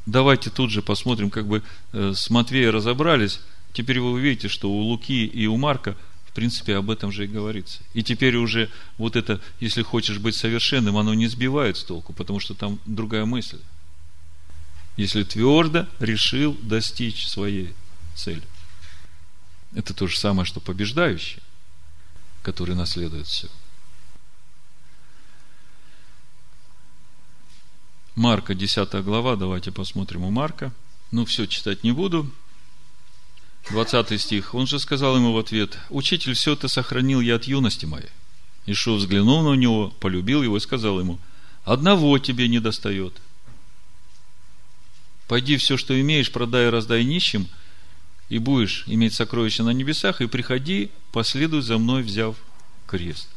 давайте 0.05 0.49
тут 0.49 0.71
же 0.71 0.81
посмотрим, 0.81 1.29
как 1.29 1.47
бы 1.47 1.63
э, 1.91 2.13
с 2.15 2.29
Матвея 2.29 2.71
разобрались. 2.71 3.39
Теперь 3.73 3.99
вы 3.99 4.11
увидите, 4.11 4.47
что 4.47 4.69
у 4.69 4.79
Луки 4.81 5.25
и 5.25 5.47
у 5.47 5.57
Марка, 5.57 5.95
в 6.27 6.33
принципе, 6.33 6.75
об 6.75 6.89
этом 6.89 7.11
же 7.11 7.25
и 7.25 7.27
говорится. 7.27 7.79
И 7.93 8.03
теперь 8.03 8.35
уже 8.35 8.69
вот 8.97 9.15
это, 9.15 9.41
если 9.59 9.81
хочешь 9.81 10.19
быть 10.19 10.35
совершенным, 10.35 10.97
оно 10.97 11.13
не 11.13 11.27
сбивает 11.27 11.77
с 11.77 11.83
толку, 11.83 12.13
потому 12.13 12.39
что 12.39 12.53
там 12.53 12.79
другая 12.85 13.25
мысль. 13.25 13.59
Если 14.97 15.23
твердо 15.23 15.87
решил 15.99 16.57
достичь 16.61 17.27
своей 17.27 17.73
цели. 18.15 18.43
Это 19.73 19.93
то 19.93 20.07
же 20.07 20.19
самое, 20.19 20.45
что 20.45 20.59
побеждающий, 20.59 21.41
который 22.43 22.75
наследует 22.75 23.25
все. 23.25 23.47
Марка, 28.15 28.53
10 28.53 29.03
глава, 29.03 29.35
давайте 29.35 29.71
посмотрим 29.71 30.23
у 30.23 30.29
Марка. 30.29 30.71
Ну, 31.09 31.25
все 31.25 31.47
читать 31.47 31.83
не 31.83 31.91
буду. 31.91 32.31
20 33.71 34.21
стих. 34.21 34.53
Он 34.53 34.67
же 34.67 34.77
сказал 34.79 35.15
ему 35.15 35.33
в 35.33 35.37
ответ, 35.39 35.79
«Учитель, 35.89 36.33
все 36.33 36.53
это 36.53 36.67
сохранил 36.67 37.21
я 37.21 37.35
от 37.35 37.45
юности 37.45 37.87
моей». 37.87 38.09
Ишо 38.67 38.95
взглянул 38.95 39.41
на 39.41 39.55
него, 39.55 39.89
полюбил 39.99 40.43
его 40.43 40.57
и 40.57 40.59
сказал 40.59 40.99
ему, 40.99 41.17
«Одного 41.63 42.19
тебе 42.19 42.47
не 42.47 42.59
достает. 42.59 43.19
Пойди 45.27 45.57
все, 45.57 45.75
что 45.75 45.99
имеешь, 45.99 46.31
продай 46.31 46.67
и 46.67 46.69
раздай 46.69 47.03
нищим, 47.03 47.47
и 48.29 48.37
будешь 48.37 48.83
иметь 48.85 49.15
сокровища 49.15 49.63
на 49.63 49.71
небесах, 49.71 50.21
и 50.21 50.27
приходи, 50.27 50.91
последуй 51.11 51.61
за 51.61 51.79
мной, 51.79 52.03
взяв 52.03 52.35
крест». 52.85 53.27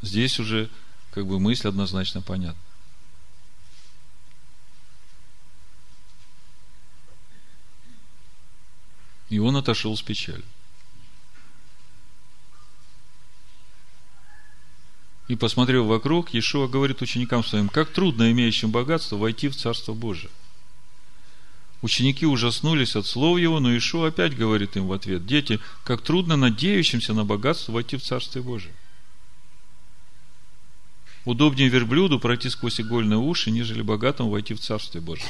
Здесь 0.00 0.40
уже 0.40 0.70
как 1.10 1.26
бы 1.26 1.40
мысль 1.40 1.68
однозначно 1.68 2.22
понятна. 2.22 2.60
И 9.28 9.38
он 9.38 9.56
отошел 9.56 9.96
с 9.96 10.02
печалью. 10.02 10.44
И 15.28 15.36
посмотрев 15.36 15.86
вокруг, 15.86 16.34
Иешуа 16.34 16.66
говорит 16.66 17.02
ученикам 17.02 17.44
своим, 17.44 17.68
как 17.68 17.92
трудно 17.92 18.32
имеющим 18.32 18.72
богатство 18.72 19.16
войти 19.16 19.48
в 19.48 19.54
Царство 19.54 19.94
Божие. 19.94 20.30
Ученики 21.82 22.26
ужаснулись 22.26 22.96
от 22.96 23.06
слов 23.06 23.38
его, 23.38 23.60
но 23.60 23.74
Ишуа 23.76 24.08
опять 24.08 24.36
говорит 24.36 24.76
им 24.76 24.88
в 24.88 24.92
ответ, 24.92 25.26
дети, 25.26 25.60
как 25.84 26.02
трудно 26.02 26.36
надеющимся 26.36 27.14
на 27.14 27.24
богатство 27.24 27.70
войти 27.72 27.96
в 27.96 28.02
Царствие 28.02 28.42
Божие. 28.42 28.74
Удобнее 31.24 31.68
верблюду 31.68 32.18
пройти 32.18 32.48
сквозь 32.48 32.80
игольные 32.80 33.18
уши, 33.18 33.50
нежели 33.50 33.82
богатому 33.82 34.30
войти 34.30 34.54
в 34.54 34.60
Царствие 34.60 35.02
Божие. 35.02 35.28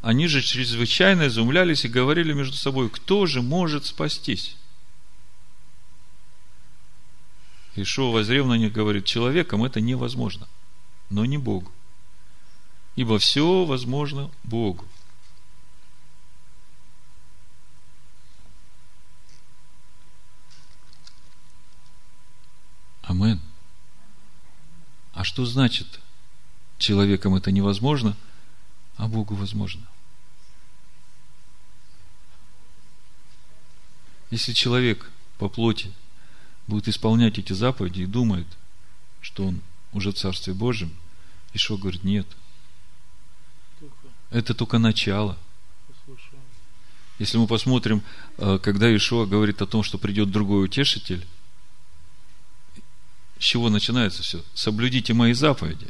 Они 0.00 0.28
же 0.28 0.40
чрезвычайно 0.40 1.26
изумлялись 1.26 1.84
и 1.84 1.88
говорили 1.88 2.32
между 2.32 2.56
собой, 2.56 2.88
кто 2.88 3.26
же 3.26 3.42
может 3.42 3.84
спастись? 3.84 4.56
Ишуа, 7.74 8.10
возрев 8.10 8.46
на 8.46 8.54
них, 8.54 8.72
говорит, 8.72 9.04
человеком 9.04 9.64
это 9.64 9.80
невозможно, 9.80 10.48
но 11.10 11.24
не 11.24 11.36
Богу. 11.36 11.70
Ибо 12.96 13.18
все 13.18 13.64
возможно 13.64 14.30
Богу. 14.42 14.84
Аминь. 23.02 23.40
А 25.18 25.24
что 25.24 25.44
значит, 25.44 25.98
человеком 26.78 27.34
это 27.34 27.50
невозможно, 27.50 28.16
а 28.96 29.08
Богу 29.08 29.34
возможно? 29.34 29.84
Если 34.30 34.52
человек 34.52 35.10
по 35.38 35.48
плоти 35.48 35.92
будет 36.68 36.86
исполнять 36.86 37.36
эти 37.36 37.52
заповеди 37.52 38.02
и 38.02 38.06
думает, 38.06 38.46
что 39.20 39.46
он 39.48 39.60
уже 39.92 40.12
в 40.12 40.14
Царстве 40.14 40.54
Божьем, 40.54 40.96
Ишо 41.52 41.76
говорит, 41.76 42.04
нет. 42.04 42.28
Это 44.30 44.54
только 44.54 44.78
начало. 44.78 45.36
Если 47.18 47.38
мы 47.38 47.48
посмотрим, 47.48 48.04
э, 48.36 48.60
когда 48.62 48.94
Ишуа 48.94 49.26
говорит 49.26 49.60
о 49.62 49.66
том, 49.66 49.82
что 49.82 49.98
придет 49.98 50.30
другой 50.30 50.66
утешитель, 50.66 51.26
с 53.38 53.44
чего 53.44 53.70
начинается 53.70 54.22
все? 54.22 54.42
Соблюдите 54.54 55.14
мои 55.14 55.32
заповеди. 55.32 55.86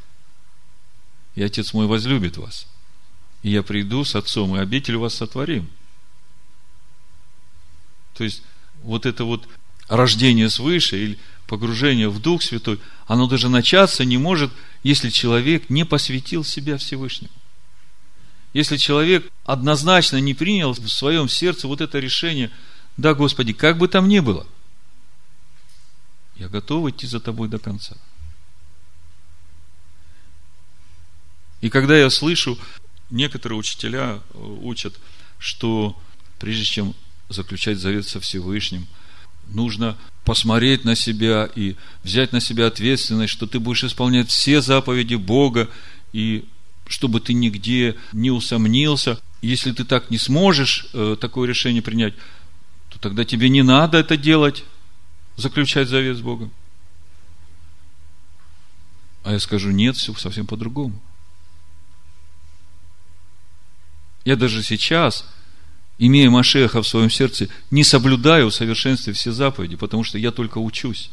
И 1.34 1.42
Отец 1.42 1.72
мой 1.72 1.86
возлюбит 1.86 2.36
вас. 2.36 2.66
И 3.42 3.50
я 3.50 3.62
приду 3.62 4.04
с 4.04 4.14
Отцом, 4.14 4.56
и 4.56 4.60
обитель 4.60 4.96
вас 4.96 5.14
сотворим. 5.14 5.68
То 8.14 8.24
есть, 8.24 8.42
вот 8.82 9.06
это 9.06 9.24
вот 9.24 9.48
рождение 9.88 10.50
свыше 10.50 11.02
или 11.02 11.18
погружение 11.46 12.10
в 12.10 12.20
Дух 12.20 12.42
Святой, 12.42 12.80
оно 13.06 13.26
даже 13.26 13.48
начаться 13.48 14.04
не 14.04 14.18
может, 14.18 14.52
если 14.82 15.08
человек 15.08 15.70
не 15.70 15.84
посвятил 15.84 16.44
себя 16.44 16.76
Всевышнему. 16.76 17.32
Если 18.52 18.76
человек 18.76 19.30
однозначно 19.44 20.18
не 20.18 20.34
принял 20.34 20.72
в 20.72 20.88
своем 20.88 21.28
сердце 21.28 21.68
вот 21.68 21.80
это 21.80 21.98
решение, 21.98 22.50
да, 22.96 23.14
Господи, 23.14 23.52
как 23.52 23.78
бы 23.78 23.88
там 23.88 24.08
ни 24.08 24.18
было– 24.18 24.46
я 26.38 26.48
готов 26.48 26.88
идти 26.88 27.06
за 27.06 27.20
тобой 27.20 27.48
до 27.48 27.58
конца. 27.58 27.96
И 31.60 31.70
когда 31.70 31.98
я 31.98 32.08
слышу, 32.10 32.58
некоторые 33.10 33.58
учителя 33.58 34.20
э, 34.34 34.38
учат, 34.38 34.94
что 35.38 36.00
прежде 36.38 36.64
чем 36.64 36.94
заключать 37.28 37.78
завет 37.78 38.06
со 38.06 38.20
Всевышним, 38.20 38.86
нужно 39.48 39.96
посмотреть 40.24 40.84
на 40.84 40.94
себя 40.94 41.48
и 41.54 41.74
взять 42.04 42.32
на 42.32 42.40
себя 42.40 42.66
ответственность, 42.66 43.32
что 43.32 43.46
ты 43.46 43.58
будешь 43.58 43.84
исполнять 43.84 44.28
все 44.28 44.60
заповеди 44.60 45.16
Бога, 45.16 45.68
и 46.12 46.44
чтобы 46.86 47.20
ты 47.20 47.32
нигде 47.32 47.96
не 48.12 48.30
усомнился. 48.30 49.18
Если 49.42 49.72
ты 49.72 49.84
так 49.84 50.10
не 50.10 50.18
сможешь 50.18 50.86
э, 50.92 51.16
такое 51.20 51.48
решение 51.48 51.82
принять, 51.82 52.14
то 52.88 52.98
тогда 52.98 53.24
тебе 53.24 53.48
не 53.48 53.62
надо 53.62 53.98
это 53.98 54.16
делать, 54.16 54.64
заключать 55.38 55.88
завет 55.88 56.18
с 56.18 56.20
Богом? 56.20 56.50
А 59.22 59.32
я 59.32 59.38
скажу, 59.38 59.70
нет, 59.70 59.96
все 59.96 60.14
совсем 60.14 60.46
по-другому. 60.46 61.00
Я 64.24 64.36
даже 64.36 64.62
сейчас, 64.62 65.26
имея 65.96 66.28
Машеха 66.28 66.82
в 66.82 66.88
своем 66.88 67.08
сердце, 67.08 67.48
не 67.70 67.84
соблюдаю 67.84 68.50
в 68.50 68.54
совершенстве 68.54 69.12
все 69.12 69.32
заповеди, 69.32 69.76
потому 69.76 70.04
что 70.04 70.18
я 70.18 70.32
только 70.32 70.58
учусь. 70.58 71.10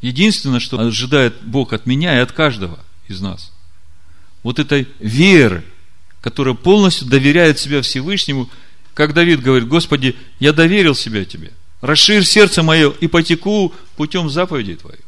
Единственное, 0.00 0.60
что 0.60 0.78
ожидает 0.78 1.42
Бог 1.42 1.72
от 1.72 1.86
меня 1.86 2.14
и 2.16 2.20
от 2.20 2.32
каждого 2.32 2.78
из 3.08 3.20
нас, 3.20 3.52
вот 4.42 4.58
этой 4.58 4.88
веры, 4.98 5.64
которая 6.20 6.54
полностью 6.54 7.06
доверяет 7.08 7.58
себя 7.58 7.80
Всевышнему, 7.80 8.50
как 8.94 9.12
Давид 9.12 9.42
говорит, 9.42 9.68
Господи, 9.68 10.16
я 10.38 10.52
доверил 10.52 10.94
себя 10.94 11.24
Тебе, 11.24 11.52
расширь 11.80 12.24
сердце 12.24 12.62
мое 12.62 12.90
и 12.90 13.08
потеку 13.08 13.74
путем 13.96 14.30
заповедей 14.30 14.76
Твоих. 14.76 15.00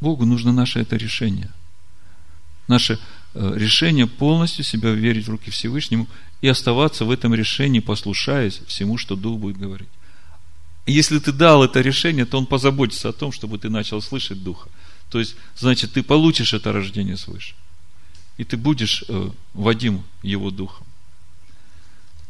Богу 0.00 0.24
нужно 0.24 0.52
наше 0.52 0.80
это 0.80 0.96
решение. 0.96 1.52
Наше 2.68 2.98
э, 3.34 3.52
решение 3.56 4.06
полностью 4.06 4.64
себя 4.64 4.90
верить 4.90 5.26
в 5.26 5.30
руки 5.30 5.50
Всевышнему 5.50 6.06
и 6.40 6.48
оставаться 6.48 7.04
в 7.04 7.10
этом 7.10 7.34
решении, 7.34 7.80
послушаясь 7.80 8.60
всему, 8.66 8.96
что 8.96 9.16
Дух 9.16 9.40
будет 9.40 9.56
говорить. 9.56 9.88
Если 10.86 11.18
ты 11.18 11.32
дал 11.32 11.64
это 11.64 11.80
решение, 11.80 12.24
то 12.24 12.38
Он 12.38 12.46
позаботится 12.46 13.08
о 13.08 13.12
том, 13.12 13.32
чтобы 13.32 13.58
ты 13.58 13.68
начал 13.68 14.00
слышать 14.00 14.42
Духа. 14.42 14.70
То 15.10 15.18
есть, 15.18 15.36
значит, 15.56 15.92
ты 15.92 16.02
получишь 16.02 16.52
это 16.52 16.72
рождение 16.72 17.16
свыше. 17.16 17.54
И 18.36 18.44
ты 18.44 18.56
будешь 18.56 19.04
э, 19.08 19.30
Вадим 19.54 20.04
Его 20.22 20.50
Духом. 20.50 20.86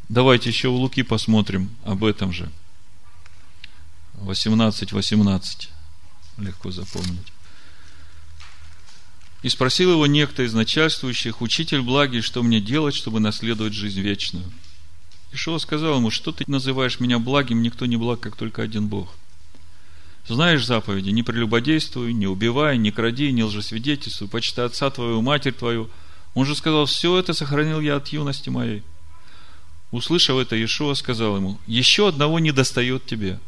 Давайте 0.09 0.49
еще 0.49 0.69
в 0.69 0.75
Луки 0.75 1.03
посмотрим 1.03 1.71
об 1.85 2.05
этом 2.05 2.33
же. 2.33 2.51
18, 4.15 4.93
18. 4.93 5.69
Легко 6.39 6.71
запомнить. 6.71 7.33
И 9.43 9.49
спросил 9.49 9.93
его 9.93 10.07
некто 10.07 10.43
из 10.43 10.53
начальствующих, 10.55 11.43
учитель 11.43 11.83
благий, 11.83 12.23
что 12.23 12.43
мне 12.43 12.61
делать, 12.61 12.95
чтобы 12.95 13.21
наследовать 13.21 13.73
жизнь 13.73 14.01
вечную? 14.01 14.51
Ишуа 15.33 15.59
сказал 15.59 15.99
ему, 15.99 16.11
что 16.11 16.33
ты 16.33 16.45
называешь 16.47 17.01
меня 17.01 17.19
благим, 17.19 17.63
никто 17.63 17.87
не 17.87 17.97
благ, 17.97 18.21
как 18.21 18.35
только 18.35 18.63
один 18.63 18.89
Бог. 18.89 19.15
Знаешь 20.29 20.67
заповеди, 20.67 21.11
не 21.11 21.23
прелюбодействуй, 21.23 22.13
не 22.13 22.27
убивай, 22.27 22.77
не 22.77 22.91
кради, 22.91 23.33
не 23.33 23.45
лжесвидетельствуй, 23.45 24.29
почитай 24.29 24.67
отца 24.67 24.91
твоего, 24.91 25.23
матерь 25.23 25.55
твою. 25.55 25.89
Он 26.35 26.45
же 26.45 26.55
сказал, 26.55 26.85
все 26.85 27.19
это 27.19 27.33
сохранил 27.33 27.81
я 27.81 27.97
от 27.97 28.09
юности 28.09 28.51
моей. 28.51 28.83
Услышав 29.91 30.37
это, 30.37 30.55
Иешуа 30.55 30.95
сказал 30.95 31.37
ему, 31.37 31.59
еще 31.67 32.09
одного 32.09 32.39
не 32.39 32.53
достает 32.53 33.07
тебе. 33.07 33.41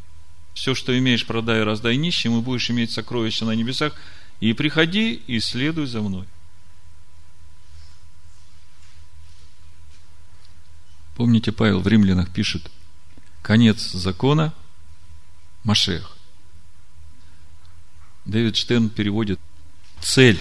Все, 0.54 0.74
что 0.74 0.98
имеешь, 0.98 1.26
продай 1.26 1.60
и 1.60 1.64
раздай 1.64 1.96
нищим, 1.96 2.38
и 2.38 2.40
будешь 2.40 2.70
иметь 2.70 2.90
сокровища 2.90 3.44
на 3.44 3.52
небесах– 3.52 3.94
и 4.40 4.54
приходи 4.54 5.22
и 5.26 5.38
следуй 5.38 5.86
за 5.86 6.00
мной. 6.00 6.26
Помните, 11.14 11.52
Павел 11.52 11.80
в 11.80 11.86
Римлянах 11.86 12.30
пишет, 12.30 12.70
конец 13.42 13.90
закона– 13.92 14.54
Машех. 15.64 16.16
Дэвид 18.24 18.56
Штерн 18.56 18.88
переводит 18.88 19.40
цель, 20.00 20.40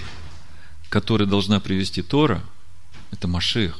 которая 0.88 1.28
должна 1.28 1.60
привести 1.60 2.02
Тора, 2.02 2.42
это 3.10 3.28
Машех. 3.28 3.78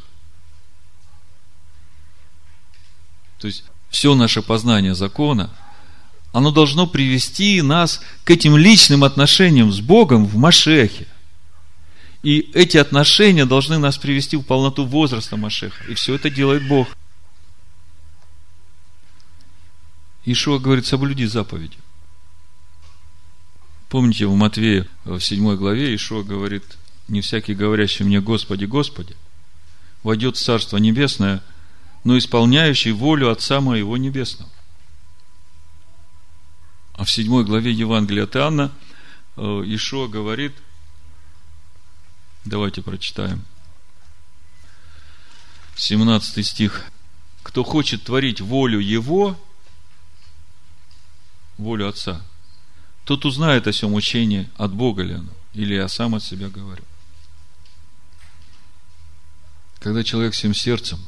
То 3.38 3.46
есть, 3.46 3.64
все 3.88 4.14
наше 4.14 4.42
познание 4.42 4.94
закона– 4.94 5.50
оно 6.32 6.52
должно 6.52 6.86
привести 6.86 7.60
нас 7.60 8.00
к 8.24 8.30
этим 8.30 8.56
личным 8.56 9.04
отношениям 9.04 9.72
с 9.72 9.80
Богом 9.80 10.26
в 10.26 10.36
Машехе. 10.36 11.06
И 12.22 12.50
эти 12.54 12.76
отношения 12.76 13.46
должны 13.46 13.78
нас 13.78 13.98
привести 13.98 14.36
в 14.36 14.42
полноту 14.42 14.84
возраста 14.84 15.36
Машеха. 15.36 15.84
И 15.88 15.94
все 15.94 16.14
это 16.14 16.30
делает 16.30 16.66
Бог. 16.68 16.86
Ишуа 20.24 20.58
говорит, 20.58 20.86
соблюди 20.86 21.24
заповеди. 21.26 21.78
Помните, 23.90 24.24
в 24.26 24.34
Матвея 24.36 24.86
в 25.04 25.18
7 25.18 25.56
главе 25.56 25.92
Ишуа 25.96 26.22
говорит, 26.22 26.62
не 27.08 27.20
всякий 27.22 27.54
говорящий 27.54 28.04
мне 28.04 28.20
Господи, 28.20 28.64
Господи, 28.64 29.16
войдет 30.04 30.36
в 30.36 30.40
Царство 30.40 30.76
Небесное, 30.76 31.42
но 32.04 32.16
исполняющий 32.16 32.92
волю 32.92 33.30
Отца 33.30 33.60
Моего 33.60 33.96
Небесного. 33.96 34.48
А 36.94 37.04
в 37.04 37.10
седьмой 37.10 37.44
главе 37.44 37.72
Евангелия 37.72 38.24
от 38.24 38.36
Иоанна 38.36 38.70
э, 39.36 39.42
Ишуа 39.66 40.06
говорит, 40.06 40.52
давайте 42.44 42.82
прочитаем, 42.82 43.44
17 45.74 46.46
стих, 46.46 46.84
кто 47.42 47.64
хочет 47.64 48.04
творить 48.04 48.40
волю 48.40 48.78
Его, 48.78 49.36
волю 51.58 51.88
Отца, 51.88 52.22
тот 53.04 53.24
узнает 53.24 53.66
о 53.66 53.72
всем 53.72 53.94
учении, 53.94 54.48
от 54.56 54.72
Бога 54.72 55.02
ли 55.02 55.14
оно, 55.14 55.32
или 55.54 55.74
я 55.74 55.88
сам 55.88 56.14
от 56.14 56.22
себя 56.22 56.48
говорю. 56.48 56.84
Когда 59.78 60.04
человек 60.04 60.34
всем 60.34 60.54
сердцем 60.54 61.00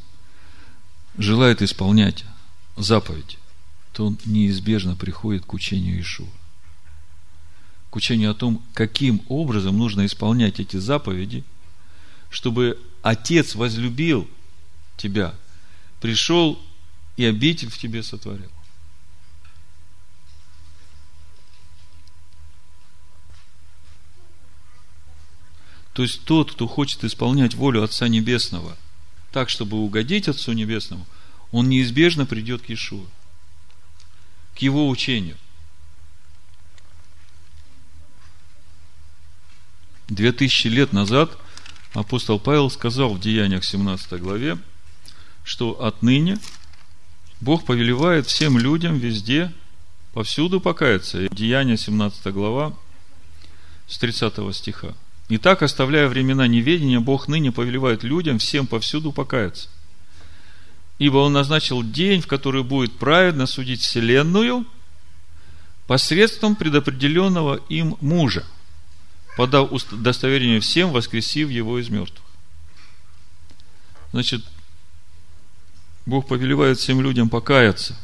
желает 1.19 1.63
исполнять 1.63 2.25
заповедь, 2.77 3.39
то 3.93 4.07
он 4.07 4.19
неизбежно 4.25 4.97
приходит 4.97 5.45
к 5.45 5.53
учению 5.53 6.01
Ишуа. 6.01 6.27
К 7.91 7.97
учению 7.97 8.31
о 8.31 8.35
том, 8.35 8.63
каким 8.73 9.23
образом 9.29 9.77
нужно 9.77 10.07
исполнять 10.07 10.61
эти 10.61 10.79
заповеди, 10.79 11.45
чтобы 12.31 12.81
Отец 13.03 13.55
возлюбил 13.55 14.29
тебя, 14.97 15.35
пришел 16.01 16.59
и 17.19 17.27
обитель 17.27 17.69
в 17.69 17.77
тебе 17.77 18.03
сотворил. 18.03 18.51
То 25.93 26.03
есть 26.03 26.25
тот, 26.25 26.53
кто 26.53 26.67
хочет 26.67 27.05
исполнять 27.05 27.55
волю 27.55 27.83
Отца 27.83 28.09
Небесного 28.09 28.77
так, 29.31 29.49
чтобы 29.49 29.79
угодить 29.79 30.29
Отцу 30.29 30.53
Небесному, 30.53 31.07
он 31.51 31.69
неизбежно 31.69 32.27
придет 32.27 32.63
к 32.63 32.69
Иешуа 32.69 33.07
к 34.55 34.59
его 34.59 34.89
учению. 34.89 35.37
Две 40.09 40.33
тысячи 40.33 40.67
лет 40.67 40.93
назад 40.93 41.39
апостол 41.95 42.39
Павел 42.39 42.71
сказал 42.71 43.15
в 43.15 43.21
Деяниях 43.21 43.65
17 43.65 44.21
главе, 44.21 44.59
что 45.43 45.83
отныне 45.83 46.39
Бог 47.41 47.65
повелевает 47.65 48.27
всем 48.27 48.59
людям 48.59 48.99
везде, 48.99 49.53
повсюду 50.13 50.61
покаяться. 50.61 51.29
Деяния 51.31 51.77
17 51.77 52.27
глава 52.27 52.75
с 53.89 53.99
30 53.99 54.55
стиха. 54.55 54.95
И 55.29 55.39
так, 55.39 55.63
оставляя 55.63 56.09
времена 56.09 56.47
неведения, 56.47 57.01
Бог 57.01 57.29
ныне 57.29 57.53
повелевает 57.53 58.03
людям 58.03 58.39
всем 58.39 58.67
повсюду 58.67 59.13
покаяться– 59.13 59.69
ибо 61.03 61.17
он 61.17 61.33
назначил 61.33 61.83
день, 61.83 62.21
в 62.21 62.29
который 62.29 62.63
будет 62.63 62.97
праведно 62.97 63.47
судить 63.47 63.81
вселенную 63.81 64.65
посредством 65.89 66.55
предопределенного 66.55 67.57
им 67.69 67.97
мужа, 68.01 68.45
подав 69.37 69.73
удостоверение 69.73 70.61
всем, 70.61 70.93
воскресив 70.93 71.51
его 71.51 71.81
из 71.81 71.89
мертвых. 71.89 72.25
Значит, 74.13 74.45
Бог 76.07 76.29
повелевает 76.29 76.79
всем 76.79 77.01
людям 77.01 77.29
покаяться. 77.29 77.97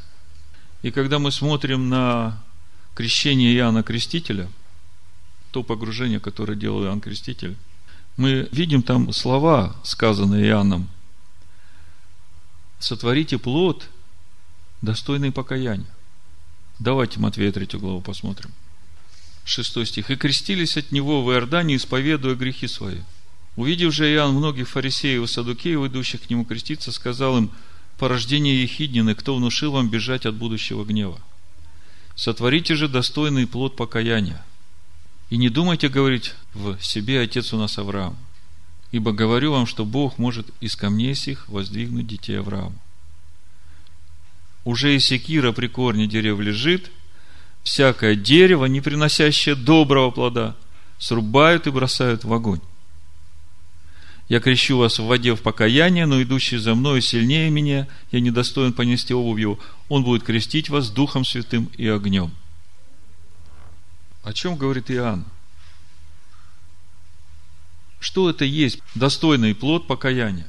И 0.83 0.90
когда 0.90 1.20
мы 1.20 1.31
смотрим 1.31 1.88
на 1.88 2.42
крещение 2.96 3.54
Иоанна 3.54 3.85
Крестителя, 3.85 4.48
то 5.50 5.62
погружение, 5.62 6.20
которое 6.20 6.56
делал 6.56 6.84
Иоанн 6.84 7.00
Креститель, 7.00 7.56
мы 8.16 8.48
видим 8.52 8.82
там 8.82 9.12
слова, 9.12 9.76
сказанные 9.84 10.46
Иоанном– 10.48 10.88
сотворите 12.78 13.38
плод, 13.38 13.88
достойный 14.82 15.32
покаяния. 15.32 15.87
Давайте 16.78 17.18
Матвея 17.18 17.52
3 17.52 17.78
главу 17.78 18.00
посмотрим. 18.00 18.52
6 19.44 19.87
стих. 19.87 20.11
«И 20.11 20.16
крестились 20.16 20.76
от 20.76 20.92
него 20.92 21.24
в 21.24 21.32
Иордане, 21.32 21.76
исповедуя 21.76 22.34
грехи 22.34 22.68
свои. 22.68 22.98
Увидев 23.56 23.92
же 23.92 24.12
Иоанн 24.12 24.34
многих 24.34 24.68
фарисеев 24.68 25.24
и 25.24 25.26
садукеев, 25.26 25.84
идущих 25.87 26.22
к 26.22 26.30
нему 26.30 26.44
креститься, 26.44 26.92
сказал 26.92 27.38
им, 27.38 27.50
порождение 27.98 28.62
Ехиднины, 28.62 29.14
кто 29.16 29.34
внушил 29.34 29.72
вам 29.72 29.90
бежать 29.90 30.26
от 30.26 30.37
будущего 30.37 30.84
гнева? 30.84 31.18
Сотворите 32.14 32.76
же 32.76 32.88
достойный 32.88 33.48
плод 33.48 33.74
покаяния. 33.74 34.44
И 35.31 35.37
не 35.37 35.51
думайте 35.51 35.88
говорить 35.88 36.35
в 36.55 36.81
себе, 36.81 37.21
отец 37.21 37.53
у 37.53 37.59
нас 37.59 37.79
Авраам. 37.79 38.17
Ибо 38.93 39.12
говорю 39.12 39.53
вам, 39.53 39.67
что 39.67 39.85
Бог 39.85 40.19
может 40.19 40.49
из 40.61 40.75
камней 40.75 41.14
сих 41.14 41.49
воздвигнуть 41.49 42.07
детей 42.07 42.38
Авраама. 42.38 42.77
Уже 44.64 44.95
и 44.95 44.99
секира 44.99 45.53
при 45.53 45.67
корне 45.67 46.07
дерев 46.07 46.41
лежит, 46.41 46.91
всякое 47.62 48.14
дерево, 48.14 48.64
не 48.64 48.81
приносящее 48.81 49.55
доброго 49.55 50.11
плода, 50.11 50.57
срубают 50.99 51.67
и 51.67 51.71
бросают 51.71 52.25
в 52.25 52.33
огонь. 52.33 52.61
Я 54.29 54.41
крещу 54.41 54.77
вас 54.77 54.99
в 54.99 55.07
воде 55.07 55.35
в 55.35 55.41
покаяние, 55.41 56.05
но 56.05 56.23
идущий 56.23 56.59
за 56.59 56.75
мною 56.75 57.01
сильнее 57.01 57.51
меня, 57.51 57.87
я 58.12 58.21
недостоин 58.21 58.75
понести 58.75 59.14
обувь 59.14 59.41
его. 59.41 59.59
Он 59.88 60.05
будет 60.05 60.23
крестить 60.23 60.69
вас 60.69 60.91
Духом 60.91 61.25
Святым 61.25 61.71
и 61.79 61.87
огнем. 61.87 62.31
О 64.22 64.33
чем 64.33 64.57
говорит 64.57 64.90
Иоанн? 64.90 65.24
Что 68.00 68.31
это 68.31 68.44
есть 68.44 68.81
достойный 68.94 69.54
плод 69.54 69.87
покаяния? 69.87 70.46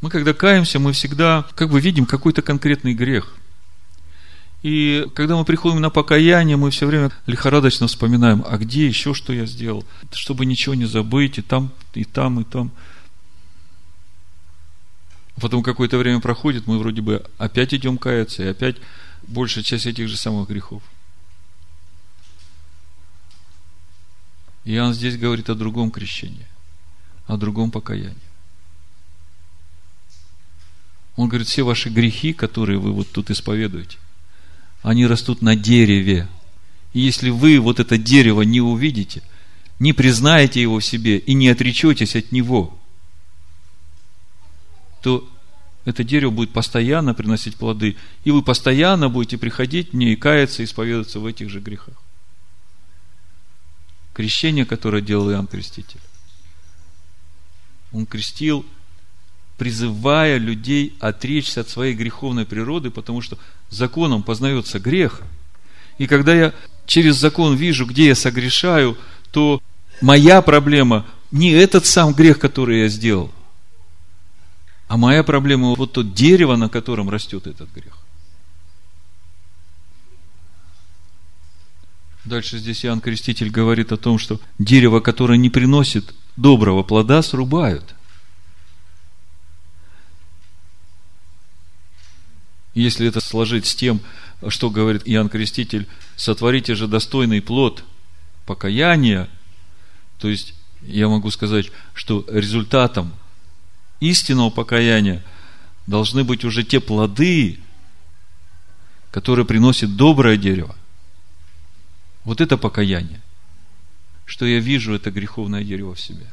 Мы, 0.00 0.10
когда 0.10 0.34
каемся, 0.34 0.78
мы 0.78 0.92
всегда 0.92 1.46
как 1.54 1.70
бы 1.70 1.80
видим 1.80 2.04
какой-то 2.04 2.42
конкретный 2.42 2.92
грех. 2.92 3.34
И 4.62 5.06
когда 5.14 5.36
мы 5.36 5.44
приходим 5.44 5.80
на 5.80 5.90
покаяние, 5.90 6.56
мы 6.56 6.70
все 6.70 6.86
время 6.86 7.10
лихорадочно 7.26 7.86
вспоминаем, 7.86 8.44
а 8.46 8.56
где 8.56 8.86
еще 8.86 9.12
что 9.12 9.32
я 9.32 9.46
сделал, 9.46 9.84
чтобы 10.12 10.46
ничего 10.46 10.74
не 10.74 10.86
забыть, 10.86 11.38
и 11.38 11.42
там, 11.42 11.70
и 11.92 12.04
там, 12.04 12.40
и 12.40 12.44
там. 12.44 12.70
Потом 15.40 15.62
какое-то 15.62 15.98
время 15.98 16.20
проходит, 16.20 16.66
мы 16.66 16.78
вроде 16.78 17.02
бы 17.02 17.24
опять 17.36 17.74
идем 17.74 17.98
каяться, 17.98 18.42
и 18.42 18.46
опять 18.46 18.76
большая 19.28 19.64
часть 19.64 19.86
этих 19.86 20.08
же 20.08 20.16
самых 20.16 20.48
грехов. 20.48 20.82
Иоанн 24.64 24.94
здесь 24.94 25.16
говорит 25.16 25.50
о 25.50 25.54
другом 25.54 25.90
крещении, 25.90 26.46
о 27.26 27.36
другом 27.36 27.70
покаянии. 27.70 28.16
Он 31.16 31.28
говорит, 31.28 31.48
все 31.48 31.62
ваши 31.62 31.90
грехи, 31.90 32.32
которые 32.32 32.78
вы 32.78 32.92
вот 32.92 33.10
тут 33.12 33.30
исповедуете, 33.30 33.98
они 34.82 35.06
растут 35.06 35.42
на 35.42 35.54
дереве. 35.54 36.28
И 36.92 37.00
если 37.00 37.30
вы 37.30 37.60
вот 37.60 37.78
это 37.78 37.98
дерево 37.98 38.42
не 38.42 38.60
увидите, 38.60 39.22
не 39.78 39.92
признаете 39.92 40.60
его 40.60 40.78
в 40.78 40.84
себе 40.84 41.18
и 41.18 41.34
не 41.34 41.48
отречетесь 41.48 42.16
от 42.16 42.32
него, 42.32 42.78
то 45.02 45.28
это 45.84 46.04
дерево 46.04 46.30
будет 46.30 46.52
постоянно 46.52 47.14
приносить 47.14 47.56
плоды, 47.56 47.96
и 48.24 48.30
вы 48.30 48.42
постоянно 48.42 49.08
будете 49.08 49.38
приходить 49.38 49.92
мне 49.92 50.12
и 50.12 50.16
каяться, 50.16 50.62
и 50.62 50.64
исповедоваться 50.64 51.20
в 51.20 51.26
этих 51.26 51.50
же 51.50 51.60
грехах. 51.60 51.94
Крещение, 54.12 54.64
которое 54.64 55.02
делал 55.02 55.30
Иоанн 55.30 55.46
Креститель. 55.46 56.00
Он 57.92 58.06
крестил 58.06 58.64
призывая 59.56 60.38
людей 60.38 60.94
отречься 61.00 61.60
от 61.60 61.68
своей 61.68 61.94
греховной 61.94 62.44
природы, 62.44 62.90
потому 62.90 63.20
что 63.20 63.38
законом 63.70 64.22
познается 64.22 64.80
грех. 64.80 65.22
И 65.98 66.06
когда 66.06 66.34
я 66.34 66.54
через 66.86 67.16
закон 67.16 67.56
вижу, 67.56 67.86
где 67.86 68.08
я 68.08 68.14
согрешаю, 68.14 68.98
то 69.30 69.62
моя 70.00 70.42
проблема 70.42 71.06
не 71.30 71.50
этот 71.50 71.86
сам 71.86 72.12
грех, 72.12 72.38
который 72.38 72.82
я 72.82 72.88
сделал, 72.88 73.30
а 74.94 74.96
моя 74.96 75.24
проблема 75.24 75.74
вот 75.74 75.90
то 75.90 76.02
дерево, 76.02 76.54
на 76.54 76.68
котором 76.68 77.10
растет 77.10 77.48
этот 77.48 77.68
грех. 77.72 77.98
Дальше 82.24 82.58
здесь 82.58 82.84
Иоанн 82.84 83.00
Креститель 83.00 83.50
говорит 83.50 83.90
о 83.90 83.96
том, 83.96 84.20
что 84.20 84.40
дерево, 84.60 85.00
которое 85.00 85.36
не 85.36 85.50
приносит 85.50 86.14
доброго 86.36 86.84
плода, 86.84 87.22
срубают– 87.22 87.96
Если 92.74 93.06
это 93.06 93.20
сложить 93.20 93.66
с 93.66 93.74
тем, 93.76 94.00
что 94.48 94.68
говорит 94.68 95.02
Иоанн 95.04 95.28
Креститель, 95.28 95.86
сотворите 96.16 96.74
же 96.74 96.88
достойный 96.88 97.40
плод 97.40 97.84
покаяния, 98.46 99.28
то 100.18 100.28
есть 100.28 100.54
я 100.82 101.08
могу 101.08 101.30
сказать, 101.30 101.70
что 101.94 102.24
результатом 102.28 103.12
истинного 104.00 104.50
покаяния 104.50 105.22
должны 105.86 106.24
быть 106.24 106.44
уже 106.44 106.64
те 106.64 106.80
плоды, 106.80 107.58
которые 109.10 109.46
приносит 109.46 109.96
доброе 109.96 110.36
дерево. 110.36 110.74
Вот 112.24 112.40
это 112.40 112.56
покаяние. 112.56 113.20
Что 114.24 114.46
я 114.46 114.58
вижу 114.58 114.94
это 114.94 115.10
греховное 115.10 115.62
дерево 115.62 115.94
в 115.94 116.00
себе. 116.00 116.26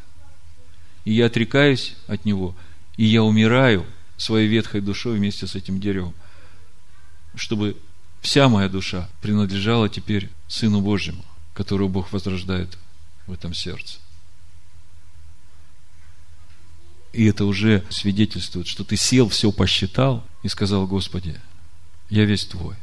И 1.04 1.14
я 1.14 1.26
отрекаюсь 1.26 1.96
от 2.08 2.26
него, 2.26 2.56
и 2.96 3.06
я 3.06 3.24
умираю 3.24 3.86
своей 4.18 4.48
ветхой 4.48 4.82
душой 4.82 5.18
вместе 5.18 5.48
с 5.48 5.56
этим 5.56 5.80
деревом– 5.80 6.14
чтобы 7.36 7.78
вся 8.22 8.50
моя 8.50 8.70
душа 8.70 9.10
принадлежала 9.22 9.90
теперь 9.90 10.30
Сыну 10.48 10.82
Божьему, 10.82 11.24
которого 11.54 11.88
Бог 11.88 12.12
возрождает 12.12 12.78
в 13.28 13.34
этом 13.34 13.54
сердце. 13.54 14.00
И 17.14 17.26
это 17.26 17.46
уже 17.46 17.84
свидетельствует, 17.90 18.68
что 18.68 18.84
ты 18.84 18.96
сел, 18.96 19.28
все 19.30 19.52
посчитал 19.52 20.26
и 20.44 20.48
сказал, 20.48 20.88
Господи, 20.88 21.40
я 22.10 22.26
весь 22.26 22.46
Твой. 22.46 22.76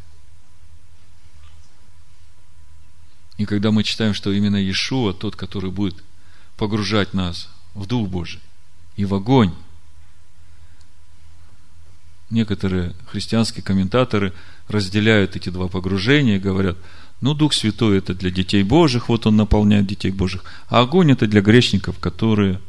И 3.39 3.47
когда 3.47 3.71
мы 3.71 3.85
читаем, 3.85 4.15
что 4.15 4.33
именно 4.33 4.57
Иешуа, 4.57 5.15
тот, 5.15 5.37
который 5.37 5.71
будет 5.71 6.03
погружать 6.57 7.15
нас 7.15 7.49
в 7.75 7.87
Дух 7.87 8.09
Божий 8.09 8.41
и 8.97 9.05
в 9.05 9.15
огонь, 9.15 9.55
некоторые 12.31 12.95
христианские 13.07 13.63
комментаторы 13.63 14.35
разделяют 14.67 15.37
эти 15.37 15.49
два 15.49 15.69
погружения 15.69 16.37
и 16.37 16.41
говорят, 16.41 16.77
ну, 17.21 17.33
Дух 17.33 17.55
Святой 17.55 17.99
это 17.99 18.15
для 18.15 18.31
детей 18.31 18.63
Божьих, 18.63 19.09
вот 19.09 19.27
он 19.27 19.37
наполняет 19.37 19.87
детей 19.87 20.11
Божьих, 20.11 20.45
а 20.69 20.81
огонь 20.81 21.13
это 21.13 21.27
для 21.27 21.41
грешников, 21.41 21.99
которые 21.99 22.61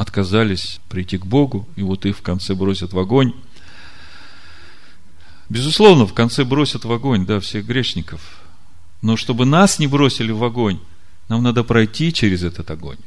отказались 0.00 0.80
прийти 0.88 1.18
к 1.18 1.26
Богу, 1.26 1.68
и 1.76 1.82
вот 1.82 2.06
их 2.06 2.16
в 2.16 2.22
конце 2.22 2.54
бросят 2.54 2.92
в 2.92 2.98
огонь. 2.98 3.34
Безусловно, 5.48 6.06
в 6.06 6.14
конце 6.14 6.44
бросят 6.44 6.84
в 6.84 6.92
огонь, 6.92 7.26
да, 7.26 7.40
всех 7.40 7.66
грешников. 7.66 8.20
Но 9.02 9.16
чтобы 9.16 9.46
нас 9.46 9.78
не 9.78 9.86
бросили 9.86 10.32
в 10.32 10.42
огонь, 10.44 10.80
нам 11.28 11.42
надо 11.42 11.64
пройти 11.64 12.12
через 12.12 12.42
этот 12.42 12.70
огонь, 12.70 12.98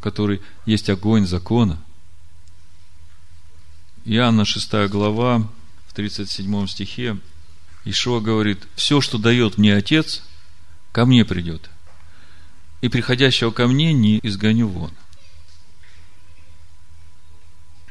который 0.00 0.40
есть 0.66 0.88
огонь 0.90 1.26
закона– 1.26 1.78
Иоанна 4.10 4.46
6 4.46 4.88
глава, 4.88 5.46
в 5.86 5.92
37 5.92 6.66
стихе, 6.66 7.18
Ишуа 7.84 8.20
говорит, 8.20 8.66
все, 8.74 9.02
что 9.02 9.18
дает 9.18 9.58
мне 9.58 9.74
Отец, 9.74 10.22
ко 10.92 11.04
мне 11.04 11.26
придет. 11.26 11.68
И 12.80 12.88
приходящего 12.88 13.50
ко 13.50 13.66
мне 13.66 13.92
не 13.92 14.18
изгоню 14.22 14.68
вон. 14.68 14.92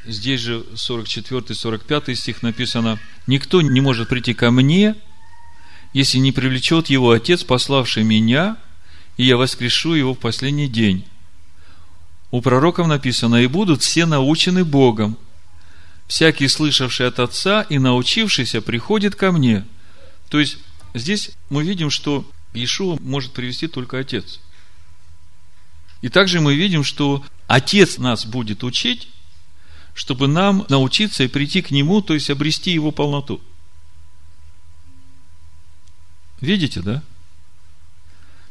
Здесь 0.07 0.39
же 0.39 0.63
44-45 0.73 2.15
стих 2.15 2.41
написано, 2.41 2.97
никто 3.27 3.61
не 3.61 3.81
может 3.81 4.07
прийти 4.07 4.33
ко 4.33 4.51
мне, 4.51 4.95
если 5.91 6.17
не 6.19 6.31
привлечет 6.31 6.87
его 6.87 7.11
Отец, 7.11 7.43
пославший 7.43 8.03
меня, 8.03 8.55
и 9.17 9.25
я 9.25 9.35
воскрешу 9.35 9.95
его 9.95 10.13
в 10.13 10.19
последний 10.19 10.69
день. 10.69 11.03
У 12.31 12.41
пророков 12.41 12.87
написано, 12.87 13.35
и 13.35 13.47
будут 13.47 13.81
все 13.81 14.05
научены 14.05 14.63
Богом, 14.63 15.17
всякий 16.07 16.47
слышавший 16.47 17.07
от 17.07 17.19
Отца 17.19 17.63
и 17.63 17.77
научившийся 17.77 18.61
приходит 18.61 19.15
ко 19.15 19.33
мне. 19.33 19.65
То 20.29 20.39
есть, 20.39 20.57
здесь 20.93 21.31
мы 21.49 21.63
видим, 21.63 21.89
что 21.89 22.25
Иешуа 22.53 22.97
может 23.01 23.33
привести 23.33 23.67
только 23.67 23.99
Отец. 23.99 24.39
И 26.01 26.07
также 26.07 26.39
мы 26.39 26.55
видим, 26.55 26.85
что 26.85 27.25
Отец 27.47 27.97
нас 27.97 28.25
будет 28.25 28.63
учить, 28.63 29.09
чтобы 29.97 30.27
нам 30.27 30.63
научиться 30.69 31.23
и 31.23 31.27
прийти 31.27 31.63
к 31.63 31.71
Нему, 31.71 32.03
то 32.03 32.13
есть 32.13 32.29
обрести 32.29 32.69
Его 32.69 32.91
полноту. 32.91 33.41
Видите, 36.39 36.81
да? 36.81 37.01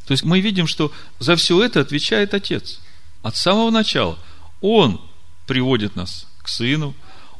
То 0.06 0.12
есть 0.12 0.24
мы 0.24 0.40
видим, 0.40 0.66
что 0.66 0.92
за 1.20 1.36
все 1.36 1.62
это 1.62 1.80
отвечает 1.80 2.34
Отец. 2.34 2.80
От 3.22 3.36
самого 3.36 3.70
начала. 3.70 4.18
Он 4.60 5.00
приводит 5.46 5.94
нас 5.94 6.26
к 6.42 6.48
Сыну, 6.48 6.96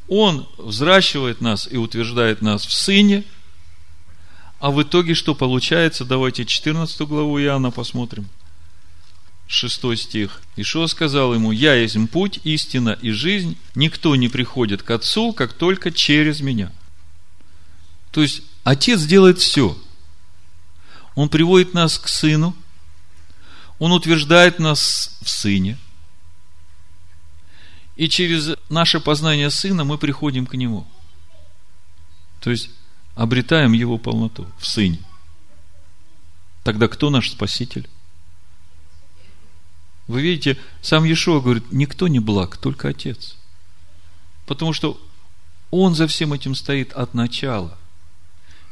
он 0.07 0.49
взращивает 0.57 1.41
нас 1.41 1.67
и 1.69 1.77
утверждает 1.77 2.43
нас 2.43 2.65
в 2.65 2.73
Сыне, 2.73 3.25
а 4.61 4.71
в 4.71 4.81
итоге 4.81 5.15
что 5.15 5.35
получается? 5.35 6.05
Давайте 6.05 6.45
14 6.45 7.01
главу 7.09 7.41
Иоанна 7.41 7.73
посмотрим. 7.73 8.29
6 9.49 9.97
стих. 9.97 10.43
Ишо 10.57 10.87
сказал 10.89 11.35
ему, 11.35 11.53
«Я 11.53 11.75
есть 11.75 11.97
путь, 12.11 12.41
истина 12.45 12.99
и 13.01 13.11
жизнь, 13.11 13.57
никто 13.75 14.17
не 14.17 14.29
приходит 14.29 14.83
к 14.83 14.91
Отцу, 14.91 15.33
как 15.33 15.53
только 15.53 15.91
через 15.91 16.41
меня». 16.41 16.73
То 18.11 18.23
есть, 18.23 18.43
Отец 18.65 19.03
делает 19.03 19.39
все. 19.39 19.79
Он 21.15 21.29
приводит 21.29 21.75
нас 21.75 21.99
к 21.99 22.09
Сыну, 22.09 22.57
Он 23.79 23.93
утверждает 23.93 24.59
нас 24.59 25.19
в 25.23 25.29
Сыне. 25.29 25.79
И 27.95 28.09
через 28.09 28.57
наше 28.69 29.01
познание 29.01 29.51
Сына 29.51 29.85
мы 29.85 29.99
приходим 29.99 30.47
к 30.47 30.55
Нему. 30.55 30.87
То 32.41 32.51
есть, 32.51 32.71
обретаем 33.15 33.73
Его 33.73 33.99
полноту 33.99 34.47
в 34.59 34.67
Сыне. 34.67 34.99
Тогда 36.65 36.89
кто 36.89 37.11
наш 37.11 37.31
Спаситель? 37.31 37.89
Вы 40.07 40.23
видите, 40.23 40.57
сам 40.83 41.05
Иешуа 41.05 41.41
говорит, 41.41 41.73
никто 41.73 42.07
не 42.07 42.21
благ, 42.21 42.57
только 42.59 42.89
Отец. 42.89 43.37
Потому 44.47 44.73
что 44.73 45.01
Он 45.71 45.95
за 45.95 46.07
всем 46.07 46.33
этим 46.33 46.55
стоит 46.55 46.93
от 46.93 47.15
начала. 47.15 47.77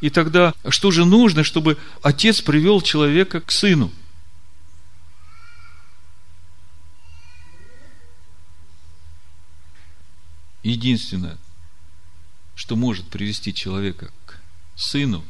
И 0.01 0.11
тогда, 0.11 0.55
что 0.69 0.91
же 0.91 1.05
нужно, 1.05 1.43
чтобы 1.43 1.77
Отец 2.03 2.41
привел 2.41 2.81
человека 2.81 3.41
к 3.41 3.51
Сыну? 3.51 3.91
Единственное, 10.63 11.37
что 12.55 12.77
может 12.77 13.07
привести 13.09 13.53
человека 13.53 14.11
к 14.25 14.39
Сыну, 14.77 15.25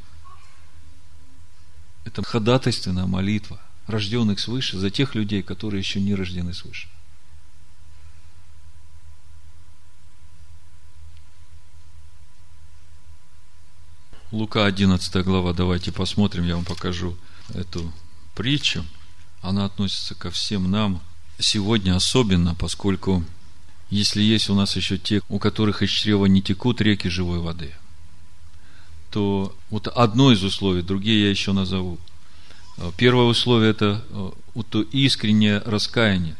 это 2.04 2.22
ходатайственная 2.22 3.06
молитва– 3.06 3.58
рожденных 3.86 4.40
свыше, 4.40 4.78
за 4.78 4.90
тех 4.90 5.14
людей, 5.14 5.42
которые 5.42 5.80
еще 5.80 6.00
не 6.00 6.14
рождены 6.14 6.54
свыше. 6.54 6.88
Лука 14.30 14.66
11 14.66 15.24
глава, 15.24 15.52
давайте 15.52 15.92
посмотрим, 15.92 16.44
я 16.44 16.56
вам 16.56 16.64
покажу 16.64 17.16
эту 17.50 17.92
притчу. 18.34 18.84
Она 19.42 19.64
относится 19.66 20.14
ко 20.14 20.30
всем 20.30 20.70
нам 20.70 21.00
сегодня 21.38 21.94
особенно, 21.94 22.54
поскольку 22.54 23.24
если 23.90 24.22
есть 24.22 24.48
у 24.50 24.54
нас 24.54 24.74
еще 24.74 24.98
те, 24.98 25.20
у 25.28 25.38
которых 25.38 25.82
из 25.82 25.90
чрева 25.90 26.26
не 26.26 26.42
текут 26.42 26.80
реки 26.80 27.08
живой 27.08 27.38
воды, 27.38 27.74
то 29.12 29.54
вот 29.70 29.86
одно 29.86 30.32
из 30.32 30.42
условий, 30.42 30.82
другие 30.82 31.24
я 31.24 31.30
еще 31.30 31.52
назову– 31.52 31.98
Первое 32.96 33.24
условие– 33.26 33.70
это 33.72 34.04
то 34.70 34.82
искреннее 34.82 35.58
раскаяние, 35.60 36.36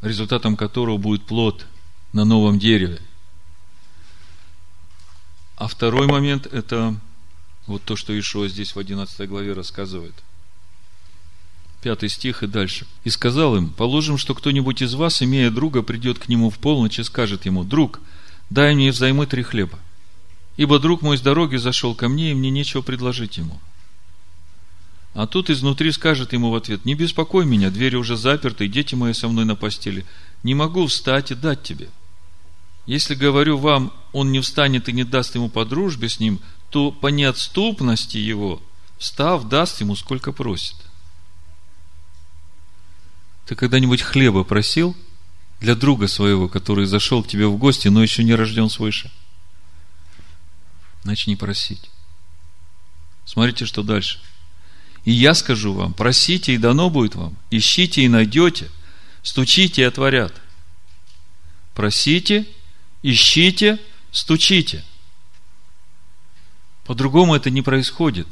результатом 0.00 0.56
которого 0.56 0.96
будет 0.96 1.24
плод 1.24 1.66
на 2.12 2.24
новом 2.24 2.58
дереве. 2.58 3.00
А 5.56 5.68
второй 5.68 6.06
момент– 6.06 6.46
это 6.52 6.94
вот 7.66 7.82
то, 7.82 7.96
что 7.96 8.18
Ишуа 8.18 8.48
здесь 8.48 8.74
в 8.74 8.78
11 8.78 9.28
главе 9.28 9.52
рассказывает. 9.52 10.14
Пятый 11.82 12.08
стих 12.08 12.42
и 12.42 12.46
дальше. 12.46 12.86
«И 13.04 13.10
сказал 13.10 13.56
им, 13.56 13.70
положим, 13.70 14.18
что 14.18 14.34
кто-нибудь 14.34 14.82
из 14.82 14.94
вас, 14.94 15.22
имея 15.22 15.50
друга, 15.50 15.82
придет 15.82 16.18
к 16.18 16.28
нему 16.28 16.50
в 16.50 16.58
полночь 16.58 16.98
и 16.98 17.04
скажет 17.04 17.44
ему, 17.44 17.62
«Друг, 17.62 18.00
дай 18.50 18.74
мне 18.74 18.90
взаймы 18.90 19.26
три 19.26 19.42
хлеба, 19.42 19.78
ибо 20.56 20.78
друг 20.78 21.02
мой 21.02 21.18
с 21.18 21.20
дороги 21.20 21.56
зашел 21.56 21.94
ко 21.94 22.08
мне, 22.08 22.30
и 22.30 22.34
мне 22.34 22.50
нечего 22.50 22.80
предложить 22.80 23.36
ему». 23.36 23.60
А 25.18 25.26
тут 25.26 25.50
изнутри 25.50 25.90
скажет 25.90 26.32
ему 26.32 26.50
в 26.50 26.54
ответ, 26.54 26.84
не 26.84 26.94
беспокой 26.94 27.44
меня, 27.44 27.70
двери 27.70 27.96
уже 27.96 28.16
заперты, 28.16 28.68
дети 28.68 28.94
мои 28.94 29.12
со 29.12 29.26
мной 29.26 29.44
на 29.44 29.56
постели. 29.56 30.06
Не 30.44 30.54
могу 30.54 30.86
встать 30.86 31.32
и 31.32 31.34
дать 31.34 31.64
тебе. 31.64 31.88
Если 32.86 33.16
говорю 33.16 33.58
вам, 33.58 33.92
он 34.12 34.30
не 34.30 34.38
встанет 34.38 34.88
и 34.88 34.92
не 34.92 35.02
даст 35.02 35.34
ему 35.34 35.48
по 35.48 35.64
дружбе 35.64 36.08
с 36.08 36.20
ним, 36.20 36.38
то 36.70 36.92
по 36.92 37.08
неотступности 37.08 38.16
его, 38.16 38.62
встав, 38.96 39.48
даст 39.48 39.80
ему 39.80 39.96
сколько 39.96 40.30
просит. 40.30 40.76
Ты 43.46 43.56
когда-нибудь 43.56 44.02
хлеба 44.02 44.44
просил 44.44 44.96
для 45.58 45.74
друга 45.74 46.06
своего, 46.06 46.48
который 46.48 46.86
зашел 46.86 47.24
к 47.24 47.28
тебе 47.28 47.48
в 47.48 47.56
гости, 47.56 47.88
но 47.88 48.04
еще 48.04 48.22
не 48.22 48.36
рожден 48.36 48.70
свыше? 48.70 49.10
Начни 51.02 51.34
просить. 51.34 51.90
Смотрите, 53.24 53.66
что 53.66 53.82
дальше– 53.82 54.20
и 55.08 55.10
я 55.10 55.32
скажу 55.32 55.72
вам, 55.72 55.94
просите, 55.94 56.52
и 56.52 56.58
дано 56.58 56.90
будет 56.90 57.14
вам. 57.14 57.34
Ищите, 57.50 58.02
и 58.02 58.08
найдете. 58.08 58.68
Стучите, 59.22 59.80
и 59.80 59.84
отворят. 59.86 60.38
Просите, 61.74 62.46
ищите, 63.02 63.78
стучите. 64.12 64.84
По-другому 66.84 67.34
это 67.34 67.48
не 67.48 67.62
происходит. 67.62 68.26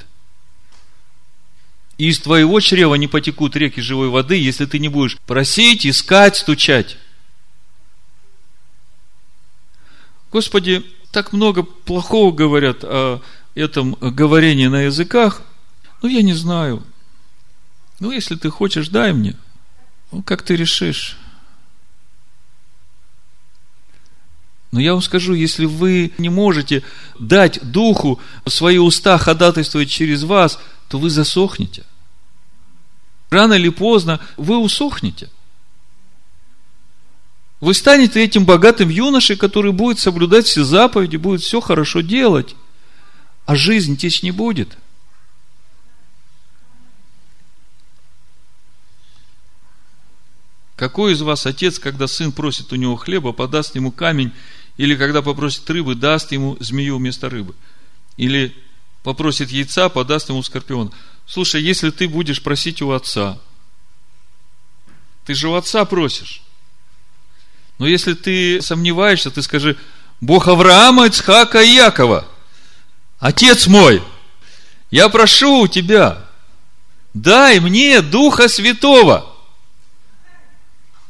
И 1.96 2.08
из 2.08 2.18
твоего 2.18 2.60
чрева 2.60 2.96
не 2.96 3.08
потекут 3.08 3.56
реки 3.56 3.80
живой 3.80 4.10
воды, 4.10 4.36
если 4.36 4.66
ты 4.66 4.78
не 4.78 4.88
будешь 4.88 5.16
просить, 5.20 5.86
искать, 5.86 6.36
стучать. 6.36 6.98
Господи, 10.30 10.84
так 11.10 11.32
много 11.32 11.62
плохого 11.62 12.32
говорят 12.32 12.84
о 12.84 13.22
этом 13.54 13.94
говорении 13.94 14.66
на 14.66 14.82
языках– 14.82 15.40
ну, 16.02 16.08
я 16.08 16.22
не 16.22 16.34
знаю. 16.34 16.82
Ну, 18.00 18.10
если 18.10 18.34
ты 18.34 18.50
хочешь, 18.50 18.88
дай 18.88 19.12
мне. 19.12 19.36
Ну, 20.12 20.22
как 20.22 20.42
ты 20.42 20.56
решишь. 20.56 21.16
Но 24.72 24.80
я 24.80 24.92
вам 24.92 25.00
скажу, 25.00 25.32
если 25.32 25.64
вы 25.64 26.12
не 26.18 26.28
можете 26.28 26.82
дать 27.18 27.58
Духу 27.62 28.20
свои 28.46 28.78
уста 28.78 29.16
ходатайствовать 29.16 29.88
через 29.88 30.24
вас, 30.24 30.58
то 30.88 30.98
вы 30.98 31.08
засохнете. 31.08 31.84
Рано 33.30 33.54
или 33.54 33.70
поздно 33.70 34.20
вы 34.36 34.58
усохнете. 34.58 35.30
Вы 37.60 37.72
станете 37.72 38.22
этим 38.22 38.44
богатым 38.44 38.90
юношей, 38.90 39.36
который 39.36 39.72
будет 39.72 39.98
соблюдать 39.98 40.46
все 40.46 40.62
заповеди, 40.62 41.16
будет 41.16 41.40
все 41.40 41.62
хорошо 41.62 42.02
делать, 42.02 42.54
а 43.46 43.56
жизнь 43.56 43.96
течь 43.96 44.22
не 44.22 44.30
будет– 44.30 44.76
Какой 50.76 51.14
из 51.14 51.22
вас 51.22 51.46
отец, 51.46 51.78
когда 51.78 52.06
сын 52.06 52.32
просит 52.32 52.72
у 52.72 52.76
него 52.76 52.96
хлеба, 52.96 53.32
подаст 53.32 53.74
ему 53.74 53.90
камень, 53.90 54.32
или 54.76 54.94
когда 54.94 55.22
попросит 55.22 55.68
рыбы, 55.70 55.94
даст 55.94 56.32
ему 56.32 56.58
змею 56.60 56.98
вместо 56.98 57.30
рыбы? 57.30 57.54
Или 58.18 58.54
попросит 59.02 59.50
яйца, 59.50 59.88
подаст 59.88 60.28
ему 60.28 60.42
скорпион? 60.42 60.92
Слушай, 61.26 61.62
если 61.62 61.90
ты 61.90 62.06
будешь 62.06 62.42
просить 62.42 62.82
у 62.82 62.90
отца, 62.90 63.38
ты 65.24 65.34
же 65.34 65.48
у 65.48 65.54
отца 65.54 65.86
просишь. 65.86 66.42
Но 67.78 67.86
если 67.86 68.12
ты 68.12 68.60
сомневаешься, 68.60 69.30
ты 69.30 69.40
скажи, 69.40 69.78
Бог 70.20 70.46
Авраама, 70.46 71.06
Ицхака 71.06 71.62
и 71.62 71.74
Якова, 71.74 72.28
Отец 73.18 73.66
мой, 73.66 74.02
я 74.90 75.08
прошу 75.08 75.62
у 75.62 75.68
тебя, 75.68 76.26
дай 77.14 77.60
мне 77.60 78.02
Духа 78.02 78.46
Святого– 78.48 79.32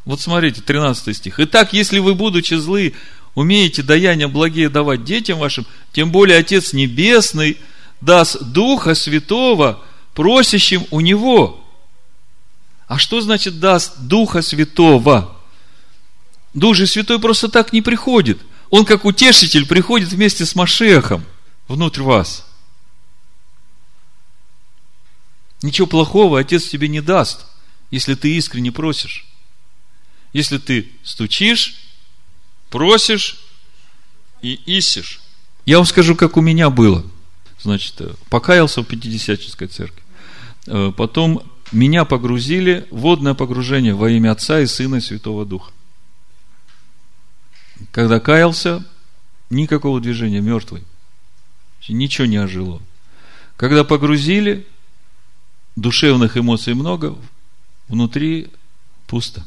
вот 0.06 0.20
смотрите, 0.20 0.62
13 0.62 1.16
стих. 1.16 1.40
Итак, 1.40 1.72
если 1.72 1.98
вы, 1.98 2.14
будучи 2.14 2.54
злы, 2.54 2.94
умеете 3.34 3.82
даяния 3.82 4.28
благие 4.28 4.68
давать 4.68 5.04
детям 5.04 5.40
вашим, 5.40 5.66
тем 5.92 6.12
более 6.12 6.38
Отец 6.38 6.72
Небесный 6.72 7.58
даст 8.00 8.40
Духа 8.40 8.94
Святого 8.94 9.82
просящим 10.14 10.86
у 10.92 11.00
Него. 11.00 11.62
А 12.86 12.98
что 12.98 13.20
значит 13.20 13.58
даст 13.58 13.98
Духа 13.98 14.42
Святого? 14.42 15.36
Дух 16.54 16.76
же 16.76 16.86
Святой 16.86 17.18
просто 17.20 17.48
так 17.48 17.72
не 17.72 17.82
приходит. 17.82 18.38
Он 18.70 18.84
как 18.84 19.04
утешитель 19.04 19.66
приходит 19.66 20.10
вместе 20.10 20.46
с 20.46 20.54
Машехом 20.54 21.24
внутрь 21.66 22.02
вас. 22.02 22.46
Ничего 25.62 25.88
плохого 25.88 26.38
Отец 26.38 26.68
тебе 26.68 26.86
не 26.86 27.00
даст, 27.00 27.46
если 27.90 28.14
ты 28.14 28.36
искренне 28.36 28.70
просишь. 28.70 29.26
Если 30.36 30.58
ты 30.58 30.90
стучишь, 31.02 31.76
просишь 32.68 33.38
и 34.42 34.52
ищешь. 34.66 35.22
Я 35.64 35.78
вам 35.78 35.86
скажу, 35.86 36.14
как 36.14 36.36
у 36.36 36.42
меня 36.42 36.68
было. 36.68 37.06
Значит, 37.58 37.94
э, 38.02 38.12
покаялся 38.28 38.82
в 38.82 38.84
Пятидесятческой 38.84 39.68
церкви. 39.68 40.02
Э, 40.66 40.92
потом 40.94 41.42
меня 41.72 42.04
погрузили 42.04 42.86
в 42.90 42.98
водное 42.98 43.32
погружение 43.32 43.94
во 43.94 44.10
имя 44.10 44.32
Отца 44.32 44.60
и 44.60 44.66
Сына 44.66 44.96
и 44.96 45.00
Святого 45.00 45.46
Духа. 45.46 45.72
Когда 47.90 48.20
каялся, 48.20 48.84
никакого 49.48 50.02
движения, 50.02 50.42
мертвый. 50.42 50.84
Ничего 51.88 52.26
не 52.26 52.36
ожило. 52.36 52.82
Когда 53.56 53.84
погрузили, 53.84 54.66
душевных 55.76 56.36
эмоций 56.36 56.74
много, 56.74 57.16
внутри 57.88 58.48
пусто. 59.06 59.42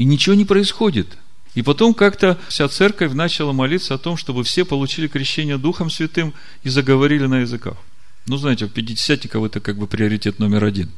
И 0.00 0.04
ничего 0.06 0.34
не 0.34 0.46
происходит. 0.46 1.18
И 1.54 1.60
потом 1.60 1.92
как-то 1.92 2.38
вся 2.48 2.66
церковь 2.70 3.12
начала 3.12 3.52
молиться 3.52 3.92
о 3.92 3.98
том, 3.98 4.16
чтобы 4.16 4.44
все 4.44 4.64
получили 4.64 5.08
крещение 5.08 5.58
Духом 5.58 5.90
Святым 5.90 6.32
и 6.62 6.70
заговорили 6.70 7.26
на 7.26 7.40
языках. 7.40 7.76
Ну, 8.24 8.38
знаете, 8.38 8.64
в 8.64 8.70
пятидесятников 8.70 9.44
это 9.44 9.60
как 9.60 9.76
бы 9.76 9.86
приоритет 9.86 10.38
номер 10.38 10.64
один. 10.64 10.90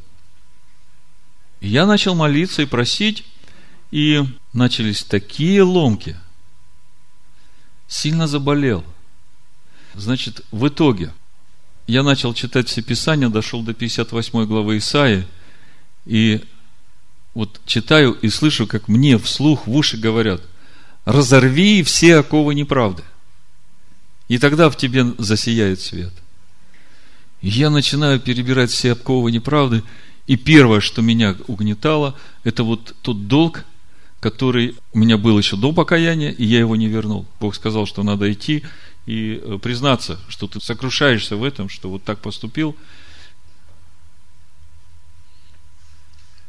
И 1.59 1.67
я 1.67 1.85
начал 1.85 2.15
молиться 2.15 2.63
и 2.63 2.67
просить, 2.67 3.25
и 3.91 4.23
начались 4.53 5.03
такие 5.03 5.63
ломки. 5.63 6.17
Сильно 7.89 8.29
заболел. 8.29 8.85
Значит, 9.95 10.43
в 10.53 10.69
итоге 10.69 11.13
я 11.89 12.05
начал 12.05 12.35
читать 12.35 12.69
все 12.69 12.83
Писания, 12.83 13.29
дошел 13.29 13.65
до 13.65 13.75
58 13.75 14.47
главы 14.47 14.79
Исаии, 14.79 15.27
и 16.07 16.45
вот 17.35 17.61
читаю 17.66 18.12
и 18.12 18.28
слышу, 18.28 18.66
как 18.66 18.89
мне 18.89 19.18
вслух 19.18 19.66
в 19.66 19.74
уши 19.74 19.97
говорят, 19.97 20.43
разорви 21.05 21.83
все 21.83 22.16
оковы 22.16 22.55
неправды. 22.55 23.03
И 24.28 24.39
тогда 24.39 24.70
в 24.70 24.76
тебе 24.76 25.05
засияет 25.18 25.80
свет. 25.80 26.12
Я 27.41 27.70
начинаю 27.70 28.20
перебирать 28.20 28.70
все 28.70 28.93
оковы 28.93 29.33
неправды, 29.33 29.83
и 30.26 30.37
первое, 30.37 30.80
что 30.80 31.03
меня 31.03 31.37
угнетало, 31.49 32.16
это 32.45 32.62
вот 32.62 32.95
тот 33.03 33.26
долг, 33.26 33.64
который 34.20 34.76
у 34.93 34.99
меня 34.99 35.18
был 35.18 35.37
еще 35.37 35.57
до 35.57 35.72
покаяния, 35.72 36.30
и 36.30 36.45
я 36.45 36.61
его 36.61 36.76
не 36.76 36.87
вернул. 36.87 37.26
Бог 37.41 37.57
сказал, 37.57 37.87
что 37.87 38.05
надо 38.05 38.33
идти 38.33 38.62
и 39.05 39.41
э, 39.43 39.59
признаться, 39.61 40.20
что 40.28 40.47
ты 40.47 40.61
сокрушаешься 40.61 41.37
в 41.37 41.43
этом, 41.43 41.68
что 41.68 41.91
вот 41.91 42.05
так 42.05 42.20
поступил. 42.20 42.76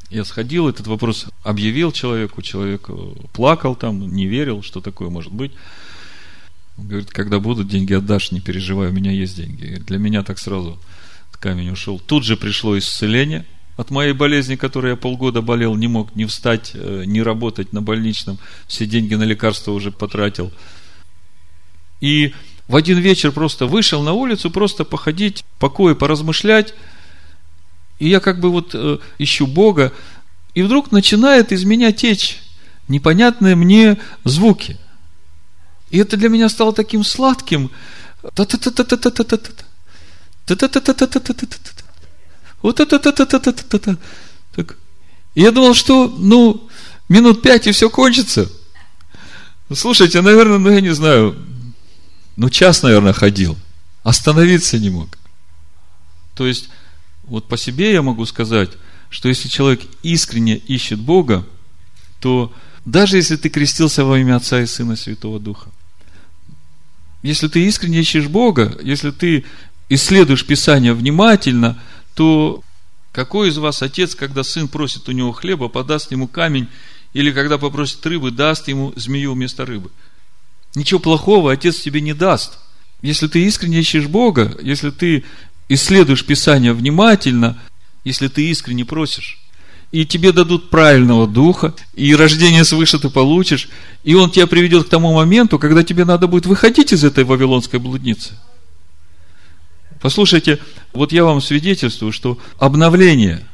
Я 0.10 0.26
сходил, 0.26 0.70
этот 0.70 0.88
вопрос 0.88 1.26
объявил 1.44 1.92
человеку, 1.92 2.42
человек 2.42 2.86
э, 2.90 2.94
плакал 3.34 3.76
там, 3.76 4.14
не 4.14 4.28
верил, 4.28 4.62
что 4.62 4.80
такое 4.80 5.10
может 5.10 5.32
быть. 5.32 5.52
Он 6.78 6.88
говорит, 6.88 7.10
когда 7.10 7.40
будут 7.40 7.68
деньги 7.68 7.94
отдашь, 7.94 8.32
не 8.32 8.42
переживай, 8.42 8.90
у 8.90 8.94
меня 8.94 9.12
есть 9.12 9.36
деньги. 9.36 9.82
Для 9.86 9.98
меня 9.98 10.24
так 10.24 10.40
сразу 10.40 10.80
камень 11.44 11.72
ушел. 11.72 12.00
Тут 12.00 12.24
же 12.24 12.38
пришло 12.38 12.78
исцеление 12.78 13.46
от 13.76 13.92
моей 13.92 14.14
болезни, 14.14 14.56
которой 14.56 14.92
я 14.92 14.96
полгода 14.96 15.42
болел, 15.42 15.76
не 15.76 15.88
мог 15.88 16.16
ни 16.16 16.24
встать, 16.24 16.72
э, 16.74 17.04
ни 17.06 17.20
работать 17.20 17.74
на 17.74 17.82
больничном, 17.82 18.38
все 18.66 18.86
деньги 18.86 19.16
на 19.16 19.24
лекарства 19.24 19.74
уже 19.74 19.92
потратил. 19.92 20.54
И 22.00 22.34
в 22.70 22.78
один 22.78 23.00
вечер 23.00 23.34
просто 23.34 23.66
вышел 23.66 24.02
на 24.04 24.14
улицу, 24.14 24.52
просто 24.52 24.86
походить, 24.86 25.44
покое, 25.60 25.96
поразмышлять. 25.96 26.74
И 28.04 28.10
я 28.10 28.20
как 28.20 28.42
бы 28.42 28.50
вот 28.50 28.72
э, 28.74 28.98
ищу 29.18 29.48
Бога, 29.48 29.94
и 30.54 30.62
вдруг 30.62 30.92
начинает 30.92 31.54
из 31.54 31.64
меня 31.64 31.94
течь 31.94 32.42
непонятные 32.90 33.56
мне 33.56 33.98
звуки. 34.26 34.78
И 35.90 36.00
это 36.00 36.18
для 36.18 36.28
меня 36.28 36.50
стало 36.50 36.74
таким 36.74 37.06
сладким. 37.06 37.72
Вот 38.22 38.40
это. 42.82 43.98
Так. 44.54 44.76
И 45.34 45.42
я 45.42 45.52
думал, 45.52 45.74
что, 45.74 46.10
ну, 46.10 46.68
минут 47.08 47.42
пять 47.42 47.68
и 47.68 47.72
все 47.72 47.90
кончится. 47.90 48.52
Слушайте, 49.74 50.20
наверное, 50.20 50.58
ну, 50.58 50.70
я 50.72 50.82
не 50.82 50.94
знаю, 50.94 51.38
ну, 52.36 52.50
час, 52.50 52.84
наверное, 52.84 53.14
ходил. 53.14 53.56
Остановиться 54.04 54.78
не 54.78 54.90
мог. 54.90 55.18
То 56.36 56.46
есть, 56.46 56.68
вот 57.24 57.48
по 57.48 57.58
себе 57.58 57.94
я 57.94 58.02
могу 58.02 58.26
сказать, 58.26 58.72
что 59.10 59.30
если 59.30 59.48
человек 59.48 59.82
искренне 60.02 60.58
ищет 60.58 61.00
Бога, 61.00 61.46
то 62.20 62.54
даже 62.86 63.18
если 63.18 63.36
ты 63.36 63.50
крестился 63.50 64.06
во 64.06 64.20
имя 64.20 64.38
Отца 64.38 64.62
и 64.62 64.66
Сына 64.66 64.96
Святого 64.96 65.40
Духа, 65.40 65.70
если 67.22 67.48
ты 67.48 67.66
искренне 67.66 68.00
ищешь 68.00 68.28
Бога, 68.28 68.78
если 68.84 69.12
ты 69.12 69.46
исследуешь 69.90 70.46
Писание 70.46 70.94
внимательно– 70.94 71.82
то 72.14 72.64
какой 73.12 73.50
из 73.50 73.58
вас 73.58 73.82
отец, 73.82 74.16
когда 74.16 74.44
сын 74.44 74.68
просит 74.68 75.08
у 75.10 75.12
него 75.12 75.32
хлеба, 75.32 75.68
подаст 75.68 76.12
ему 76.12 76.28
камень, 76.28 76.68
или 77.14 77.32
когда 77.32 77.58
попросит 77.58 78.06
рыбы, 78.06 78.32
даст 78.32 78.68
ему 78.68 78.94
змею 78.96 79.34
вместо 79.34 79.66
рыбы? 79.66 79.92
Ничего 80.76 81.00
плохого 81.00 81.52
отец 81.52 81.80
тебе 81.80 82.02
не 82.02 82.14
даст. 82.14 82.60
Если 83.02 83.28
ты 83.28 83.44
искренне 83.46 83.80
ищешь 83.80 84.08
Бога, 84.08 84.58
если 84.62 84.90
ты 84.90 85.24
исследуешь 85.70 86.26
Писание 86.26 86.74
внимательно, 86.74 87.60
если 88.04 88.28
ты 88.28 88.50
искренне 88.50 88.86
просишь, 88.86 89.40
и 89.92 90.06
тебе 90.06 90.32
дадут 90.32 90.70
правильного 90.70 91.28
духа, 91.28 91.74
и 91.94 92.16
рождение 92.16 92.64
свыше 92.64 93.00
ты 93.00 93.10
получишь, 93.10 93.70
и 94.04 94.16
он 94.16 94.32
тебя 94.32 94.48
приведет 94.48 94.88
к 94.88 94.90
тому 94.90 95.14
моменту, 95.14 95.60
когда 95.60 95.84
тебе 95.84 96.06
надо 96.06 96.28
будет 96.28 96.46
выходить 96.46 96.94
из 96.94 97.04
этой 97.04 97.24
вавилонской 97.24 97.80
блудницы– 97.80 98.34
Послушайте, 100.04 100.60
вот 100.92 101.14
я 101.14 101.24
вам 101.24 101.40
свидетельствую, 101.40 102.12
что 102.12 102.38
обновление 102.60 103.48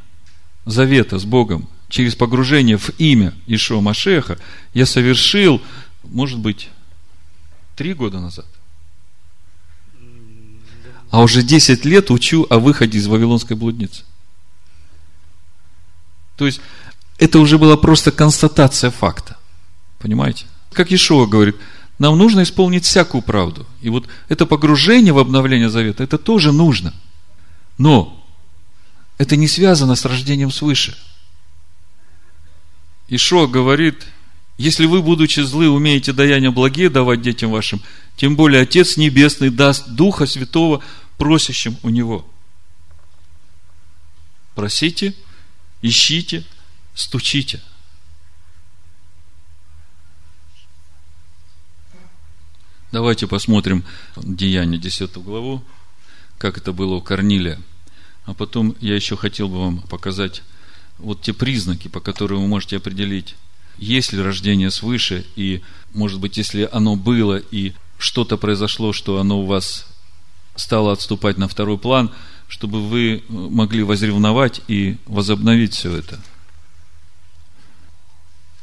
завета 0.66 1.20
с 1.20 1.24
Богом 1.24 1.70
через 1.90 2.16
погружение 2.16 2.76
в 2.76 2.90
имя 2.98 3.36
Ишуа 3.46 3.82
Машеха 3.82 4.40
я 4.74 4.88
совершил, 4.88 5.62
может 6.02 6.40
быть, 6.40 6.70
три 7.76 7.94
года 7.94 8.20
назад. 8.20 8.48
А 11.10 11.22
уже 11.22 11.42
10 11.42 11.86
лет 11.86 12.12
учу 12.12 12.46
о 12.50 12.60
выходе 12.60 12.98
из 12.98 13.08
Вавилонской 13.08 13.56
блудницы. 13.56 14.04
То 16.38 16.46
есть, 16.46 16.62
это 17.18 17.40
уже 17.40 17.58
была 17.58 17.78
просто 17.78 18.12
констатация 18.12 18.92
факта. 18.92 19.38
Понимаете? 20.00 20.46
Как 20.72 20.92
Ишуа 20.92 21.26
говорит– 21.26 21.56
нам 22.00 22.18
нужно 22.18 22.44
исполнить 22.44 22.86
всякую 22.86 23.22
правду. 23.22 23.68
И 23.82 23.90
вот 23.90 24.08
это 24.30 24.46
погружение 24.46 25.14
в 25.14 25.20
обновление 25.20 25.70
завета, 25.70 26.04
это 26.04 26.18
тоже 26.18 26.54
нужно. 26.54 26.94
Но 27.78 28.26
это 29.18 29.36
не 29.36 29.50
связано 29.50 29.96
с 29.96 30.06
рождением 30.06 30.50
свыше. 30.50 30.98
Ишо 33.10 33.48
говорит, 33.48 34.08
если 34.60 34.86
вы, 34.86 35.02
будучи 35.02 35.40
злы, 35.40 35.70
умеете 35.70 36.14
даяния 36.14 36.52
благие 36.52 36.90
давать 36.90 37.24
детям 37.24 37.50
вашим, 37.50 37.82
тем 38.16 38.36
более 38.36 38.62
Отец 38.62 38.98
Небесный 38.98 39.50
даст 39.50 39.90
Духа 39.90 40.28
Святого 40.28 40.84
просящим 41.18 41.78
у 41.82 41.90
Него. 41.90 42.30
Просите, 44.54 45.16
ищите, 45.82 46.46
стучите– 46.94 47.60
Давайте 52.92 53.28
посмотрим 53.28 53.84
Деяние 54.18 54.80
10 54.80 55.14
главу, 55.18 55.64
как 56.40 56.58
это 56.58 56.74
было 56.74 56.96
у 56.96 57.02
Корнилия. 57.02 57.62
А 58.26 58.34
потом 58.34 58.76
я 58.80 58.96
еще 58.96 59.16
хотел 59.16 59.48
бы 59.48 59.60
вам 59.60 59.82
показать 59.82 60.42
вот 60.98 61.22
те 61.22 61.34
признаки, 61.34 61.88
по 61.88 62.00
которым 62.00 62.42
вы 62.42 62.48
можете 62.48 62.78
определить, 62.78 63.36
есть 63.80 64.14
ли 64.14 64.22
рождение 64.22 64.72
свыше, 64.72 65.26
и, 65.36 65.62
может 65.94 66.20
быть, 66.20 66.38
если 66.38 66.68
оно 66.72 66.96
было, 66.96 67.38
и 67.38 67.74
что-то 67.98 68.38
произошло, 68.38 68.94
что 68.94 69.20
оно 69.20 69.42
у 69.42 69.46
вас 69.46 69.88
стало 70.56 70.92
отступать 70.92 71.38
на 71.38 71.48
второй 71.48 71.78
план, 71.78 72.12
чтобы 72.48 72.86
вы 72.88 73.24
могли 73.30 73.84
возревновать 73.84 74.62
и 74.68 74.98
возобновить 75.06 75.74
все 75.74 75.96
это. 75.96 76.20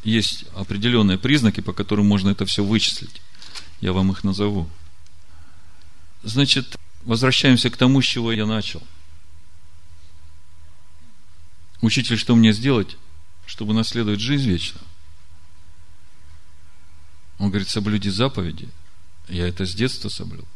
Есть 0.05 0.45
определенные 0.55 1.19
признаки, 1.19 1.61
по 1.61 1.73
которым 1.73 2.07
можно 2.07 2.31
это 2.31 2.47
все 2.47 2.63
вычислить. 2.63 3.23
Я 3.81 3.93
вам 3.93 4.13
их 4.13 4.23
назову. 4.25 4.69
Значит, 6.23 6.77
возвращаемся 7.05 7.71
к 7.71 7.77
тому, 7.77 8.03
с 8.03 8.05
чего 8.05 8.33
я 8.33 8.47
начал. 8.47 8.83
Учитель, 11.81 12.17
что 12.17 12.35
мне 12.35 12.53
сделать, 12.53 12.97
чтобы 13.47 13.75
наследовать 13.75 14.21
жизнь 14.21 14.49
вечную? 14.49 14.86
Он 17.39 17.51
говорит, 17.51 17.69
соблюди 17.69 18.11
заповеди. 18.11 18.69
Я 19.29 19.47
это 19.49 19.67
с 19.67 19.75
детства 19.75 20.09
соблюл. 20.09 20.47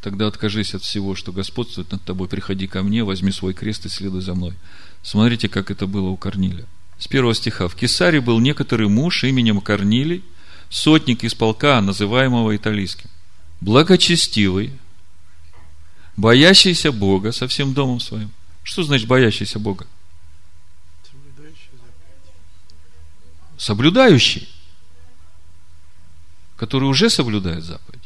Тогда 0.00 0.26
откажись 0.26 0.74
от 0.74 0.82
всего, 0.82 1.14
что 1.14 1.32
господствует 1.32 1.90
над 1.90 2.02
тобой. 2.04 2.28
Приходи 2.28 2.66
ко 2.66 2.82
мне, 2.82 3.04
возьми 3.04 3.32
свой 3.32 3.52
крест 3.52 3.86
и 3.86 3.88
следуй 3.88 4.22
за 4.22 4.34
мной. 4.34 4.54
Смотрите, 5.02 5.48
как 5.48 5.70
это 5.70 5.86
было 5.86 6.08
у 6.08 6.16
Корнилия. 6.16 6.66
С 6.98 7.08
первого 7.08 7.34
стиха. 7.34 7.68
В 7.68 7.74
Кесаре 7.74 8.20
был 8.20 8.40
некоторый 8.40 8.88
муж 8.88 9.24
именем 9.24 9.60
Корнилий, 9.60 10.24
сотник 10.68 11.24
из 11.24 11.34
полка, 11.34 11.80
называемого 11.80 12.56
италийским. 12.56 13.10
Благочестивый, 13.60 14.72
боящийся 16.16 16.92
Бога 16.92 17.32
со 17.32 17.48
всем 17.48 17.74
домом 17.74 18.00
своим. 18.00 18.30
Что 18.62 18.82
значит 18.82 19.08
боящийся 19.08 19.58
Бога? 19.58 19.86
Соблюдающий, 23.56 24.48
который 26.58 26.84
уже 26.84 27.08
соблюдает 27.08 27.64
заповедь. 27.64 28.02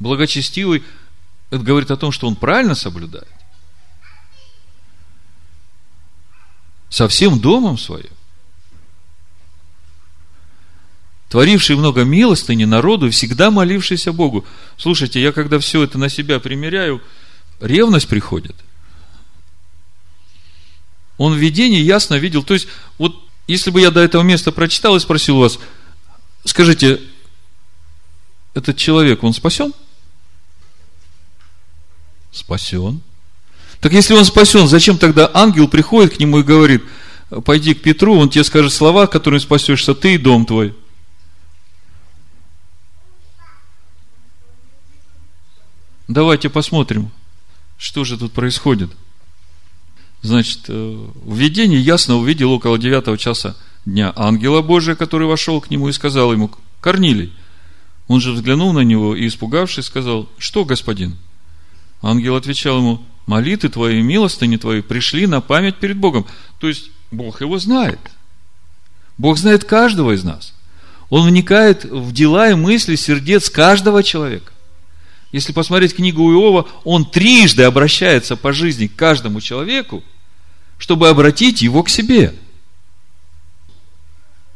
Благочестивый, 0.00 0.82
это 1.50 1.62
говорит 1.62 1.90
о 1.90 1.96
том, 1.96 2.10
что 2.10 2.26
он 2.26 2.34
правильно 2.34 2.74
соблюдает. 2.74 3.28
Со 6.88 7.06
всем 7.06 7.38
домом 7.38 7.78
своим 7.78 8.10
творивший 11.30 11.76
много 11.76 12.02
милостыни 12.02 12.64
народу 12.64 13.06
и 13.06 13.10
всегда 13.10 13.52
молившийся 13.52 14.12
Богу. 14.12 14.44
Слушайте, 14.76 15.22
я 15.22 15.30
когда 15.30 15.60
все 15.60 15.84
это 15.84 15.96
на 15.96 16.08
себя 16.08 16.40
примеряю, 16.40 17.00
ревность 17.60 18.08
приходит. 18.08 18.56
Он 21.16 21.34
в 21.34 21.36
видении 21.36 21.80
ясно 21.80 22.16
видел. 22.16 22.42
То 22.42 22.54
есть, 22.54 22.66
вот 22.98 23.14
если 23.46 23.70
бы 23.70 23.80
я 23.80 23.92
до 23.92 24.00
этого 24.00 24.22
места 24.22 24.50
прочитал 24.50 24.96
и 24.96 25.00
спросил 25.00 25.38
вас, 25.38 25.60
скажите, 26.44 27.00
этот 28.54 28.76
человек, 28.76 29.22
он 29.22 29.32
спасен? 29.32 29.72
Спасен. 32.32 33.00
Так 33.80 33.92
если 33.92 34.14
он 34.14 34.24
спасен, 34.24 34.68
зачем 34.68 34.98
тогда 34.98 35.30
ангел 35.32 35.68
приходит 35.68 36.16
к 36.16 36.20
нему 36.20 36.40
и 36.40 36.44
говорит, 36.44 36.84
пойди 37.44 37.74
к 37.74 37.82
Петру, 37.82 38.16
он 38.16 38.28
тебе 38.28 38.44
скажет 38.44 38.72
слова, 38.72 39.06
которыми 39.06 39.40
спасешься 39.40 39.94
ты 39.94 40.14
и 40.14 40.18
дом 40.18 40.44
твой. 40.44 40.74
Давайте 46.08 46.50
посмотрим, 46.50 47.10
что 47.78 48.04
же 48.04 48.18
тут 48.18 48.32
происходит. 48.32 48.90
Значит, 50.22 50.64
э, 50.68 51.06
в 51.24 51.36
видении 51.36 51.78
ясно 51.78 52.16
увидел 52.16 52.52
около 52.52 52.78
девятого 52.78 53.16
часа 53.16 53.56
дня 53.86 54.12
ангела 54.16 54.60
Божия, 54.60 54.94
который 54.94 55.26
вошел 55.26 55.60
к 55.60 55.70
нему 55.70 55.88
и 55.88 55.92
сказал 55.92 56.32
ему, 56.32 56.50
Корнилий. 56.80 57.32
Он 58.10 58.20
же 58.20 58.32
взглянул 58.32 58.72
на 58.72 58.80
него 58.80 59.14
и, 59.14 59.28
испугавшись, 59.28 59.84
сказал, 59.84 60.28
что, 60.36 60.64
господин? 60.64 61.16
Ангел 62.02 62.34
отвечал 62.34 62.78
ему, 62.78 63.04
молитвы 63.26 63.68
твои, 63.68 64.02
милостыни 64.02 64.56
твои 64.56 64.80
пришли 64.80 65.28
на 65.28 65.40
память 65.40 65.76
перед 65.76 65.96
Богом. 65.96 66.26
То 66.58 66.66
есть, 66.66 66.90
Бог 67.12 67.40
его 67.40 67.56
знает. 67.60 68.00
Бог 69.16 69.38
знает 69.38 69.62
каждого 69.62 70.10
из 70.10 70.24
нас. 70.24 70.54
Он 71.08 71.24
вникает 71.24 71.84
в 71.84 72.12
дела 72.12 72.50
и 72.50 72.54
мысли 72.54 72.96
сердец 72.96 73.48
каждого 73.48 74.02
человека. 74.02 74.52
Если 75.30 75.52
посмотреть 75.52 75.94
книгу 75.94 76.32
Иова, 76.32 76.66
он 76.82 77.08
трижды 77.08 77.62
обращается 77.62 78.34
по 78.34 78.52
жизни 78.52 78.88
к 78.88 78.96
каждому 78.96 79.40
человеку, 79.40 80.02
чтобы 80.78 81.08
обратить 81.08 81.62
его 81.62 81.84
к 81.84 81.88
себе. 81.88 82.34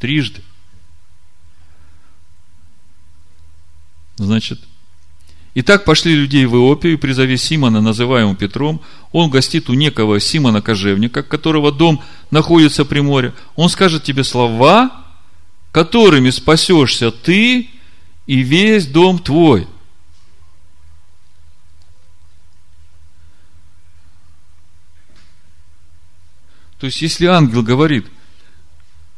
Трижды. 0.01 0.43
Значит, 4.17 4.61
Итак, 5.57 5.85
пошли 5.85 6.17
людей 6.17 6.47
в 6.47 6.57
Иопию, 6.57 6.95
и 6.95 6.97
призови 6.97 7.37
Симона, 7.37 7.81
называемого 7.81 8.35
Петром. 8.35 8.81
Он 9.13 9.31
гостит 9.31 9.71
у 9.71 9.75
некого 9.75 10.19
Симона 10.19 10.61
Кожевника, 10.61 11.23
которого 11.23 11.71
дом 11.71 12.03
находится 12.33 12.85
при 12.85 12.99
море. 12.99 13.33
Он 13.55 13.69
скажет 13.69 14.03
тебе 14.03 14.25
слова, 14.25 14.91
которыми 15.71 16.31
спасешься 16.31 17.13
ты 17.13 17.71
и 18.27 18.39
весь 18.41 18.89
дом 18.89 19.21
твой. 19.21 19.69
То 26.81 26.87
есть, 26.87 27.01
если 27.01 27.27
ангел 27.27 27.63
говорит, 27.63 28.07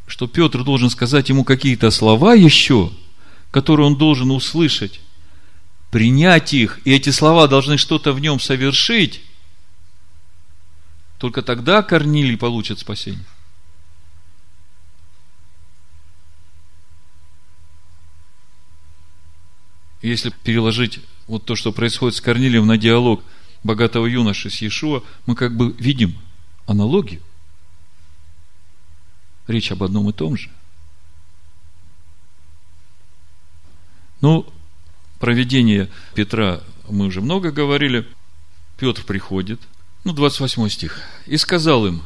что 0.07 0.27
Петр 0.27 0.65
должен 0.65 0.91
сказать 0.91 1.31
ему 1.31 1.45
какие-то 1.45 1.91
слова 1.91 2.35
еще, 2.35 2.93
которые 3.57 3.87
он 3.87 3.97
должен 3.97 4.33
услышать, 4.33 5.01
принять 5.91 6.53
их, 6.53 6.79
и 6.85 6.93
эти 6.93 7.09
слова 7.09 7.49
должны 7.49 7.79
что-то 7.79 8.13
в 8.13 8.21
нем 8.21 8.39
совершить, 8.39 9.23
только 11.17 11.41
тогда 11.41 11.83
Корнилий 11.83 12.37
получит 12.37 12.81
спасение. 12.81 13.25
Если 20.03 20.35
переложить 20.45 21.01
вот 21.27 21.47
то, 21.47 21.57
что 21.57 21.73
происходит 21.73 22.15
с 22.15 22.21
Корнилием 22.21 22.67
на 22.67 22.77
диалог 22.77 23.25
богатого 23.65 24.05
юноши 24.05 24.51
с 24.51 24.61
Иешуа, 24.61 25.03
мы 25.25 25.35
как 25.35 25.57
бы 25.57 25.73
видим 25.79 26.15
аналогию– 26.67 27.23
речь 29.47 29.73
об 29.73 29.83
одном 29.83 30.11
и 30.11 30.13
том 30.13 30.37
же. 30.37 30.51
Ну, 34.21 34.47
проведение 35.19 35.91
Петра 36.15 36.63
мы 36.89 37.07
уже 37.07 37.21
много 37.21 37.51
говорили. 37.51 38.07
Петр 38.79 39.03
приходит, 39.05 39.61
ну, 40.05 40.13
28 40.13 40.69
стих, 40.69 41.01
и 41.27 41.37
сказал 41.37 41.87
им, 41.87 42.03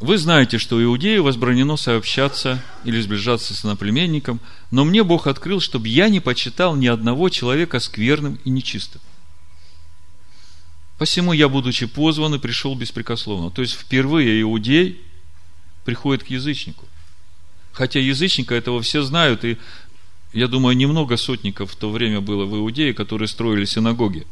вы 0.00 0.16
знаете, 0.16 0.56
что 0.56 0.82
иудею 0.82 1.22
возбранено 1.22 1.76
сообщаться 1.76 2.62
или 2.84 3.00
сближаться 3.00 3.54
с 3.54 3.64
иноплеменником, 3.64 4.40
но 4.70 4.84
мне 4.84 5.02
Бог 5.02 5.26
открыл, 5.26 5.60
чтобы 5.60 5.88
я 5.88 6.08
не 6.08 6.20
почитал 6.20 6.74
ни 6.74 6.86
одного 6.86 7.28
человека 7.28 7.80
скверным 7.80 8.38
и 8.44 8.50
нечистым. 8.50 9.02
Посему 10.96 11.32
я, 11.32 11.48
будучи 11.48 11.86
позван, 11.86 12.34
и 12.34 12.38
пришел 12.38 12.74
беспрекословно. 12.74 13.50
То 13.50 13.62
есть, 13.62 13.74
впервые 13.74 14.40
иудей 14.42 15.00
приходит 15.84 16.24
к 16.24 16.28
язычнику. 16.28 16.86
Хотя 17.72 18.00
язычника 18.00 18.54
этого 18.54 18.82
все 18.82 19.02
знают, 19.02 19.44
и 19.44 19.58
я 20.32 20.48
думаю, 20.48 20.76
немного 20.76 21.16
сотников 21.16 21.72
в 21.72 21.76
то 21.76 21.90
время 21.90 22.20
было 22.20 22.44
в 22.44 22.56
Иудее, 22.56 22.94
которые 22.94 23.28
строили 23.28 23.64
синагоги. 23.64 24.26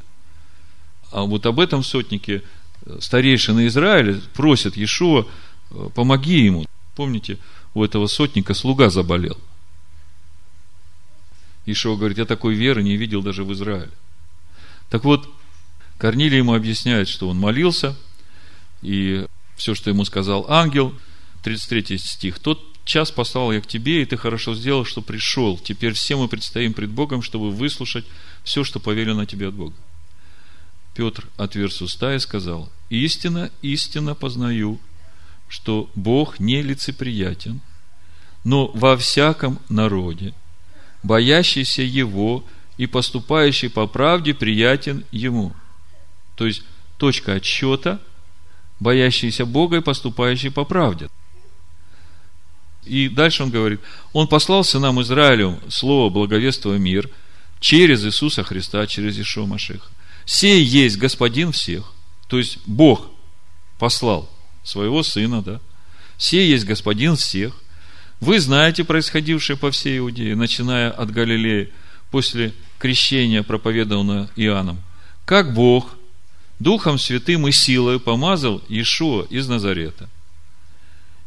А 1.11 1.22
вот 1.22 1.46
об 1.46 1.61
этом 1.61 1.82
сотнике 1.82 2.42
э, 2.84 2.99
старейшины 3.01 3.66
Израиля 3.66 4.20
просят 4.34 4.76
Иешуа, 4.76 5.26
э, 5.70 5.88
помоги 5.94 6.44
ему. 6.44 6.66
Помните, 6.94 7.38
у 7.74 7.82
этого 7.82 8.07
сотника 8.07 8.55
слуга 8.55 8.90
заболел. 8.90 9.38
Ишуа 11.66 11.96
говорит, 11.96 12.18
я 12.18 12.24
такой 12.24 12.55
веры 12.55 12.82
не 12.82 12.96
видел 12.96 13.22
даже 13.22 13.44
в 13.44 13.53
Израиле. 13.53 13.90
Так 14.90 15.05
вот, 15.05 15.28
Корнилий 15.99 16.38
ему 16.38 16.55
объясняет, 16.55 17.09
что 17.09 17.28
он 17.28 17.38
молился, 17.38 17.96
и 18.82 19.26
все, 19.57 19.74
что 19.74 19.90
ему 19.90 20.05
сказал 20.05 20.46
ангел– 20.49 20.94
33 21.42 21.99
стих. 21.99 22.38
Тот 22.38 22.78
час 22.89 23.11
послал 23.11 23.53
я 23.53 23.61
к 23.61 23.66
тебе, 23.66 24.03
и 24.03 24.07
ты 24.07 24.16
хорошо 24.16 24.55
сделал, 24.55 24.84
что 24.84 25.03
пришел. 25.03 25.59
Теперь 25.59 25.93
все 25.93 26.16
мы 26.16 26.26
предстоим 26.26 26.72
пред 26.72 26.91
Богом, 26.91 27.22
чтобы 27.22 27.51
выслушать 27.51 28.07
все, 28.43 28.64
что 28.64 28.80
повелено 28.80 29.26
тебе 29.26 29.49
от 29.49 29.55
Бога. 29.55 29.74
Петр 30.95 31.28
отверз 31.36 31.82
уста 31.82 32.14
и 32.14 32.18
сказал, 32.18 32.72
истинно, 32.89 33.51
истинно 33.62 34.14
познаю, 34.14 34.80
что 35.49 35.91
Бог 35.95 36.41
не 36.41 36.62
лицеприятен, 36.62 37.61
но 38.43 38.68
во 38.68 38.97
всяком 38.97 39.61
народе, 39.68 40.34
боящийся 41.03 41.82
Его 41.82 42.45
и 42.78 42.86
поступающий 42.86 43.68
по 43.68 43.86
правде 43.86 44.34
приятен 44.34 45.05
Ему. 45.12 45.53
То 46.36 46.47
есть, 46.47 46.64
точка 46.97 47.34
отсчета, 47.34 48.01
боящийся 48.80 49.45
Бога 49.45 49.76
и 49.76 49.82
поступающий 49.82 50.51
по 50.51 50.64
правде. 50.64 51.09
И 52.85 53.09
дальше 53.09 53.43
он 53.43 53.51
говорит, 53.51 53.81
он 54.12 54.29
послал 54.29 54.64
сынам 54.64 55.01
Израилю 55.03 55.61
слово 55.68 56.11
благовествуя 56.11 56.79
мир 56.79 57.11
через 57.61 58.05
Иисуса 58.05 58.43
Христа, 58.43 58.87
через 58.87 59.18
Ишуа 59.18 59.47
Машеха. 59.47 59.87
Сей 60.24 60.62
есть 60.62 60.99
Господин 60.99 61.53
всех. 61.53 61.93
То 62.29 62.39
есть 62.39 62.59
Бог 62.66 63.11
послал 63.79 64.31
своего 64.62 65.03
сына, 65.03 65.43
да. 65.43 65.61
Сей 66.16 66.49
есть 66.51 66.64
Господин 66.64 67.16
всех. 67.16 67.55
Вы 68.20 68.41
знаете 68.41 68.85
происходившее 68.85 69.57
по 69.57 69.70
всей 69.70 69.99
Иудее, 69.99 70.35
начиная 70.35 70.91
от 70.91 71.11
Галилеи, 71.11 71.72
после 72.11 72.53
крещения, 72.79 73.43
проповеданного 73.43 74.31
Иоанном. 74.35 74.83
Как 75.24 75.55
Бог 75.55 75.95
Духом 76.59 76.99
Святым 76.99 77.47
и 77.47 77.53
силой 77.53 78.01
помазал 78.01 78.62
Иешуа 78.68 79.26
из 79.31 79.47
Назарета– 79.47 80.09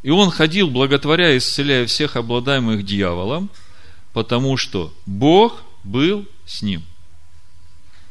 и 0.04 0.10
он 0.10 0.32
ходил, 0.32 0.70
благотворя 0.70 1.34
и 1.34 1.38
исцеляя 1.38 1.86
всех 1.86 2.16
обладаемых 2.16 2.84
дьяволом, 2.86 3.50
потому 4.14 4.58
что 4.58 4.94
Бог 5.06 5.64
был 5.84 6.28
с 6.46 6.62
ним. 6.62 6.84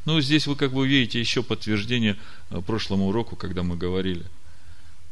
Ну, 0.04 0.20
здесь 0.20 0.46
вы 0.46 0.56
как 0.56 0.72
бы 0.72 0.86
видите 0.86 1.20
еще 1.20 1.42
подтверждение 1.42 2.16
э, 2.50 2.60
прошлому 2.62 3.08
уроку, 3.08 3.36
когда 3.36 3.62
мы 3.62 3.76
говорили, 3.76 4.24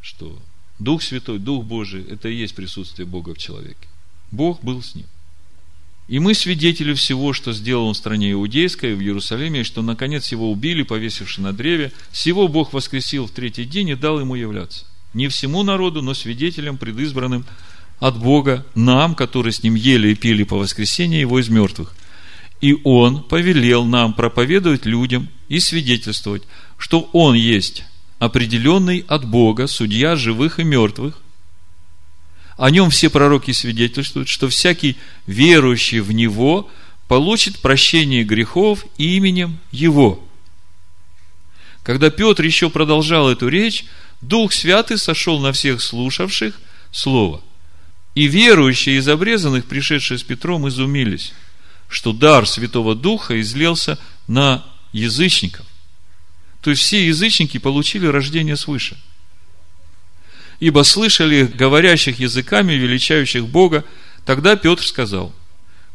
что 0.00 0.38
Дух 0.78 1.02
Святой, 1.02 1.38
Дух 1.38 1.64
Божий, 1.64 2.04
это 2.04 2.28
и 2.28 2.36
есть 2.36 2.54
присутствие 2.54 3.06
Бога 3.06 3.34
в 3.34 3.38
человеке. 3.38 3.88
Бог 4.30 4.62
был 4.62 4.82
с 4.82 4.94
ним. 4.94 5.06
И 6.06 6.20
мы 6.20 6.32
свидетели 6.32 6.94
всего, 6.94 7.34
что 7.34 7.52
сделал 7.52 7.86
он 7.86 7.94
в 7.94 7.98
стране 7.98 8.32
иудейской, 8.32 8.94
в 8.94 9.00
Иерусалиме, 9.00 9.60
и 9.60 9.64
что, 9.64 9.82
наконец, 9.82 10.32
его 10.32 10.50
убили, 10.50 10.82
повесивши 10.82 11.42
на 11.42 11.52
древе. 11.52 11.92
Всего 12.12 12.48
Бог 12.48 12.72
воскресил 12.72 13.26
в 13.26 13.30
третий 13.30 13.66
день 13.66 13.90
и 13.90 13.94
дал 13.94 14.18
ему 14.18 14.34
являться. 14.34 14.86
Не 15.14 15.28
всему 15.28 15.62
народу, 15.62 16.02
но 16.02 16.14
свидетелям, 16.14 16.76
предызбранным 16.76 17.46
от 17.98 18.18
Бога, 18.18 18.64
нам, 18.74 19.14
которые 19.14 19.52
с 19.52 19.62
Ним 19.62 19.74
ели 19.74 20.08
и 20.08 20.14
пили 20.14 20.44
по 20.44 20.56
воскресенье 20.56 21.20
Его 21.20 21.40
из 21.40 21.48
мертвых. 21.48 21.94
И 22.60 22.76
Он 22.84 23.22
повелел 23.22 23.84
нам 23.84 24.12
проповедовать 24.12 24.86
людям 24.86 25.28
и 25.48 25.60
свидетельствовать, 25.60 26.42
что 26.76 27.08
Он 27.12 27.34
есть 27.34 27.84
определенный 28.18 29.04
от 29.08 29.24
Бога, 29.24 29.66
судья 29.66 30.16
живых 30.16 30.58
и 30.58 30.64
мертвых. 30.64 31.20
О 32.56 32.70
нем 32.70 32.90
все 32.90 33.08
пророки 33.08 33.52
свидетельствуют, 33.52 34.28
что 34.28 34.48
всякий 34.48 34.96
верующий 35.26 36.00
в 36.00 36.10
Него 36.12 36.68
получит 37.06 37.60
прощение 37.60 38.24
грехов 38.24 38.84
именем 38.98 39.58
Его. 39.70 40.24
Когда 41.84 42.10
Петр 42.10 42.44
еще 42.44 42.68
продолжал 42.68 43.30
эту 43.30 43.48
речь, 43.48 43.84
Дух 44.20 44.52
Святый 44.52 44.98
сошел 44.98 45.38
на 45.40 45.52
всех 45.52 45.80
слушавших 45.80 46.54
Слово. 46.90 47.42
И 48.14 48.26
верующие 48.26 48.96
из 48.96 49.08
обрезанных, 49.08 49.66
пришедшие 49.66 50.18
с 50.18 50.22
Петром, 50.22 50.66
изумились, 50.68 51.34
что 51.88 52.12
дар 52.12 52.46
Святого 52.48 52.94
Духа 52.94 53.40
излился 53.40 53.98
на 54.26 54.64
язычников. 54.92 55.66
То 56.62 56.70
есть 56.70 56.82
все 56.82 57.06
язычники 57.06 57.58
получили 57.58 58.06
рождение 58.06 58.56
свыше. 58.56 58.96
Ибо 60.60 60.82
слышали 60.82 61.44
говорящих 61.44 62.18
языками, 62.18 62.72
величающих 62.72 63.46
Бога. 63.46 63.84
Тогда 64.24 64.56
Петр 64.56 64.84
сказал, 64.84 65.32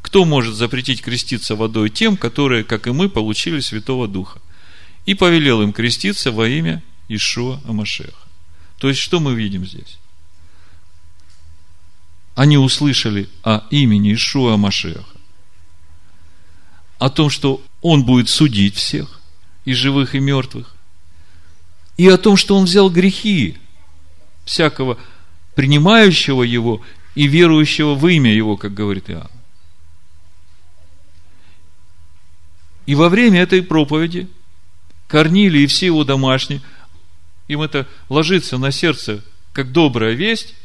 кто 0.02 0.24
может 0.24 0.56
запретить 0.56 1.02
креститься 1.02 1.56
водой 1.56 1.90
тем, 1.90 2.16
которые, 2.16 2.64
как 2.64 2.88
и 2.88 2.92
мы, 2.92 3.10
получили 3.10 3.60
Святого 3.60 4.08
Духа? 4.08 4.40
И 5.06 5.16
повелел 5.16 5.62
им 5.62 5.74
креститься 5.74 6.32
во 6.32 6.48
имя 6.48 6.82
Ишуа 7.08 7.60
Амашеха. 7.66 8.14
То 8.78 8.90
есть, 8.90 9.00
что 9.00 9.20
мы 9.20 9.36
видим 9.36 9.66
здесь? 9.66 9.98
Они 12.36 12.58
услышали 12.58 13.30
о 13.44 13.64
имени 13.70 14.14
Ишуа 14.14 14.56
Амашеха, 14.56 15.06
о 16.98 17.10
том, 17.10 17.30
что 17.30 17.62
он 17.82 18.04
будет 18.04 18.30
судить 18.30 18.76
всех, 18.76 19.22
и 19.66 19.74
живых, 19.74 20.16
и 20.16 20.20
мертвых, 20.20 20.76
и 21.98 22.08
о 22.08 22.18
том, 22.18 22.38
что 22.38 22.58
он 22.58 22.66
взял 22.66 22.90
грехи 22.90 23.58
всякого 24.46 24.98
принимающего 25.56 26.44
его 26.44 26.82
и 27.16 27.28
верующего 27.28 27.94
в 27.94 28.08
имя 28.08 28.34
его, 28.34 28.58
как 28.58 28.74
говорит 28.74 29.10
Иоанн. 29.10 29.30
И 32.86 32.96
во 32.96 33.10
время 33.10 33.42
этой 33.42 33.62
проповеди 33.62 34.28
Корнилий 35.08 35.64
и 35.64 35.68
все 35.68 35.86
его 35.88 36.04
домашние, 36.04 36.62
им 37.48 37.62
это 37.62 37.88
ложится 38.10 38.58
на 38.58 38.72
сердце 38.72 39.24
как 39.54 39.72
добрая 39.72 40.14
весть, 40.14 40.56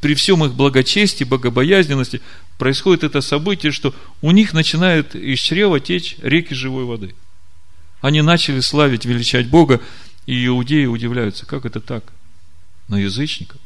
при 0.00 0.14
всем 0.14 0.44
их 0.44 0.54
благочестии, 0.54 1.24
богобоязненности, 1.24 2.20
происходит 2.58 3.04
это 3.04 3.20
событие, 3.20 3.72
что 3.72 3.94
у 4.20 4.30
них 4.30 4.52
начинает 4.52 5.14
из 5.14 5.38
чрева 5.38 5.80
течь 5.80 6.16
реки 6.20 6.54
живой 6.54 6.84
воды. 6.84 7.14
Они 8.00 8.20
начали 8.22 8.60
славить, 8.60 9.04
величать 9.04 9.48
Бога, 9.48 9.80
и 10.26 10.46
иудеи 10.46 10.86
удивляются, 10.86 11.46
как 11.46 11.64
это 11.64 11.80
так? 11.80 12.12
На 12.88 12.96
язычников. 12.96 13.60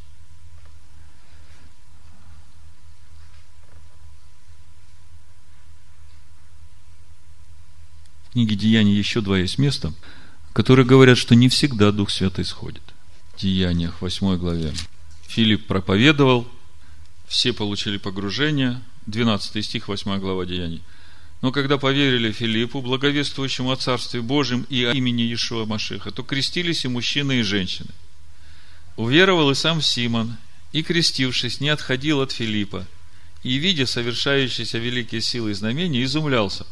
В 8.29 8.33
книге 8.33 8.55
Деяний 8.55 8.95
еще 8.95 9.21
два 9.21 9.39
есть 9.39 9.59
места, 9.59 9.93
которые 10.53 10.87
говорят, 10.87 11.19
что 11.19 11.35
не 11.35 11.49
всегда 11.49 11.93
Дух 11.93 12.11
Святый 12.11 12.45
сходит. 12.45 12.83
В 13.35 13.41
Деяниях 13.41 14.01
8 14.01 14.37
главе. 14.37 14.73
Филипп 15.29 15.67
проповедовал, 15.67 16.49
все 17.29 17.53
получили 17.53 17.99
погружение, 17.99 18.83
12 19.07 19.65
стих, 19.65 19.89
8 19.89 20.19
глава 20.19 20.45
Деяний. 20.45 20.83
Но 21.43 21.53
когда 21.53 21.79
поверили 21.79 22.33
Филиппу, 22.33 22.83
благовествующему 22.83 23.71
о 23.71 23.77
Царстве 23.77 24.21
Божьем 24.21 24.67
и 24.69 24.85
о 24.85 24.93
имени 24.93 25.23
Иешуа 25.23 25.65
Машиха, 25.65 26.11
то 26.11 26.23
крестились 26.23 26.85
и 26.85 26.89
мужчины, 26.89 27.41
и 27.41 27.43
женщины. 27.43 27.91
Уверовал 28.97 29.51
и 29.51 29.55
сам 29.55 29.81
Симон, 29.81 30.37
и, 30.73 30.83
крестившись, 30.83 31.61
не 31.61 31.71
отходил 31.71 32.21
от 32.21 32.33
Филиппа, 32.33 32.87
и, 33.43 33.57
видя 33.57 33.87
совершающиеся 33.87 34.79
великие 34.79 35.23
силы 35.23 35.53
и 35.53 35.55
знамения, 35.55 36.05
изумлялся. 36.05 36.67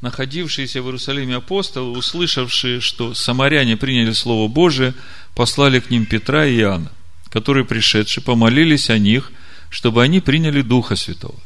Находившиеся 0.00 0.82
в 0.82 0.86
Иерусалиме 0.86 1.36
апостолы, 1.36 1.96
услышавшие, 1.96 2.80
что 2.80 3.14
самаряне 3.14 3.76
приняли 3.76 4.12
Слово 4.12 4.48
Божие, 4.48 4.94
послали 5.34 5.80
к 5.80 5.90
ним 5.90 6.06
Петра 6.06 6.46
и 6.46 6.58
Иоанна, 6.58 6.92
которые, 7.30 7.64
пришедшие, 7.64 8.22
помолились 8.22 8.90
о 8.90 8.98
них, 8.98 9.32
чтобы 9.70 10.02
они 10.02 10.20
приняли 10.20 10.62
Духа 10.62 10.96
Святого 10.96 11.40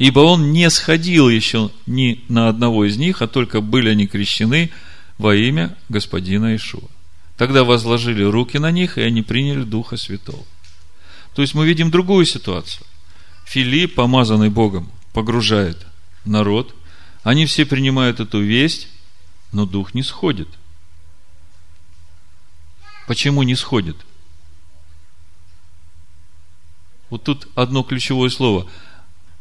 ибо 0.00 0.20
он 0.20 0.50
не 0.52 0.70
сходил 0.70 1.28
еще 1.28 1.70
ни 1.86 2.24
на 2.28 2.48
одного 2.48 2.86
из 2.86 2.96
них, 2.96 3.20
а 3.20 3.28
только 3.28 3.60
были 3.60 3.90
они 3.90 4.06
крещены 4.06 4.70
во 5.18 5.36
имя 5.36 5.76
Господина 5.90 6.56
Ишуа. 6.56 6.88
Тогда 7.36 7.64
возложили 7.64 8.22
руки 8.22 8.56
на 8.56 8.70
них, 8.70 8.96
и 8.96 9.02
они 9.02 9.20
приняли 9.20 9.62
Духа 9.62 9.98
Святого. 9.98 10.42
То 11.34 11.42
есть 11.42 11.54
мы 11.54 11.66
видим 11.66 11.90
другую 11.90 12.24
ситуацию. 12.24 12.86
Филипп, 13.44 13.94
помазанный 13.94 14.48
Богом, 14.48 14.90
погружает 15.12 15.86
народ, 16.24 16.74
они 17.22 17.46
все 17.46 17.66
принимают 17.66 18.20
эту 18.20 18.40
весть, 18.40 18.88
но 19.52 19.66
Дух 19.66 19.94
не 19.94 20.02
сходит. 20.02 20.48
Почему 23.06 23.42
не 23.42 23.56
сходит? 23.56 23.96
Вот 27.08 27.24
тут 27.24 27.48
одно 27.54 27.82
ключевое 27.82 28.30
слово– 28.30 28.70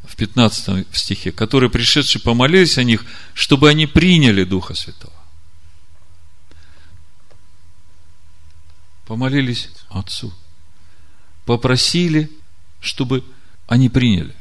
в 0.09 0.15
15 0.15 0.87
стихе, 0.91 1.31
которые 1.31 1.69
пришедшие 1.69 2.21
помолились 2.21 2.77
о 2.77 2.83
них, 2.83 3.05
чтобы 3.33 3.69
они 3.69 3.85
приняли 3.85 4.43
Духа 4.43 4.73
Святого. 4.73 5.13
Помолились 9.05 9.69
Отцу. 9.89 10.33
Попросили, 11.45 12.31
чтобы 12.79 13.23
они 13.67 13.89
приняли. 13.89 14.35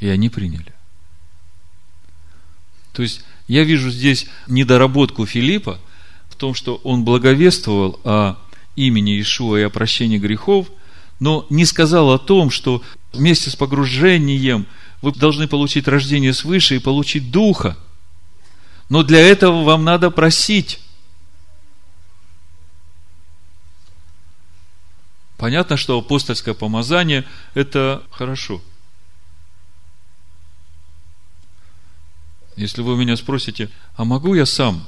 И 0.00 0.08
они 0.08 0.28
приняли. 0.28 0.72
То 2.92 3.02
есть, 3.02 3.22
я 3.46 3.64
вижу 3.64 3.90
здесь 3.90 4.26
недоработку 4.46 5.26
Филиппа 5.26 5.80
в 6.28 6.36
том, 6.36 6.54
что 6.54 6.76
он 6.84 7.04
благовествовал 7.04 8.00
о 8.04 8.36
имени 8.76 9.20
Ишуа 9.20 9.56
и 9.56 9.62
о 9.62 9.70
прощении 9.70 10.18
грехов, 10.18 10.68
но 11.18 11.46
не 11.50 11.64
сказал 11.64 12.12
о 12.12 12.18
том, 12.18 12.50
что 12.50 12.82
вместе 13.12 13.50
с 13.50 13.56
погружением 13.56 14.66
вы 15.02 15.12
должны 15.12 15.48
получить 15.48 15.88
рождение 15.88 16.32
свыше 16.32 16.76
и 16.76 16.80
получить 16.80 17.30
Духа. 17.30 17.76
Но 18.88 19.02
для 19.02 19.20
этого 19.20 19.64
вам 19.64 19.84
надо 19.84 20.10
просить. 20.10 20.80
Понятно, 25.36 25.76
что 25.76 25.98
апостольское 25.98 26.54
помазание– 26.54 27.24
это 27.54 28.02
хорошо. 28.10 28.60
Если 32.58 32.82
вы 32.82 32.96
меня 32.96 33.16
спросите, 33.16 33.70
а 33.96 34.04
могу 34.04 34.34
я 34.34 34.44
сам 34.44 34.86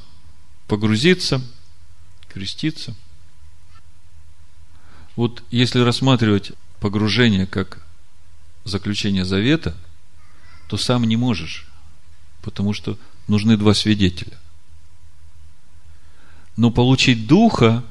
погрузиться, 0.67 1.41
креститься– 2.29 2.95
вот 5.21 5.43
если 5.51 5.81
рассматривать 5.81 6.53
погружение 6.81 7.47
как 7.47 7.83
заключение 8.65 9.27
завета, 9.27 9.77
то 10.69 10.79
сам 10.79 11.05
не 11.05 11.17
можешь, 11.17 11.67
потому 12.41 12.73
что 12.73 12.99
нужны 13.29 13.59
два 13.59 13.75
свидетеля. 13.75 14.39
Но 16.57 16.71
получить 16.71 17.27
духа 17.27 17.85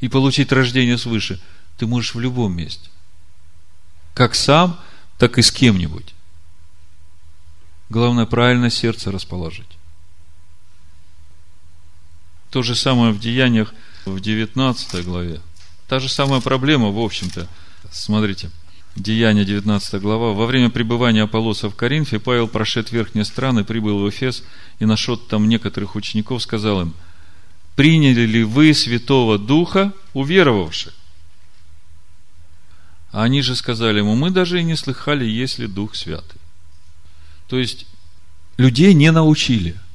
и 0.00 0.08
получить 0.08 0.50
рождение 0.50 0.98
свыше 0.98 1.40
ты 1.76 1.86
можешь 1.86 2.14
в 2.14 2.20
любом 2.20 2.56
месте. 2.56 2.90
Как 4.14 4.34
сам, 4.34 4.80
так 5.18 5.38
и 5.38 5.42
с 5.42 5.52
кем-нибудь. 5.52 6.14
Главное, 7.90 8.24
правильно 8.24 8.70
сердце 8.70 9.10
расположить. 9.10 9.66
То 12.50 12.62
же 12.62 12.74
самое 12.76 13.12
в 13.12 13.18
Деяниях 13.20 13.74
в 14.06 14.20
19 14.20 15.04
главе. 15.04 15.40
Та 15.88 15.98
же 15.98 16.08
самая 16.08 16.40
проблема, 16.40 16.90
в 16.90 16.98
общем-то. 17.00 17.48
Смотрите, 17.90 18.50
Деяние 18.94 19.44
19 19.44 20.00
глава. 20.00 20.32
Во 20.32 20.46
время 20.46 20.70
пребывания 20.70 21.22
Аполлоса 21.22 21.68
в 21.68 21.74
Коринфе 21.74 22.20
Павел, 22.20 22.46
прошед 22.46 22.92
верхние 22.92 23.24
страны, 23.24 23.64
прибыл 23.64 23.98
в 23.98 24.08
Эфес 24.08 24.44
и 24.78 24.84
нашел 24.84 25.16
там 25.16 25.48
некоторых 25.48 25.96
учеников, 25.96 26.42
сказал 26.42 26.82
им, 26.82 26.94
приняли 27.74 28.22
ли 28.22 28.44
вы 28.44 28.72
Святого 28.72 29.36
Духа, 29.36 29.92
уверовавших? 30.12 30.94
А 33.10 33.24
они 33.24 33.42
же 33.42 33.56
сказали 33.56 33.98
ему, 33.98 34.14
мы 34.14 34.30
даже 34.30 34.60
и 34.60 34.64
не 34.64 34.76
слыхали, 34.76 35.24
есть 35.24 35.58
ли 35.58 35.66
Дух 35.66 35.96
Святый. 35.96 36.39
То 37.50 37.58
есть, 37.58 37.86
людей 38.56 38.94
не 38.94 39.12
научили– 39.12 39.76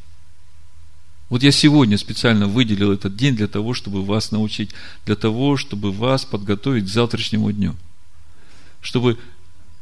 вот 1.29 1.41
я 1.41 1.51
сегодня 1.51 1.97
специально 1.97 2.47
выделил 2.47 2.91
этот 2.91 3.15
день 3.15 3.35
для 3.35 3.47
того, 3.47 3.73
чтобы 3.73 4.05
вас 4.05 4.31
научить, 4.31 4.71
для 5.05 5.15
того, 5.15 5.57
чтобы 5.57 5.91
вас 5.91 6.23
подготовить 6.23 6.85
к 6.85 6.89
завтрашнему 6.89 7.51
дню. 7.51 7.75
Чтобы 8.79 9.17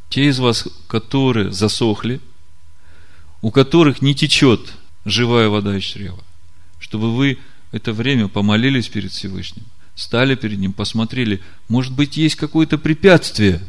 те 0.09 0.27
из 0.27 0.39
вас, 0.39 0.67
которые 0.87 1.51
засохли, 1.51 2.21
у 3.41 3.51
которых 3.51 4.01
не 4.01 4.15
течет 4.15 4.73
живая 5.03 5.49
вода 5.49 5.77
из 5.77 5.83
чрева, 5.83 6.23
чтобы 6.79 7.13
вы 7.13 7.37
это 7.71 7.91
время 7.91 8.29
помолились 8.29 8.87
перед 8.87 9.11
Всевышним, 9.11 9.65
стали 9.95 10.35
перед 10.35 10.59
Ним, 10.59 10.71
посмотрели, 10.71 11.41
может 11.67 11.91
быть, 11.91 12.15
есть 12.15 12.35
какое-то 12.35 12.77
препятствие, 12.77 13.61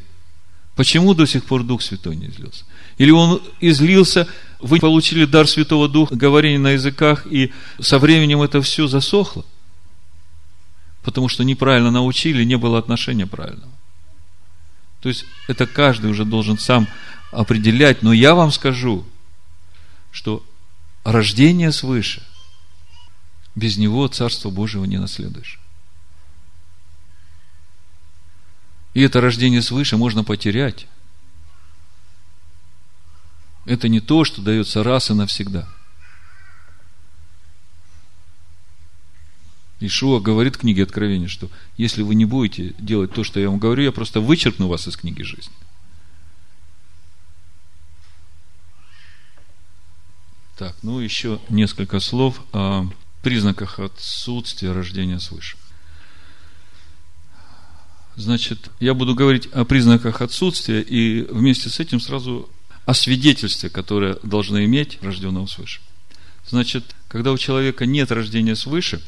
почему 0.76 1.12
до 1.14 1.26
сих 1.26 1.44
пор 1.44 1.64
Дух 1.64 1.82
Святой 1.82 2.14
не 2.14 2.28
излился. 2.28 2.64
Или 2.98 3.10
Он 3.10 3.42
излился 3.60 4.28
вы 4.64 4.78
получили 4.78 5.26
дар 5.26 5.46
Святого 5.46 5.90
Духа, 5.90 6.16
говорение 6.16 6.58
на 6.58 6.70
языках, 6.70 7.26
и 7.26 7.52
со 7.80 7.98
временем 7.98 8.40
это 8.40 8.62
все 8.62 8.86
засохло. 8.86 9.44
Потому 11.02 11.28
что 11.28 11.44
неправильно 11.44 11.90
научили, 11.90 12.44
не 12.44 12.56
было 12.56 12.78
отношения 12.78 13.26
правильного. 13.26 13.70
То 15.02 15.10
есть, 15.10 15.26
это 15.48 15.66
каждый 15.66 16.10
уже 16.10 16.24
должен 16.24 16.56
сам 16.56 16.88
определять. 17.30 18.02
Но 18.02 18.14
я 18.14 18.34
вам 18.34 18.50
скажу, 18.50 19.04
что 20.10 20.42
рождение 21.04 21.70
свыше, 21.70 22.22
без 23.54 23.76
него 23.76 24.08
Царство 24.08 24.48
Божьего 24.48 24.86
не 24.86 24.96
наследуешь. 24.96 25.60
И 28.94 29.02
это 29.02 29.20
рождение 29.20 29.60
свыше 29.60 29.98
можно 29.98 30.24
потерять. 30.24 30.86
Это 33.64 33.88
не 33.88 34.00
то, 34.00 34.24
что 34.24 34.42
дается 34.42 34.82
раз 34.82 35.10
и 35.10 35.14
навсегда. 35.14 35.68
Ишуа 39.80 40.20
говорит 40.20 40.56
в 40.56 40.60
книге 40.60 40.84
Откровения, 40.84 41.28
что 41.28 41.50
если 41.76 42.02
вы 42.02 42.14
не 42.14 42.24
будете 42.24 42.74
делать 42.78 43.12
то, 43.12 43.24
что 43.24 43.40
я 43.40 43.50
вам 43.50 43.58
говорю, 43.58 43.82
я 43.82 43.92
просто 43.92 44.20
вычеркну 44.20 44.68
вас 44.68 44.86
из 44.86 44.96
книги 44.96 45.22
жизни. 45.22 45.52
Так, 50.56 50.76
ну 50.82 51.00
еще 51.00 51.40
несколько 51.48 51.98
слов 52.00 52.40
о 52.52 52.86
признаках 53.22 53.80
отсутствия 53.80 54.72
рождения 54.72 55.18
свыше. 55.18 55.56
Значит, 58.16 58.70
я 58.78 58.94
буду 58.94 59.16
говорить 59.16 59.46
о 59.46 59.64
признаках 59.64 60.22
отсутствия 60.22 60.80
и 60.80 61.22
вместе 61.22 61.68
с 61.68 61.80
этим 61.80 61.98
сразу 61.98 62.48
о 62.86 62.94
свидетельстве, 62.94 63.70
которое 63.70 64.18
должно 64.22 64.64
иметь 64.64 64.98
рожденного 65.02 65.46
свыше. 65.46 65.80
Значит, 66.46 66.94
когда 67.08 67.32
у 67.32 67.38
человека 67.38 67.86
нет 67.86 68.12
рождения 68.12 68.56
свыше, 68.56 69.02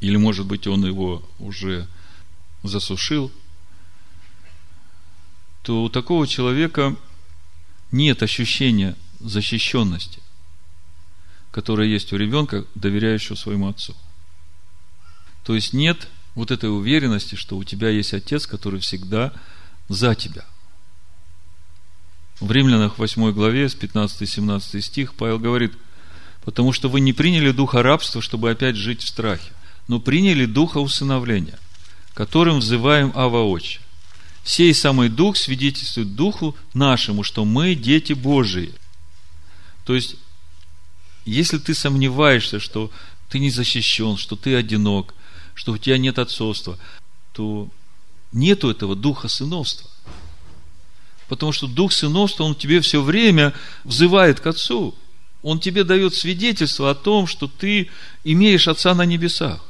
или, 0.00 0.16
может 0.16 0.46
быть, 0.46 0.66
он 0.66 0.84
его 0.84 1.28
уже 1.38 1.86
засушил, 2.62 3.30
то 5.62 5.84
у 5.84 5.88
такого 5.88 6.26
человека 6.26 6.96
нет 7.92 8.22
ощущения 8.22 8.96
защищенности, 9.20 10.20
которое 11.52 11.88
есть 11.88 12.12
у 12.12 12.16
ребенка, 12.16 12.64
доверяющего 12.74 13.36
своему 13.36 13.68
отцу. 13.68 13.94
То 15.44 15.54
есть 15.54 15.72
нет 15.72 16.08
вот 16.34 16.50
этой 16.50 16.74
уверенности, 16.74 17.34
что 17.34 17.56
у 17.56 17.64
тебя 17.64 17.90
есть 17.90 18.14
отец, 18.14 18.46
который 18.46 18.80
всегда 18.80 19.32
за 19.88 20.14
тебя– 20.14 20.44
в 22.40 22.50
Римлянах 22.50 22.98
8 22.98 23.32
главе 23.32 23.68
с 23.68 23.76
15-17 23.76 24.80
стих 24.80 25.14
Павел 25.14 25.38
говорит, 25.38 25.74
потому 26.42 26.72
что 26.72 26.88
вы 26.88 27.00
не 27.00 27.12
приняли 27.12 27.52
духа 27.52 27.82
рабства, 27.82 28.22
чтобы 28.22 28.50
опять 28.50 28.76
жить 28.76 29.02
в 29.02 29.08
страхе, 29.08 29.52
но 29.88 30.00
приняли 30.00 30.46
духа 30.46 30.78
усыновления, 30.78 31.58
которым 32.14 32.60
взываем 32.60 33.12
Ава 33.14 33.42
Отче. 33.42 33.80
Сей 34.42 34.72
самый 34.72 35.10
дух 35.10 35.36
свидетельствует 35.36 36.14
духу 36.16 36.56
нашему, 36.72 37.22
что 37.22 37.44
мы 37.44 37.74
дети 37.74 38.14
Божии. 38.14 38.72
То 39.84 39.94
есть, 39.94 40.16
если 41.26 41.58
ты 41.58 41.74
сомневаешься, 41.74 42.58
что 42.58 42.90
ты 43.28 43.38
не 43.38 43.50
защищен, 43.50 44.16
что 44.16 44.36
ты 44.36 44.54
одинок, 44.54 45.14
что 45.54 45.72
у 45.72 45.78
тебя 45.78 45.98
нет 45.98 46.18
отцовства, 46.18 46.78
то 47.34 47.68
нету 48.32 48.70
этого 48.70 48.96
духа 48.96 49.28
сыновства. 49.28 49.90
Потому 51.30 51.52
что 51.52 51.68
Дух 51.68 51.92
Сыновства, 51.92 52.42
Он 52.42 52.56
тебе 52.56 52.80
все 52.80 53.00
время 53.00 53.54
взывает 53.84 54.40
к 54.40 54.46
Отцу. 54.48 54.96
Он 55.42 55.60
тебе 55.60 55.84
дает 55.84 56.12
свидетельство 56.12 56.90
о 56.90 56.94
том, 56.96 57.28
что 57.28 57.46
ты 57.46 57.88
имеешь 58.24 58.66
Отца 58.66 58.96
на 58.96 59.06
небесах. 59.06 59.64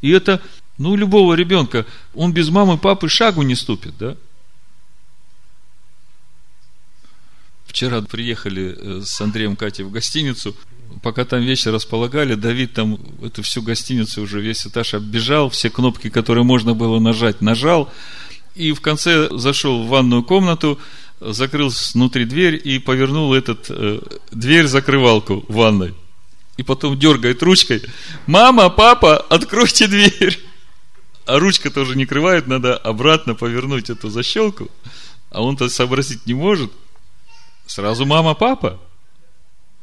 И 0.00 0.08
это, 0.08 0.40
ну, 0.78 0.96
любого 0.96 1.34
ребенка, 1.34 1.84
он 2.14 2.32
без 2.32 2.48
мамы, 2.48 2.78
папы 2.78 3.10
шагу 3.10 3.42
не 3.42 3.54
ступит, 3.54 3.92
да? 3.98 4.16
Вчера 7.66 8.00
приехали 8.00 8.76
э, 8.78 9.02
с 9.04 9.20
Андреем 9.20 9.54
Катей 9.54 9.84
в 9.84 9.90
гостиницу, 9.90 10.56
пока 11.02 11.26
там 11.26 11.42
вещи 11.42 11.68
располагали, 11.68 12.36
Давид 12.36 12.72
там 12.72 12.98
эту 13.22 13.42
всю 13.42 13.60
гостиницу 13.60 14.22
уже 14.22 14.40
весь 14.40 14.66
этаж 14.66 14.94
оббежал, 14.94 15.50
все 15.50 15.68
кнопки, 15.68 16.08
которые 16.08 16.44
можно 16.44 16.72
было 16.74 16.98
нажать, 16.98 17.42
нажал, 17.42 17.92
и 18.60 18.72
в 18.72 18.80
конце 18.80 19.28
зашел 19.30 19.82
в 19.82 19.88
ванную 19.88 20.22
комнату, 20.22 20.78
закрыл 21.18 21.70
снутри 21.70 22.26
дверь 22.26 22.60
и 22.62 22.78
повернул 22.78 23.32
этот 23.32 23.66
э, 23.70 24.00
дверь 24.30 24.66
закрывалку 24.66 25.44
в 25.48 25.54
ванной. 25.54 25.94
И 26.58 26.62
потом 26.62 26.98
дергает 26.98 27.42
ручкой. 27.42 27.82
Мама, 28.26 28.68
папа, 28.68 29.16
откройте 29.16 29.86
дверь. 29.86 30.38
А 31.24 31.38
ручка 31.38 31.70
тоже 31.70 31.96
не 31.96 32.04
крывает, 32.04 32.46
надо 32.46 32.76
обратно 32.76 33.34
повернуть 33.34 33.88
эту 33.88 34.10
защелку. 34.10 34.70
А 35.30 35.42
он-то 35.42 35.70
сообразить 35.70 36.26
не 36.26 36.34
может. 36.34 36.70
Сразу 37.66 38.04
мама, 38.04 38.34
папа. 38.34 38.78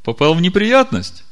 Попал 0.03 0.35
в 0.35 0.41
неприятность. 0.41 1.23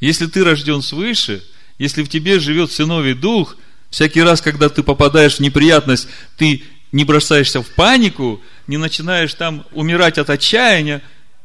Если 0.00 0.26
ты 0.26 0.44
рожден 0.44 0.82
свыше, 0.82 1.42
если 1.78 2.02
в 2.02 2.08
тебе 2.10 2.38
живет 2.38 2.70
сыновий 2.70 3.14
дух– 3.14 3.56
Всякий 3.90 4.22
раз, 4.22 4.40
когда 4.40 4.68
ты 4.68 4.82
попадаешь 4.82 5.36
в 5.36 5.40
неприятность, 5.40 6.08
ты 6.36 6.62
не 6.92 7.04
бросаешься 7.04 7.60
в 7.60 7.68
панику, 7.70 8.40
не 8.66 8.76
начинаешь 8.76 9.34
там 9.34 9.66
умирать 9.72 10.16
от 10.18 10.30
отчаяния, 10.30 11.02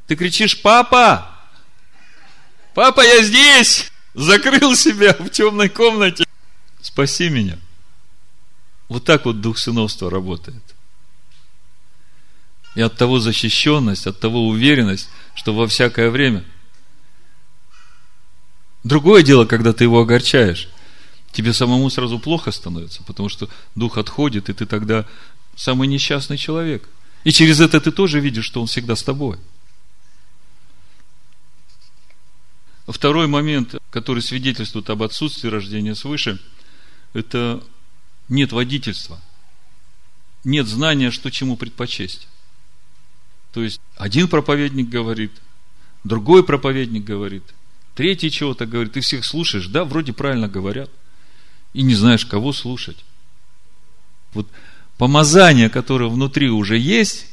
ты 0.08 0.16
кричишь, 0.16 0.62
папа, 0.62 1.30
папа, 2.76 3.02
я 3.02 3.24
здесь, 3.24 3.92
закрыл 4.14 4.76
себя 4.76 5.14
в 5.14 5.30
темной 5.30 5.70
комнате, 5.70 6.26
спаси 6.82 7.30
меня. 7.30 7.58
Вот 8.90 9.04
так 9.04 9.26
вот 9.26 9.42
дух 9.42 9.58
сыновства 9.58 10.12
работает. 10.12 10.64
И 12.76 12.82
от 12.82 12.96
того 12.96 13.20
защищенность, 13.20 14.06
от 14.06 14.20
того 14.20 14.48
уверенность, 14.48 15.10
что 15.34 15.56
во 15.56 15.68
всякое 15.68 16.12
время. 16.12 16.44
Другое 18.84 19.24
дело, 19.24 19.46
когда 19.46 19.74
ты 19.74 19.86
его 19.86 20.00
огорчаешь 20.02 20.70
тебе 21.36 21.52
самому 21.52 21.90
сразу 21.90 22.18
плохо 22.18 22.52
становится, 22.52 23.04
потому 23.04 23.28
что 23.28 23.50
дух 23.76 23.98
отходит, 23.98 24.50
и 24.50 24.54
ты 24.54 24.66
тогда 24.66 25.06
самый 25.56 25.88
несчастный 25.88 26.38
человек. 26.38 26.88
И 27.26 27.32
через 27.32 27.60
это 27.60 27.82
ты 27.82 27.92
тоже 27.92 28.22
видишь, 28.22 28.46
что 28.46 28.62
он 28.62 28.68
всегда 28.68 28.96
с 28.96 29.04
тобой. 29.04 29.38
Второй 32.88 33.28
момент, 33.28 33.76
который 33.90 34.22
свидетельствует 34.22 34.90
об 34.90 35.04
отсутствии 35.04 35.50
рождения 35.50 35.96
свыше, 35.96 36.40
это 37.14 37.62
нет 38.30 38.54
водительства. 38.54 39.20
Нет 40.46 40.68
знания, 40.68 41.12
что 41.12 41.32
чему 41.32 41.58
предпочесть. 41.58 42.28
То 43.52 43.62
есть, 43.62 43.82
один 43.98 44.28
проповедник 44.28 44.88
говорит, 44.88 45.32
другой 46.04 46.46
проповедник 46.46 47.04
говорит, 47.04 47.44
третий 47.96 48.32
чего-то 48.32 48.66
говорит, 48.66 48.94
ты 48.94 49.02
всех 49.02 49.26
слушаешь, 49.26 49.68
да, 49.68 49.84
вроде 49.84 50.14
правильно 50.14 50.48
говорят– 50.48 50.90
и 51.76 51.84
не 51.84 51.94
знаешь, 51.94 52.26
кого 52.26 52.54
слушать. 52.54 52.98
Вот 54.34 54.48
помазание, 54.98 55.70
которое 55.70 56.10
внутри 56.10 56.50
уже 56.50 56.78
есть, 56.78 57.26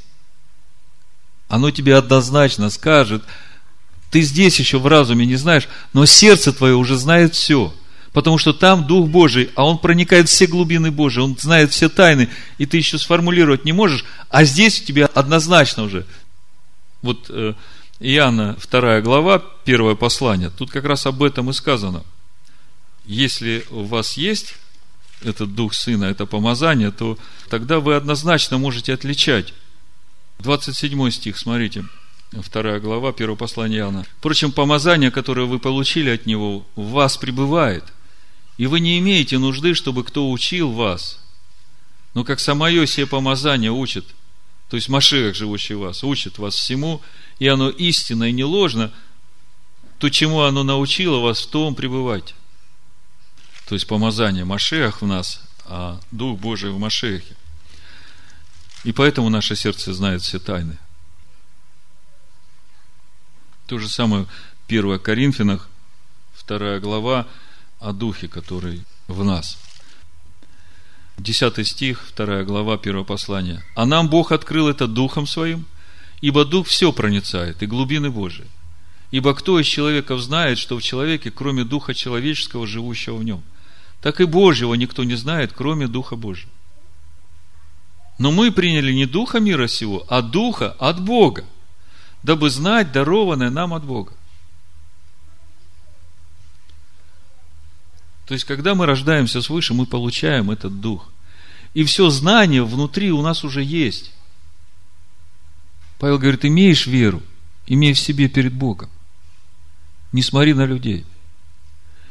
оно 1.49 1.71
тебе 1.71 1.97
однозначно 1.97 2.69
скажет, 2.69 3.23
ты 4.11 4.21
здесь 4.23 4.59
еще 4.59 4.79
в 4.81 4.87
разуме 4.89 5.27
не 5.27 5.37
знаешь, 5.37 5.69
но 5.93 6.07
сердце 6.07 6.53
твое 6.53 6.75
уже 6.75 6.97
знает 6.97 7.35
все. 7.35 7.73
Потому 8.13 8.37
что 8.37 8.53
там 8.53 8.87
Дух 8.87 9.09
Божий, 9.09 9.49
а 9.55 9.65
Он 9.65 9.79
проникает 9.79 10.29
в 10.29 10.33
все 10.33 10.47
глубины 10.47 10.91
Божии, 10.91 11.21
Он 11.21 11.37
знает 11.39 11.71
все 11.71 11.89
тайны, 11.89 12.29
и 12.59 12.67
ты 12.67 12.79
еще 12.79 12.99
сформулировать 12.99 13.65
не 13.65 13.73
можешь, 13.73 14.05
а 14.29 14.43
здесь 14.43 14.83
у 14.83 14.85
тебя 14.85 15.07
однозначно 15.07 15.85
уже. 15.85 16.05
Вот 17.01 17.27
э, 17.31 17.55
Иоанна, 18.01 18.57
вторая 18.59 19.03
глава, 19.03 19.41
первое 19.65 19.95
послание, 19.95 20.51
тут 20.51 20.73
как 20.73 20.85
раз 20.85 21.07
об 21.07 21.23
этом 21.23 21.49
и 21.51 21.53
сказано– 21.53 22.03
если 23.05 23.65
у 23.71 23.83
вас 23.83 24.17
есть 24.17 24.55
этот 25.23 25.55
дух 25.55 25.75
сына, 25.75 26.05
это 26.05 26.27
помазание, 26.27 26.91
то 26.91 27.19
тогда 27.49 27.81
вы 27.81 27.95
однозначно 27.95 28.59
можете 28.59 28.93
отличать. 28.93 29.55
27 30.41 31.11
стих, 31.11 31.39
смотрите, 31.39 31.85
вторая 32.41 32.81
глава, 32.81 33.13
первого 33.13 33.37
послания 33.37 33.79
Иоанна. 33.79 34.07
Впрочем, 34.19 34.53
помазание, 34.53 35.11
которое 35.11 35.47
вы 35.47 35.59
получили 35.59 36.11
от 36.11 36.27
него, 36.27 36.67
в 36.75 36.91
вас 36.91 37.17
пребывает, 37.17 37.85
и 38.57 38.67
вы 38.67 38.81
не 38.81 38.99
имеете 38.99 39.39
нужды, 39.39 39.75
чтобы 39.75 40.05
кто 40.05 40.31
учил 40.31 40.73
вас. 40.73 41.21
Но 42.15 42.25
как 42.25 42.41
самое 42.41 42.87
сие 42.87 43.07
помазание 43.07 43.71
учит, 43.71 44.05
то 44.69 44.77
есть 44.77 44.89
Машех, 44.89 45.35
живущий 45.35 45.75
вас, 45.75 46.03
учит 46.05 46.39
вас 46.39 46.55
всему, 46.55 47.01
и 47.39 47.47
оно 47.47 47.69
истинно 47.69 48.25
и 48.25 48.33
не 48.33 48.45
ложно, 48.45 48.93
то, 49.99 50.09
чему 50.09 50.41
оно 50.41 50.65
научило 50.65 51.19
вас, 51.19 51.41
в 51.41 51.47
том 51.49 51.75
пребывайте 51.75 52.35
то 53.67 53.75
есть 53.75 53.87
помазание 53.87 54.45
Машех 54.45 55.03
в 55.03 55.07
нас, 55.07 55.41
а 55.65 56.01
Дух 56.11 56.39
Божий 56.39 56.71
в 56.71 56.79
Машехе. 56.79 57.37
И 58.85 58.93
поэтому 58.93 59.29
наше 59.29 59.55
сердце 59.55 59.95
знает 59.95 60.23
все 60.23 60.39
тайны. 60.39 60.77
То 63.67 63.79
же 63.79 63.89
самое 63.89 64.27
1 64.69 64.99
Коринфянах, 64.99 65.69
2 66.47 66.81
глава 66.81 67.27
о 67.79 67.93
Духе, 67.93 68.29
который 68.29 68.85
в 69.07 69.25
нас. 69.25 69.59
10 71.19 71.67
стих, 71.67 72.13
2 72.17 72.43
глава, 72.45 72.75
1 72.75 73.05
послания. 73.05 73.63
«А 73.75 73.87
нам 73.87 74.09
Бог 74.09 74.33
открыл 74.33 74.69
это 74.69 74.87
Духом 74.87 75.27
Своим, 75.27 75.67
ибо 76.21 76.45
Дух 76.45 76.67
все 76.67 76.93
проницает, 76.93 77.63
и 77.63 77.67
глубины 77.67 78.11
Божии. 78.11 78.49
Ибо 79.11 79.35
кто 79.35 79.61
из 79.61 79.67
человеков 79.67 80.21
знает, 80.21 80.59
что 80.59 80.77
в 80.77 80.83
человеке, 80.83 81.31
кроме 81.31 81.65
Духа 81.65 81.95
человеческого, 81.95 82.67
живущего 82.67 83.17
в 83.17 83.25
нем? 83.25 83.43
Так 84.03 84.21
и 84.21 84.25
Божьего 84.25 84.75
никто 84.75 85.05
не 85.05 85.15
знает, 85.15 85.53
кроме 85.53 85.87
Духа 85.87 86.17
Божьего. 86.17 86.51
Но 88.19 88.33
мы 88.33 88.51
приняли 88.51 88.93
не 88.93 89.07
Духа 89.07 89.39
мира 89.39 89.69
сего, 89.69 90.05
а 90.09 90.23
Духа 90.23 90.73
от 90.73 91.01
Бога, 91.01 91.45
дабы 92.23 92.51
знать 92.51 92.93
дарованное 92.93 93.51
нам 93.51 93.73
от 93.73 93.85
Бога. 93.85 94.13
То 98.27 98.35
есть, 98.35 98.45
когда 98.45 98.75
мы 98.75 98.87
рождаемся 98.87 99.41
свыше, 99.41 99.73
мы 99.73 99.87
получаем 99.87 100.51
этот 100.51 100.81
дух. 100.81 101.11
И 101.75 101.85
все 101.85 102.11
знание 102.11 102.65
внутри 102.65 103.13
у 103.13 103.23
нас 103.23 103.45
уже 103.45 103.63
есть. 103.63 104.13
Павел 105.99 106.19
говорит, 106.19 106.45
имеешь 106.45 106.87
веру, 106.87 107.23
имей 107.67 107.93
в 107.93 107.99
себе 107.99 108.29
перед 108.29 108.53
Богом. 108.53 108.91
Не 110.13 110.23
смотри 110.23 110.55
на 110.55 110.67
людей. 110.67 111.05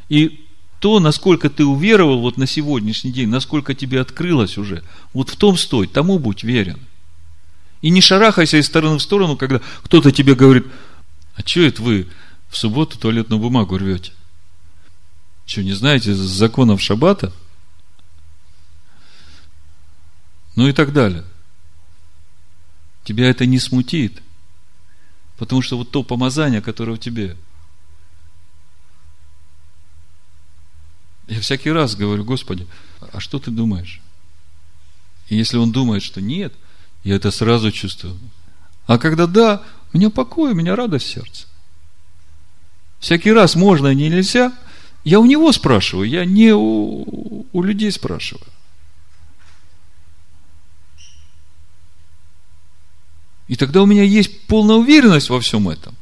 И 0.08 0.46
то, 0.82 0.98
насколько 0.98 1.48
ты 1.48 1.64
уверовал 1.64 2.18
вот 2.18 2.36
на 2.38 2.48
сегодняшний 2.48 3.12
день, 3.12 3.28
насколько 3.28 3.72
тебе 3.72 4.00
открылось 4.00 4.58
уже, 4.58 4.82
вот 5.12 5.30
в 5.30 5.36
том 5.36 5.56
стой, 5.56 5.86
тому 5.86 6.18
будь 6.18 6.42
верен. 6.42 6.80
И 7.82 7.90
не 7.90 8.00
шарахайся 8.00 8.56
из 8.56 8.66
стороны 8.66 8.98
в 8.98 9.02
сторону, 9.02 9.36
когда 9.36 9.60
кто-то 9.84 10.10
тебе 10.10 10.34
говорит, 10.34 10.66
а 11.36 11.42
что 11.46 11.60
это 11.60 11.82
вы 11.82 12.08
в 12.48 12.58
субботу 12.58 12.98
туалетную 12.98 13.38
бумагу 13.38 13.78
рвете? 13.78 14.10
Что, 15.46 15.62
не 15.62 15.72
знаете 15.72 16.16
законов 16.16 16.82
шаббата? 16.82 17.32
Ну 20.56 20.66
и 20.66 20.72
так 20.72 20.92
далее. 20.92 21.22
Тебя 23.04 23.30
это 23.30 23.46
не 23.46 23.60
смутит. 23.60 24.20
Потому 25.36 25.62
что 25.62 25.78
вот 25.78 25.92
то 25.92 26.02
помазание, 26.02 26.60
которое 26.60 26.94
в 26.94 26.98
тебе. 26.98 27.36
Я 31.28 31.40
всякий 31.40 31.70
раз 31.70 31.94
говорю, 31.94 32.24
Господи, 32.24 32.66
а 33.12 33.20
что 33.20 33.38
ты 33.38 33.50
думаешь? 33.50 34.00
И 35.28 35.36
если 35.36 35.56
он 35.56 35.72
думает, 35.72 36.02
что 36.02 36.20
нет, 36.20 36.52
я 37.04 37.16
это 37.16 37.30
сразу 37.30 37.70
чувствую. 37.70 38.18
А 38.86 38.98
когда 38.98 39.26
да, 39.26 39.62
у 39.92 39.98
меня 39.98 40.10
покой, 40.10 40.52
у 40.52 40.54
меня 40.54 40.76
радость 40.76 41.06
в 41.06 41.10
сердце. 41.10 41.46
Всякий 43.00 43.32
раз 43.32 43.54
можно 43.54 43.88
и 43.88 43.94
нельзя– 43.94 44.52
я 45.04 45.18
у 45.18 45.26
него 45.26 45.50
спрашиваю, 45.52 46.08
я 46.08 46.24
не 46.24 46.52
у, 46.52 47.46
у 47.52 47.62
людей 47.62 47.90
спрашиваю. 47.90 48.46
И 53.48 53.56
тогда 53.56 53.82
у 53.82 53.86
меня 53.86 54.04
есть 54.04 54.46
полная 54.46 54.76
уверенность 54.76 55.28
во 55.28 55.40
всем 55.40 55.68
этом. 55.68 55.96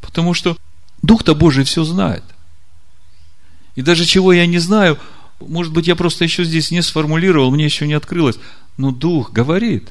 Потому 0.00 0.34
что 0.34 0.56
Дух-то 1.02 1.34
Божий 1.34 1.64
все 1.64 1.84
знает. 1.84 2.24
И 3.74 3.82
даже 3.82 4.04
чего 4.04 4.32
я 4.32 4.46
не 4.46 4.58
знаю, 4.58 4.98
может 5.40 5.72
быть, 5.72 5.86
я 5.86 5.96
просто 5.96 6.24
еще 6.24 6.44
здесь 6.44 6.70
не 6.70 6.82
сформулировал, 6.82 7.50
мне 7.50 7.64
еще 7.64 7.86
не 7.86 7.94
открылось, 7.94 8.38
но 8.76 8.90
Дух 8.90 9.32
говорит. 9.32 9.88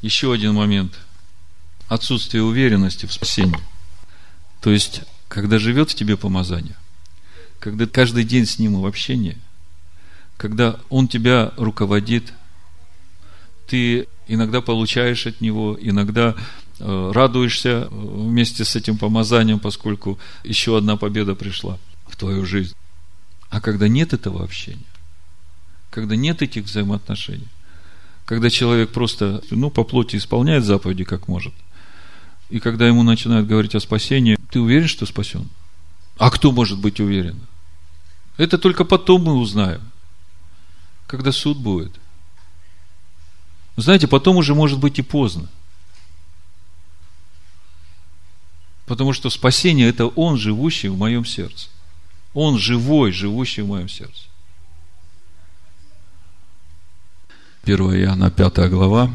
Еще 0.00 0.32
один 0.32 0.54
момент. 0.54 0.94
Отсутствие 1.88 2.42
уверенности 2.42 3.06
в 3.06 3.12
спасении– 3.12 3.58
то 4.60 4.70
есть, 4.70 5.02
когда 5.28 5.58
живет 5.58 5.90
в 5.90 5.94
тебе 5.94 6.16
помазание, 6.16 6.76
когда 7.60 7.86
каждый 7.86 8.24
день 8.24 8.46
с 8.46 8.58
ним 8.58 8.80
в 8.80 8.86
общении, 8.86 9.38
когда 10.36 10.78
он 10.88 11.08
тебя 11.08 11.52
руководит, 11.56 12.32
ты 13.66 14.08
иногда 14.26 14.60
получаешь 14.60 15.26
от 15.26 15.40
него, 15.40 15.76
иногда 15.80 16.34
радуешься 16.80 17.88
вместе 17.90 18.64
с 18.64 18.76
этим 18.76 18.98
помазанием, 18.98 19.58
поскольку 19.58 20.18
еще 20.44 20.76
одна 20.76 20.96
победа 20.96 21.34
пришла 21.34 21.78
в 22.06 22.16
твою 22.16 22.44
жизнь. 22.44 22.74
А 23.50 23.60
когда 23.60 23.88
нет 23.88 24.12
этого 24.12 24.44
общения, 24.44 24.84
когда 25.90 26.16
нет 26.16 26.42
этих 26.42 26.64
взаимоотношений, 26.64 27.48
когда 28.24 28.50
человек 28.50 28.90
просто, 28.90 29.42
ну, 29.50 29.70
по 29.70 29.84
плоти 29.84 30.16
исполняет 30.16 30.64
заповеди 30.64 31.04
как 31.04 31.28
может– 31.28 31.54
и 32.48 32.60
когда 32.60 32.86
ему 32.86 33.02
начинают 33.02 33.46
говорить 33.46 33.74
о 33.74 33.80
спасении, 33.80 34.38
ты 34.50 34.60
уверен, 34.60 34.88
что 34.88 35.04
спасен? 35.04 35.48
А 36.16 36.30
кто 36.30 36.50
может 36.50 36.78
быть 36.78 36.98
уверен? 36.98 37.38
Это 38.36 38.56
только 38.56 38.84
потом 38.84 39.24
мы 39.24 39.34
узнаем, 39.34 39.82
когда 41.06 41.30
суд 41.30 41.58
будет. 41.58 41.92
Знаете, 43.76 44.08
потом 44.08 44.36
уже 44.36 44.54
может 44.54 44.78
быть 44.78 44.98
и 44.98 45.02
поздно. 45.02 45.48
Потому 48.88 49.12
что 49.12 49.28
спасение– 49.28 49.88
это 49.90 50.06
Он, 50.06 50.38
живущий 50.38 50.88
в 50.88 50.96
моем 50.96 51.26
сердце. 51.26 51.68
Он 52.32 52.58
живой, 52.58 53.12
живущий 53.12 53.60
в 53.60 53.68
моем 53.68 53.88
сердце. 53.88 54.22
1 57.64 57.76
Иоанна 57.78 58.30
5 58.30 58.70
глава, 58.70 59.12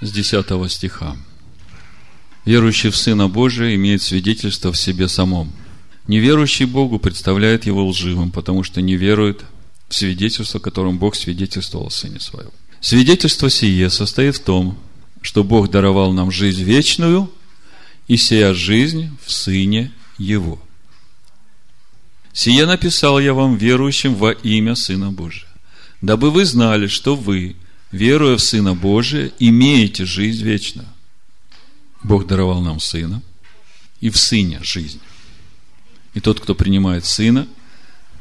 с 0.00 0.10
10 0.10 0.70
стиха. 0.70 1.16
Верующий 2.44 2.90
в 2.90 2.96
Сына 2.96 3.28
Божия 3.28 3.76
имеет 3.76 4.02
свидетельство 4.02 4.72
в 4.72 4.76
себе 4.76 5.06
самом. 5.06 5.52
Неверующий 6.08 6.64
Богу 6.64 6.98
представляет 6.98 7.66
его 7.66 7.86
лживым, 7.86 8.32
потому 8.32 8.64
что 8.64 8.82
не 8.82 8.96
верует 8.96 9.44
в 9.88 9.94
свидетельство, 9.94 10.58
которым 10.58 10.98
Бог 10.98 11.14
свидетельствовал 11.14 11.86
о 11.86 11.90
Сыне 11.90 12.18
Своем. 12.18 12.50
Свидетельство 12.80 13.48
сие 13.48 13.90
состоит 13.90 14.36
в 14.36 14.42
том, 14.42 14.76
что 15.22 15.44
Бог 15.44 15.70
даровал 15.70 16.12
нам 16.12 16.32
жизнь 16.32 16.64
вечную, 16.64 17.30
и 18.10 18.16
сия 18.16 18.54
жизнь 18.54 19.16
в 19.24 19.30
Сыне 19.30 19.92
Его. 20.18 20.60
Сие 22.32 22.66
написал 22.66 23.20
я 23.20 23.34
вам, 23.34 23.56
верующим 23.56 24.16
во 24.16 24.32
имя 24.32 24.74
Сына 24.74 25.12
Божия, 25.12 25.48
дабы 26.00 26.32
вы 26.32 26.44
знали, 26.44 26.88
что 26.88 27.14
вы, 27.14 27.54
веруя 27.92 28.36
в 28.36 28.40
Сына 28.40 28.74
Божия, 28.74 29.30
имеете 29.38 30.06
жизнь 30.06 30.42
вечную. 30.42 30.88
Бог 32.02 32.26
даровал 32.26 32.60
нам 32.62 32.80
Сына, 32.80 33.22
и 34.00 34.10
в 34.10 34.18
Сыне 34.18 34.58
жизнь. 34.60 35.00
И 36.14 36.18
тот, 36.18 36.40
кто 36.40 36.56
принимает 36.56 37.06
Сына, 37.06 37.46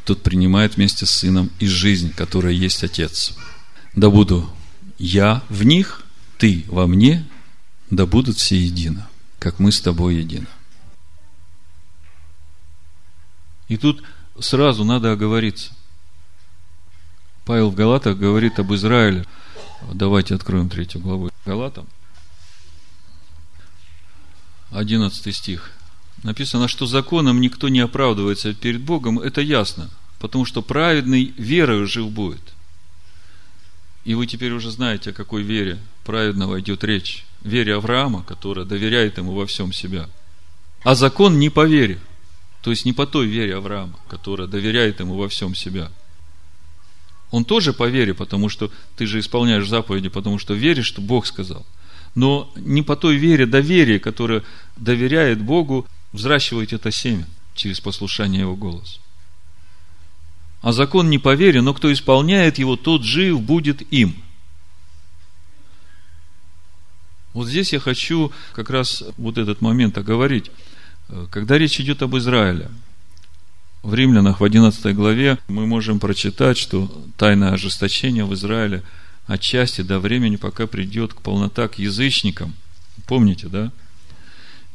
тот 0.06 0.22
принимает 0.22 0.76
вместе 0.76 1.08
с 1.08 1.10
Сыном 1.10 1.50
и 1.58 1.66
жизнь, 1.66 2.14
которая 2.14 2.54
есть 2.54 2.84
Отец. 2.84 3.34
Да 3.96 4.12
буду 4.12 4.48
я 5.00 5.42
в 5.50 5.64
них, 5.64 6.04
ты 6.38 6.64
во 6.68 6.86
мне, 6.86 7.28
да 7.90 8.06
будут 8.06 8.38
все 8.38 8.56
едино, 8.56 9.09
как 9.40 9.60
мы 9.60 9.72
с 9.72 9.82
тобой 9.82 10.16
едины. 10.16 10.48
И 13.68 13.78
тут 13.78 14.04
сразу 14.40 14.84
надо 14.84 15.12
оговориться. 15.12 15.74
Павел 17.46 17.72
в 17.72 17.76
Галатах 17.76 18.18
говорит 18.18 18.60
об 18.60 18.74
Израиле. 18.74 19.26
Давайте 19.94 20.36
откроем 20.36 20.70
третью 20.70 21.02
главу 21.02 21.32
Галатам. 21.46 21.88
11 24.72 25.36
стих. 25.36 25.72
Написано, 26.24 26.68
что 26.68 26.86
законом 26.86 27.40
никто 27.40 27.70
не 27.70 27.80
оправдывается 27.80 28.54
перед 28.54 28.82
Богом. 28.82 29.20
Это 29.20 29.42
ясно, 29.42 29.90
потому 30.20 30.46
что 30.46 30.62
праведный 30.62 31.34
верою 31.38 31.88
жив 31.88 32.12
будет. 32.12 32.54
И 34.06 34.16
вы 34.16 34.28
теперь 34.28 34.52
уже 34.52 34.72
знаете, 34.72 35.12
о 35.12 35.14
какой 35.14 35.44
вере 35.44 35.78
праведного 36.04 36.60
идет 36.60 36.84
речь. 36.84 37.26
Вере 37.42 37.76
Авраама, 37.76 38.24
которая 38.24 38.66
доверяет 38.66 39.18
ему 39.18 39.34
во 39.34 39.46
всем 39.46 39.72
себя. 39.74 40.10
А 40.84 40.96
закон 40.96 41.40
не 41.40 41.50
по 41.50 41.66
вере. 41.66 42.00
То 42.62 42.72
есть 42.72 42.86
не 42.86 42.94
по 42.94 43.06
той 43.06 43.28
вере 43.28 43.56
Авраама, 43.56 44.00
которая 44.10 44.48
доверяет 44.48 45.00
ему 45.00 45.16
во 45.16 45.30
всем 45.30 45.56
себя. 45.56 45.92
Он 47.32 47.46
тоже 47.46 47.74
по 47.74 47.88
вере, 47.88 48.14
потому 48.14 48.50
что 48.50 48.72
ты 48.98 49.06
же 49.06 49.20
исполняешь 49.20 49.68
заповеди, 49.68 50.10
потому 50.10 50.40
что 50.40 50.54
веришь, 50.54 50.88
что 50.88 51.02
Бог 51.02 51.26
сказал– 51.26 51.66
но 52.16 52.52
не 52.56 52.82
по 52.82 52.96
той 52.96 53.18
вере 53.18 53.46
доверие, 53.46 54.00
которое 54.00 54.44
доверяет 54.76 55.42
Богу, 55.42 55.86
взращивает 56.12 56.74
это 56.74 56.92
семя 56.92 57.28
через 57.56 57.80
послушание 57.80 58.42
Его 58.42 58.56
голоса. 58.56 59.00
А 60.62 60.72
закон 60.72 61.10
не 61.10 61.18
по 61.18 61.36
вере, 61.36 61.62
но 61.62 61.74
кто 61.74 61.92
исполняет 61.92 62.58
его, 62.58 62.76
тот 62.76 63.04
жив 63.04 63.42
будет 63.42 63.82
им. 63.94 64.16
Вот 67.34 67.48
здесь 67.48 67.74
я 67.74 67.80
хочу 67.80 68.32
как 68.54 68.70
раз 68.70 69.04
вот 69.18 69.38
этот 69.38 69.62
момент 69.62 69.98
оговорить. 69.98 70.52
Когда 71.30 71.58
речь 71.58 71.80
идет 71.80 72.02
об 72.02 72.18
Израиле, 72.18 72.70
в 73.84 73.94
Римлянах 73.94 74.42
в 74.42 74.44
11 74.44 74.96
главе 74.96 75.38
мы 75.48 75.66
можем 75.66 76.00
прочитать, 76.00 76.58
что 76.58 76.92
тайное 77.18 77.54
ожесточение 77.54 78.26
в 78.26 78.34
Израиле 78.34 78.84
отчасти 79.26 79.82
до 79.82 80.00
времени, 80.00 80.36
пока 80.36 80.68
придет 80.68 81.14
к 81.14 81.22
полнота 81.22 81.68
к 81.68 81.80
язычникам. 81.80 82.54
Помните, 83.06 83.48
да? 83.48 83.72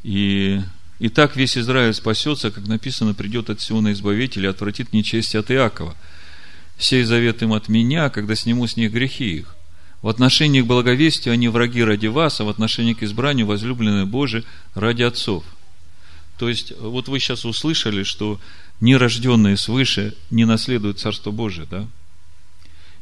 И, 0.02 0.60
и 0.98 1.08
так 1.08 1.36
весь 1.36 1.58
Израиль 1.58 1.94
спасется, 1.94 2.50
как 2.50 2.66
написано, 2.66 3.14
придет 3.14 3.50
от 3.50 3.60
Сиона 3.60 3.92
Избавитель 3.92 4.44
и 4.44 4.48
отвратит 4.48 4.92
нечесть 4.92 5.34
от 5.34 5.50
Иакова. 5.50 5.94
Сей 6.78 7.04
завет 7.04 7.42
им 7.42 7.52
от 7.52 7.68
меня, 7.68 8.10
когда 8.10 8.34
сниму 8.34 8.66
с 8.66 8.76
них 8.76 8.92
грехи 8.92 9.38
их. 9.38 9.56
В 10.02 10.08
отношении 10.08 10.60
к 10.60 10.66
благовестию 10.66 11.32
они 11.32 11.48
враги 11.48 11.82
ради 11.82 12.08
вас, 12.08 12.40
а 12.40 12.44
в 12.44 12.48
отношении 12.48 12.92
к 12.92 13.02
избранию 13.02 13.46
возлюбленные 13.46 14.04
Божии 14.04 14.44
ради 14.74 15.02
отцов. 15.02 15.44
То 16.38 16.48
есть, 16.48 16.72
вот 16.78 17.08
вы 17.08 17.20
сейчас 17.20 17.44
услышали, 17.44 18.02
что 18.02 18.40
нерожденные 18.80 19.56
свыше 19.56 20.14
не 20.30 20.44
наследуют 20.44 20.98
Царство 20.98 21.30
Божие, 21.30 21.66
да? 21.70 21.86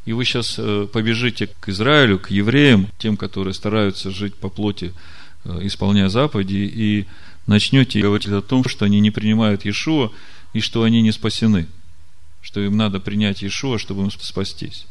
И 0.05 0.13
вы 0.13 0.25
сейчас 0.25 0.57
э, 0.59 0.87
побежите 0.93 1.49
к 1.61 1.69
Израилю, 1.69 2.19
к 2.19 2.31
евреям, 2.31 2.89
тем, 2.99 3.17
которые 3.17 3.55
стараются 3.55 4.11
жить 4.11 4.35
по 4.35 4.49
плоти, 4.49 4.93
э, 5.45 5.61
исполняя 5.63 6.09
заповеди, 6.09 6.71
и 6.75 7.07
начнете 7.47 8.01
говорить 8.01 8.29
о 8.29 8.43
том, 8.43 8.65
что 8.65 8.85
они 8.85 9.01
не 9.01 9.11
принимают 9.11 9.65
Иешуа, 9.65 10.11
и 10.53 10.61
что 10.61 10.83
они 10.83 11.03
не 11.03 11.13
спасены, 11.13 11.67
что 12.41 12.61
им 12.61 12.77
надо 12.77 13.01
принять 13.01 13.43
Иешуа, 13.43 13.79
чтобы 13.79 14.03
им 14.03 14.11
спастись. 14.11 14.87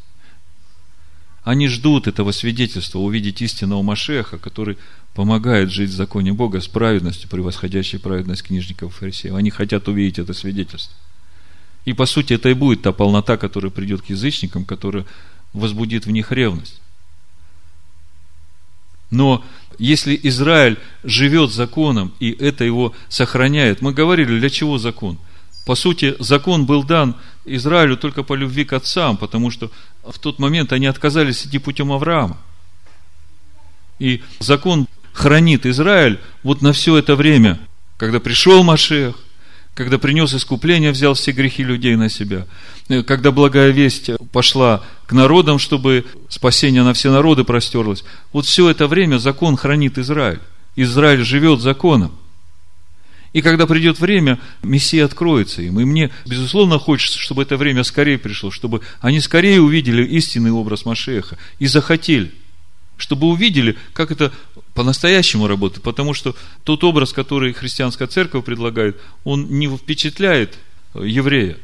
Они 1.43 1.67
ждут 1.67 2.07
этого 2.07 2.31
свидетельства, 2.31 2.99
увидеть 2.99 3.41
истинного 3.41 3.81
Машеха, 3.81 4.37
который 4.37 4.77
помогает 5.15 5.71
жить 5.71 5.89
в 5.89 5.95
законе 5.95 6.33
Бога 6.33 6.61
с 6.61 6.67
праведностью, 6.67 7.29
превосходящей 7.29 7.99
праведность 7.99 8.43
книжников 8.43 8.93
и 8.93 8.99
фарисеев. 8.99 9.35
Они 9.35 9.49
хотят 9.49 9.87
увидеть 9.87 10.19
это 10.19 10.33
свидетельство. 10.33 10.95
И 11.85 11.93
по 11.93 12.05
сути 12.05 12.33
это 12.33 12.49
и 12.49 12.53
будет 12.53 12.83
та 12.83 12.91
полнота, 12.91 13.37
которая 13.37 13.71
придет 13.71 14.03
к 14.03 14.05
язычникам, 14.05 14.65
которая 14.65 15.05
возбудит 15.53 16.05
в 16.05 16.11
них 16.11 16.31
ревность. 16.31 16.79
Но 19.09 19.43
если 19.81 20.19
Израиль 20.23 20.77
живет 21.03 21.51
законом, 21.51 22.13
и 22.19 22.31
это 22.31 22.63
его 22.63 22.93
сохраняет, 23.09 23.81
мы 23.81 23.93
говорили, 23.93 24.39
для 24.39 24.49
чего 24.51 24.77
закон? 24.77 25.17
По 25.65 25.73
сути, 25.73 26.15
закон 26.19 26.67
был 26.67 26.83
дан 26.83 27.15
Израилю 27.45 27.97
только 27.97 28.21
по 28.21 28.33
любви 28.35 28.63
к 28.63 28.73
отцам, 28.73 29.17
потому 29.17 29.49
что 29.49 29.71
в 30.03 30.19
тот 30.19 30.37
момент 30.37 30.71
они 30.71 30.85
отказались 30.85 31.45
идти 31.47 31.57
путем 31.57 31.91
Авраама. 31.91 32.37
И 33.97 34.21
закон 34.39 34.87
хранит 35.13 35.65
Израиль 35.65 36.19
вот 36.43 36.61
на 36.61 36.73
все 36.73 36.97
это 36.97 37.15
время, 37.15 37.59
когда 37.97 38.19
пришел 38.19 38.63
Машех, 38.63 39.15
когда 39.73 39.97
принес 39.97 40.33
искупление, 40.33 40.91
взял 40.91 41.13
все 41.13 41.31
грехи 41.31 41.63
людей 41.63 41.95
на 41.95 42.09
себя, 42.09 42.45
когда 43.05 43.31
благая 43.31 43.71
весть 43.71 44.11
пошла 44.31 44.83
к 45.05 45.13
народам, 45.13 45.59
чтобы 45.59 46.05
спасение 46.29 46.83
на 46.83 46.93
все 46.93 47.11
народы 47.11 47.43
простерлось. 47.43 48.03
Вот 48.33 48.45
все 48.45 48.69
это 48.69 48.87
время 48.87 49.17
закон 49.17 49.55
хранит 49.55 49.97
Израиль. 49.97 50.39
Израиль 50.75 51.23
живет 51.23 51.61
законом. 51.61 52.11
И 53.33 53.41
когда 53.41 53.65
придет 53.65 53.99
время, 53.99 54.39
Мессия 54.61 55.05
откроется 55.05 55.61
им. 55.61 55.79
И 55.79 55.85
мне, 55.85 56.11
безусловно, 56.25 56.77
хочется, 56.77 57.17
чтобы 57.17 57.43
это 57.43 57.55
время 57.55 57.85
скорее 57.85 58.17
пришло, 58.17 58.51
чтобы 58.51 58.81
они 58.99 59.21
скорее 59.21 59.61
увидели 59.61 60.05
истинный 60.05 60.51
образ 60.51 60.83
Машеха 60.83 61.37
и 61.57 61.67
захотели, 61.67 62.33
чтобы 63.01 63.27
увидели, 63.27 63.77
как 63.93 64.11
это 64.11 64.31
по-настоящему 64.73 65.47
работает. 65.47 65.83
Потому 65.83 66.13
что 66.13 66.35
тот 66.63 66.83
образ, 66.83 67.13
который 67.13 67.53
христианская 67.53 68.07
церковь 68.07 68.45
предлагает, 68.45 68.99
он 69.23 69.47
не 69.49 69.67
впечатляет 69.67 70.57
еврея, 70.93 71.57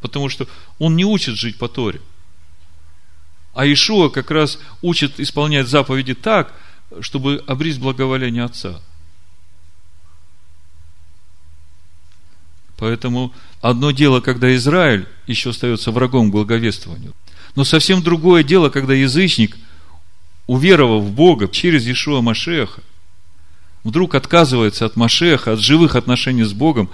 потому 0.00 0.28
что 0.28 0.46
он 0.78 0.96
не 0.96 1.04
учит 1.04 1.34
жить 1.34 1.58
по 1.58 1.68
Торе. 1.68 2.00
А 3.54 3.66
Ишуа 3.66 4.08
как 4.08 4.30
раз 4.30 4.58
учит 4.80 5.18
исполнять 5.20 5.68
заповеди 5.68 6.14
так, 6.14 6.54
чтобы 7.00 7.42
обрести 7.46 7.80
благоволение 7.80 8.44
Отца– 8.44 8.80
Поэтому 12.82 13.32
одно 13.60 13.92
дело, 13.92 14.20
когда 14.20 14.52
Израиль 14.56 15.06
еще 15.28 15.50
остается 15.50 15.92
врагом 15.92 16.32
благовествованию. 16.32 17.14
Но 17.54 17.62
совсем 17.62 18.02
другое 18.02 18.42
дело, 18.42 18.70
когда 18.70 18.92
язычник, 18.92 19.56
уверовав 20.46 21.04
в 21.04 21.12
Бога 21.12 21.48
через 21.48 21.86
Иешуа 21.86 22.20
Машеха, 22.20 22.82
вдруг 23.84 24.14
отказывается 24.14 24.86
от 24.86 24.96
Машеха, 24.96 25.52
от 25.52 25.60
живых 25.60 25.96
отношений 25.96 26.44
с 26.44 26.52
Богом, 26.52 26.90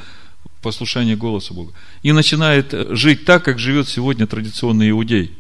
послушания 0.63 1.17
голоса 1.17 1.55
Бога, 1.55 1.73
и 2.03 2.13
начинает 2.13 2.75
жить 2.91 3.25
так, 3.25 3.45
как 3.45 3.59
живет 3.59 3.89
сегодня 3.89 4.27
традиционный 4.27 4.91
иудей. 4.91 5.37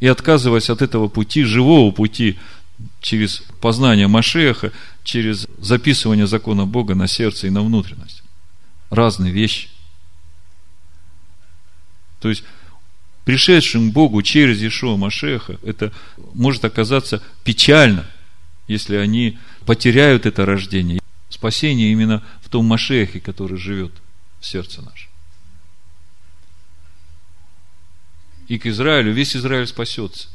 И 0.00 0.06
отказываясь 0.06 0.70
от 0.70 0.82
этого 0.82 1.08
пути, 1.08 1.44
живого 1.44 1.90
пути, 1.92 2.38
через 3.00 3.42
познание 3.60 4.08
Машеха, 4.08 4.72
через 5.02 5.46
записывание 5.58 6.26
закона 6.26 6.66
Бога 6.66 6.94
на 6.94 7.06
сердце 7.06 7.46
и 7.46 7.50
на 7.50 7.62
внутренность 7.62 8.22
разные 8.90 9.32
вещи. 9.32 9.68
То 12.20 12.28
есть, 12.28 12.44
пришедшим 13.24 13.90
к 13.90 13.92
Богу 13.92 14.22
через 14.22 14.62
Ишуа 14.62 14.96
Машеха, 14.96 15.58
это 15.62 15.92
может 16.34 16.64
оказаться 16.64 17.22
печально, 17.42 18.06
если 18.68 18.96
они 18.96 19.38
потеряют 19.66 20.26
это 20.26 20.44
рождение. 20.44 21.00
Спасение 21.28 21.90
именно 21.90 22.22
в 22.42 22.48
том 22.48 22.66
Машехе, 22.66 23.20
который 23.20 23.58
живет 23.58 23.92
в 24.40 24.46
сердце 24.46 24.82
нашем. 24.82 25.10
И 28.46 28.58
к 28.58 28.66
Израилю, 28.66 29.12
весь 29.12 29.34
Израиль 29.34 29.66
спасется. 29.66 30.28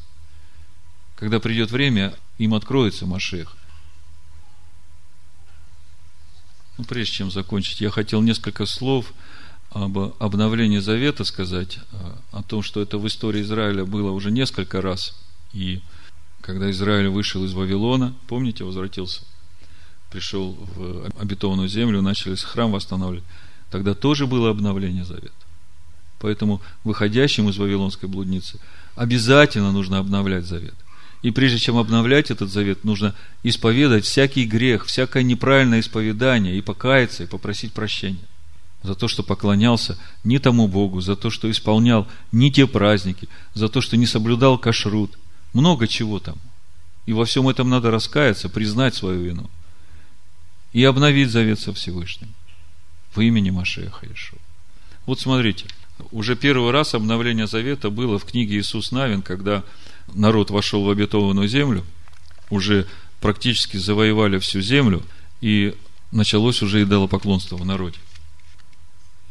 Когда 1.15 1.39
придет 1.39 1.69
время, 1.69 2.15
им 2.37 2.53
откроется 2.55 3.05
Машех. 3.05 3.55
Ну, 6.77 6.85
прежде 6.85 7.13
чем 7.13 7.29
закончить, 7.29 7.81
я 7.81 7.91
хотел 7.91 8.21
несколько 8.21 8.65
слов 8.65 9.13
об 9.71 9.97
обновлении 10.19 10.79
Завета 10.79 11.23
сказать, 11.23 11.79
э, 11.91 11.95
о 12.31 12.43
том, 12.43 12.63
что 12.63 12.81
это 12.81 12.97
в 12.97 13.07
истории 13.07 13.41
Израиля 13.41 13.85
было 13.85 14.11
уже 14.11 14.31
несколько 14.31 14.81
раз. 14.81 15.15
И 15.53 15.81
когда 16.41 16.71
Израиль 16.71 17.09
вышел 17.09 17.43
из 17.45 17.53
Вавилона, 17.53 18.13
помните, 18.27 18.63
возвратился, 18.63 19.21
пришел 20.11 20.57
в 20.75 21.11
обетованную 21.19 21.67
землю, 21.67 22.01
начали 22.01 22.35
храм 22.35 22.71
восстанавливать, 22.71 23.25
тогда 23.69 23.93
тоже 23.93 24.25
было 24.25 24.49
обновление 24.49 25.05
Завета. 25.05 25.33
Поэтому 26.19 26.61
выходящим 26.83 27.47
из 27.49 27.57
Вавилонской 27.57 28.09
блудницы 28.09 28.59
обязательно 28.95 29.71
нужно 29.71 29.99
обновлять 29.99 30.45
Завет. 30.45 30.75
И 31.21 31.31
прежде 31.31 31.59
чем 31.59 31.77
обновлять 31.77 32.31
этот 32.31 32.49
завет, 32.49 32.85
нужно 32.85 33.13
исповедать 33.43 34.05
всякий 34.05 34.45
грех, 34.45 34.85
всякое 34.85 35.21
неправильное 35.21 35.81
исповедание, 35.81 36.57
и 36.57 36.61
покаяться, 36.61 37.23
и 37.23 37.27
попросить 37.27 37.73
прощения 37.73 38.25
за 38.83 38.95
то, 38.95 39.07
что 39.07 39.23
поклонялся 39.23 39.97
не 40.23 40.39
тому 40.39 40.67
Богу, 40.67 41.01
за 41.01 41.15
то, 41.15 41.29
что 41.29 41.49
исполнял 41.51 42.07
не 42.31 42.51
те 42.51 42.65
праздники, 42.67 43.27
за 43.53 43.69
то, 43.69 43.81
что 43.81 43.97
не 43.97 44.05
соблюдал 44.05 44.57
кашрут. 44.57 45.17
Много 45.53 45.87
чего 45.87 46.19
там. 46.19 46.37
И 47.05 47.13
во 47.13 47.25
всем 47.25 47.49
этом 47.49 47.69
надо 47.69 47.91
раскаяться, 47.91 48.49
признать 48.49 48.95
свою 48.95 49.21
вину. 49.21 49.49
И 50.71 50.83
обновить 50.83 51.31
завет 51.31 51.59
со 51.59 51.73
Всевышним. 51.73 52.29
В 53.13 53.21
имени 53.21 53.49
Машеха 53.49 54.05
Ишуа. 54.05 54.37
Вот 55.05 55.19
смотрите, 55.19 55.65
уже 56.11 56.35
первый 56.35 56.71
раз 56.71 56.93
обновление 56.93 57.47
завета 57.47 57.89
было 57.89 58.19
в 58.19 58.25
книге 58.25 58.59
Иисус 58.59 58.91
Навин, 58.91 59.23
когда 59.23 59.63
народ 60.13 60.51
вошел 60.51 60.83
в 60.83 60.89
обетованную 60.89 61.47
землю, 61.47 61.83
уже 62.49 62.87
практически 63.19 63.77
завоевали 63.77 64.37
всю 64.37 64.61
землю, 64.61 65.03
и 65.41 65.75
началось 66.11 66.61
уже 66.61 66.83
идолопоклонство 66.83 67.57
в 67.57 67.65
народе. 67.65 67.97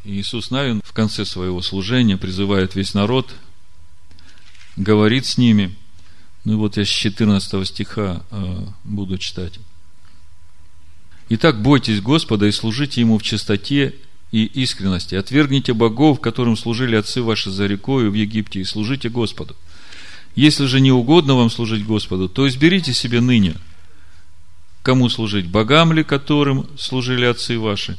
Иисус 0.04 0.50
Навин 0.50 0.80
в 0.84 0.92
конце 0.92 1.24
своего 1.24 1.60
служения 1.62 2.16
призывает 2.16 2.74
весь 2.74 2.94
народ, 2.94 3.34
говорит 4.76 5.26
с 5.26 5.38
ними. 5.38 5.74
Ну 6.44 6.58
вот 6.58 6.76
я 6.76 6.84
с 6.84 6.88
14 6.88 7.66
стиха 7.66 8.22
э, 8.30 8.66
буду 8.84 9.18
читать. 9.18 9.58
Итак, 11.28 11.60
бойтесь 11.60 12.00
Господа 12.00 12.46
и 12.46 12.52
служите 12.52 13.00
Ему 13.00 13.18
в 13.18 13.22
чистоте 13.22 13.94
и 14.32 14.44
искренности. 14.44 15.14
Отвергните 15.14 15.74
богов, 15.74 16.20
которым 16.20 16.56
служили 16.56 16.96
отцы 16.96 17.22
ваши 17.22 17.50
за 17.50 17.66
рекою 17.66 18.10
в 18.10 18.14
Египте, 18.14 18.60
и 18.60 18.64
служите 18.64 19.08
Господу. 19.08 19.56
Если 20.34 20.66
же 20.66 20.80
не 20.80 20.92
угодно 20.92 21.34
вам 21.34 21.50
служить 21.50 21.84
Господу, 21.84 22.28
то 22.28 22.46
изберите 22.48 22.94
себе 22.94 23.20
ныне, 23.20 23.56
кому 24.82 25.08
служить, 25.08 25.46
богам 25.46 25.92
ли, 25.92 26.04
которым 26.04 26.66
служили 26.78 27.24
отцы 27.24 27.58
ваши, 27.58 27.98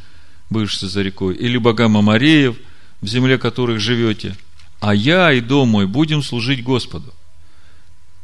бывшие 0.50 0.90
за 0.90 1.02
рекой, 1.02 1.36
или 1.36 1.58
богам 1.58 1.98
Амареев, 1.98 2.58
в 3.02 3.08
земле 3.08 3.38
которых 3.38 3.80
живете, 3.80 4.36
а 4.80 4.94
я 4.94 5.32
и 5.32 5.42
дом 5.42 5.70
мой 5.70 5.86
будем 5.88 6.24
служить 6.24 6.64
Господу. 6.64 7.14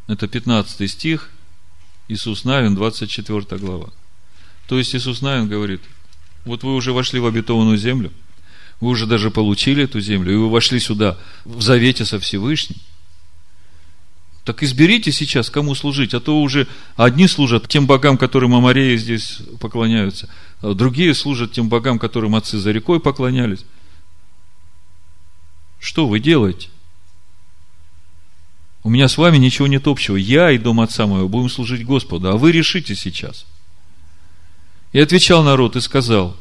Это 0.07 0.27
15 0.27 0.89
стих, 0.89 1.30
Иисус 2.07 2.43
Навин, 2.43 2.76
24 2.76 3.60
глава. 3.60 3.89
То 4.68 4.77
есть 4.77 4.95
Иисус 4.95 5.22
Навин 5.22 5.47
говорит, 5.47 5.81
вот 6.45 6.64
вы 6.64 6.76
уже 6.76 6.93
вошли 6.93 7.19
в 7.19 7.26
обетованную 7.26 7.77
землю, 7.77 8.11
вы 8.80 8.89
уже 8.89 9.07
даже 9.07 9.31
получили 9.31 9.84
эту 9.84 9.99
землю, 10.02 10.34
и 10.34 10.38
вы 10.38 10.49
вошли 10.49 10.80
сюда 10.80 11.18
в 11.45 11.61
завете 11.61 12.06
со 12.06 12.19
Всевышним– 12.19 12.77
Так 14.45 14.61
изберите 14.61 15.11
сейчас, 15.11 15.49
кому 15.49 15.73
служить, 15.73 16.14
а 16.14 16.19
то 16.19 16.39
уже 16.39 16.68
одни 16.95 17.27
служат 17.27 17.68
тем 17.68 17.88
богам, 17.88 18.15
которым 18.15 18.53
Амареи 18.53 18.95
здесь 18.95 19.39
поклоняются, 19.60 20.30
другие 20.61 21.14
служат 21.14 21.52
тем 21.52 21.69
богам, 21.69 21.99
которым 21.99 22.36
отцы 22.36 22.57
за 22.57 22.72
рекой 22.72 22.99
поклонялись. 22.99 23.65
Что 25.80 26.07
вы 26.07 26.19
делаете? 26.19 26.69
У 28.84 28.90
меня 28.90 29.07
с 29.07 29.18
вами 29.18 29.38
ничего 29.38 29.68
нет 29.68 29.88
общего. 29.88 30.15
Я 30.15 30.52
и 30.52 30.57
дом 30.57 30.80
отца 30.80 31.07
моего 31.07 31.27
будем 31.27 31.49
служить 31.49 31.86
Господу, 31.86 32.30
а 32.30 32.38
вы 32.38 32.52
решите 32.52 32.95
сейчас. 32.95 33.45
И 34.94 34.99
отвечал 34.99 35.44
народ 35.44 35.76
и 35.76 35.82
сказал, 35.82 36.38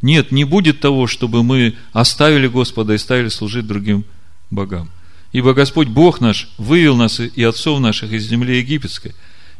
нет, 0.00 0.32
не 0.32 0.44
будет 0.44 0.80
того, 0.80 1.06
чтобы 1.06 1.42
мы 1.42 1.76
оставили 1.92 2.46
Господа 2.46 2.94
и 2.94 2.98
стали 2.98 3.28
служить 3.28 3.66
другим 3.66 4.04
богам. 4.50 4.90
Ибо 5.32 5.52
Господь 5.52 5.88
Бог 5.88 6.20
наш 6.20 6.48
вывел 6.58 6.96
нас 6.96 7.18
и 7.18 7.42
отцов 7.42 7.80
наших 7.80 8.12
из 8.12 8.28
земли 8.28 8.58
египетской, 8.58 9.14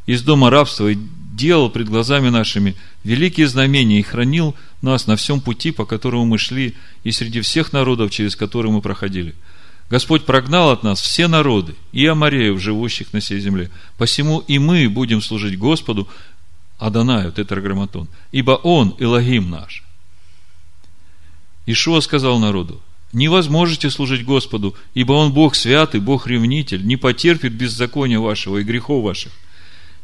из 0.06 0.22
дома 0.22 0.50
рабства, 0.50 0.88
и 0.88 0.98
делал 1.34 1.70
пред 1.70 1.88
глазами 1.88 2.28
нашими 2.28 2.76
великие 3.02 3.48
знамения, 3.48 3.98
и 3.98 4.02
хранил 4.02 4.54
нас 4.82 5.06
на 5.06 5.16
всем 5.16 5.40
пути, 5.40 5.70
по 5.70 5.84
которому 5.84 6.24
мы 6.24 6.38
шли, 6.38 6.74
и 7.02 7.10
среди 7.10 7.40
всех 7.40 7.72
народов, 7.72 8.10
через 8.10 8.36
которые 8.36 8.72
мы 8.72 8.80
проходили. 8.80 9.34
Господь 9.90 10.24
прогнал 10.24 10.70
от 10.70 10.82
нас 10.82 11.00
все 11.00 11.28
народы 11.28 11.74
и 11.92 12.06
амареев, 12.06 12.60
живущих 12.60 13.12
на 13.12 13.20
всей 13.20 13.40
земле. 13.40 13.70
Посему 13.98 14.40
и 14.40 14.58
мы 14.58 14.88
будем 14.88 15.20
служить 15.20 15.58
Господу, 15.58 16.08
Адонаю, 16.78 17.32
тетраграмматон, 17.32 18.08
ибо 18.32 18.52
Он 18.52 18.96
Элогим 18.98 19.50
наш. 19.50 19.84
Ишуа 21.66 22.00
сказал 22.00 22.38
народу, 22.38 22.80
не 23.12 23.28
возможете 23.28 23.90
служить 23.90 24.24
Господу, 24.24 24.74
ибо 24.92 25.12
Он 25.12 25.32
Бог 25.32 25.54
святый, 25.54 26.00
Бог 26.00 26.26
ревнитель, 26.26 26.84
не 26.84 26.96
потерпит 26.96 27.52
беззакония 27.52 28.18
вашего 28.18 28.58
и 28.58 28.64
грехов 28.64 29.04
ваших. 29.04 29.32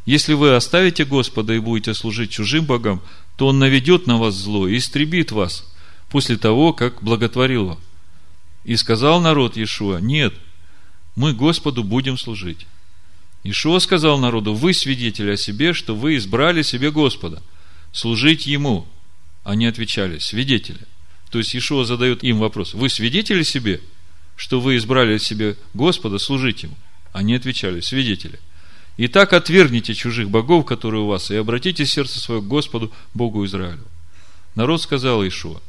Если 0.06 0.32
вы 0.32 0.55
оставите 0.55 1.05
Господа 1.05 1.52
и 1.55 1.59
будете 1.59 1.94
служить 1.94 2.31
чужим 2.31 2.64
богам, 2.64 3.02
то 3.36 3.48
Он 3.48 3.59
наведет 3.59 4.06
на 4.06 4.18
вас 4.18 4.35
зло 4.35 4.66
и 4.66 4.77
истребит 4.77 5.32
вас 5.32 5.66
после 6.09 6.36
того, 6.36 6.72
как 6.72 7.02
благотворил. 7.02 7.78
И 8.64 8.77
сказал 8.77 9.20
народ 9.20 9.56
Иешуа, 9.56 9.98
нет, 9.98 10.35
мы 11.16 11.32
Господу 11.32 11.85
будем 11.85 12.18
служить. 12.18 12.66
Ишуа 13.43 13.78
сказал 13.78 14.18
народу, 14.18 14.55
вы 14.55 14.74
свидетели 14.74 15.31
о 15.32 15.36
себе, 15.36 15.72
что 15.72 15.94
вы 15.94 16.16
избрали 16.16 16.62
себе 16.62 16.90
Господа, 16.90 17.43
служить 17.93 18.47
Ему. 18.47 18.86
Они 19.44 19.66
отвечали, 19.66 20.18
свидетели. 20.18 20.81
То 21.31 21.39
есть 21.39 21.56
Ишуа 21.56 21.85
задает 21.85 22.22
им 22.22 22.39
вопрос, 22.39 22.74
вы 22.74 22.89
свидетели 22.89 23.43
себе, 23.43 23.81
что 24.36 24.60
вы 24.60 24.77
избрали 24.77 25.18
себе 25.18 25.56
Господа, 25.72 26.18
служить 26.18 26.62
Ему? 26.64 26.77
Они 27.12 27.35
отвечали, 27.35 27.81
свидетели. 27.81 28.39
Итак, 29.02 29.32
отвергните 29.32 29.94
чужих 29.94 30.28
богов, 30.28 30.66
которые 30.66 31.01
у 31.01 31.06
вас, 31.06 31.31
и 31.31 31.36
обратите 31.36 31.86
сердце 31.86 32.20
свое 32.20 32.43
к 32.43 32.47
Господу, 32.47 32.93
Богу 33.14 33.47
Израилю. 33.47 33.86
Народ 34.55 34.82
сказал 34.82 35.27
Ишуа, 35.27 35.62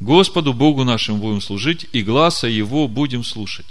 Господу 0.00 0.52
Богу 0.52 0.82
нашим 0.82 1.20
будем 1.20 1.40
служить, 1.40 1.86
и 1.92 2.02
гласа 2.02 2.48
Его 2.48 2.88
будем 2.88 3.22
слушать. 3.22 3.66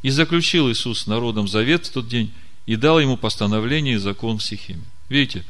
И 0.00 0.08
заключил 0.08 0.72
Иисус 0.72 1.00
с 1.00 1.06
народом 1.06 1.48
завет 1.48 1.84
в 1.84 1.92
тот 1.92 2.08
день, 2.08 2.32
и 2.64 2.76
дал 2.76 2.98
ему 2.98 3.18
постановление 3.18 3.96
и 3.96 3.98
закон 3.98 4.38
в 4.38 4.42
Сихиме. 4.42 4.84
Видите, 5.10 5.44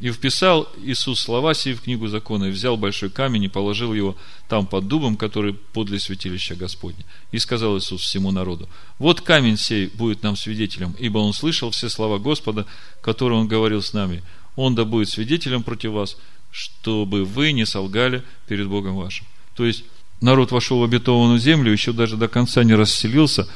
и 0.00 0.10
вписал 0.10 0.66
Иисус 0.82 1.20
слова 1.20 1.52
сии 1.52 1.74
в 1.74 1.82
книгу 1.82 2.08
закона, 2.08 2.46
и 2.46 2.50
взял 2.50 2.76
большой 2.78 3.10
камень 3.10 3.44
и 3.44 3.48
положил 3.48 3.92
его 3.92 4.16
там 4.48 4.66
под 4.66 4.88
дубом, 4.88 5.16
который 5.16 5.52
подле 5.52 6.00
святилища 6.00 6.56
Господня. 6.56 7.04
И 7.32 7.38
сказал 7.38 7.78
Иисус 7.78 8.00
всему 8.00 8.30
народу, 8.30 8.68
вот 8.98 9.20
камень 9.20 9.58
сей 9.58 9.88
будет 9.88 10.22
нам 10.22 10.36
свидетелем, 10.36 10.94
ибо 10.98 11.18
он 11.18 11.34
слышал 11.34 11.70
все 11.70 11.90
слова 11.90 12.18
Господа, 12.18 12.66
которые 13.02 13.38
он 13.38 13.46
говорил 13.46 13.82
с 13.82 13.92
нами. 13.92 14.22
Он 14.56 14.74
да 14.74 14.84
будет 14.84 15.10
свидетелем 15.10 15.62
против 15.62 15.92
вас, 15.92 16.16
чтобы 16.50 17.24
вы 17.24 17.52
не 17.52 17.66
солгали 17.66 18.24
перед 18.48 18.68
Богом 18.68 18.96
вашим. 18.96 19.26
То 19.54 19.66
есть, 19.66 19.84
народ 20.22 20.50
вошел 20.50 20.80
в 20.80 20.84
обетованную 20.84 21.38
землю, 21.38 21.70
еще 21.70 21.92
даже 21.92 22.16
до 22.16 22.26
конца 22.26 22.64
не 22.64 22.74
расселился, 22.74 23.46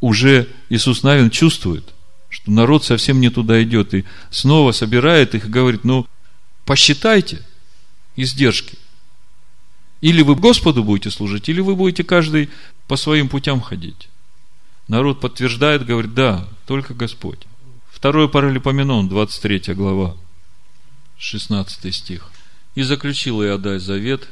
уже 0.00 0.48
Иисус 0.68 1.02
Навин 1.02 1.30
чувствует, 1.30 1.94
что 2.34 2.50
народ 2.50 2.84
совсем 2.84 3.20
не 3.20 3.30
туда 3.30 3.62
идет, 3.62 3.94
и 3.94 4.04
снова 4.30 4.72
собирает 4.72 5.36
их 5.36 5.46
и 5.46 5.48
говорит, 5.48 5.84
ну, 5.84 6.04
посчитайте 6.64 7.42
издержки. 8.16 8.76
Или 10.00 10.20
вы 10.22 10.34
Господу 10.34 10.82
будете 10.82 11.12
служить, 11.12 11.48
или 11.48 11.60
вы 11.60 11.76
будете 11.76 12.02
каждый 12.02 12.50
по 12.88 12.96
своим 12.96 13.28
путям 13.28 13.60
ходить. 13.60 14.08
Народ 14.88 15.20
подтверждает, 15.20 15.86
говорит, 15.86 16.14
да, 16.14 16.48
только 16.66 16.92
Господь. 16.92 17.46
Второе 17.88 18.26
паралипоменон, 18.26 19.08
23 19.08 19.72
глава, 19.74 20.16
16 21.18 21.94
стих. 21.94 22.32
«И 22.74 22.82
заключил 22.82 23.44
Иодай 23.44 23.78
завет 23.78 24.28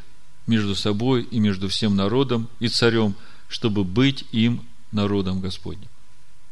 между 0.49 0.75
собой 0.75 1.23
и 1.23 1.39
между 1.39 1.69
всем 1.69 1.95
народом 1.95 2.49
и 2.59 2.67
царем, 2.67 3.15
чтобы 3.49 3.85
быть 3.85 4.25
им 4.33 4.63
народом 4.91 5.41
Господним. 5.41 5.92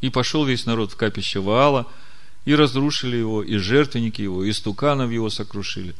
И 0.00 0.08
пошел 0.08 0.44
весь 0.44 0.66
народ 0.66 0.92
в 0.92 0.96
капище 0.96 1.40
Ваала, 1.40 1.86
и 2.44 2.54
разрушили 2.54 3.16
его, 3.16 3.42
и 3.42 3.56
жертвенники 3.56 4.22
его, 4.22 4.44
и 4.44 4.52
стуканов 4.52 5.10
его 5.10 5.28
сокрушили. 5.28 5.94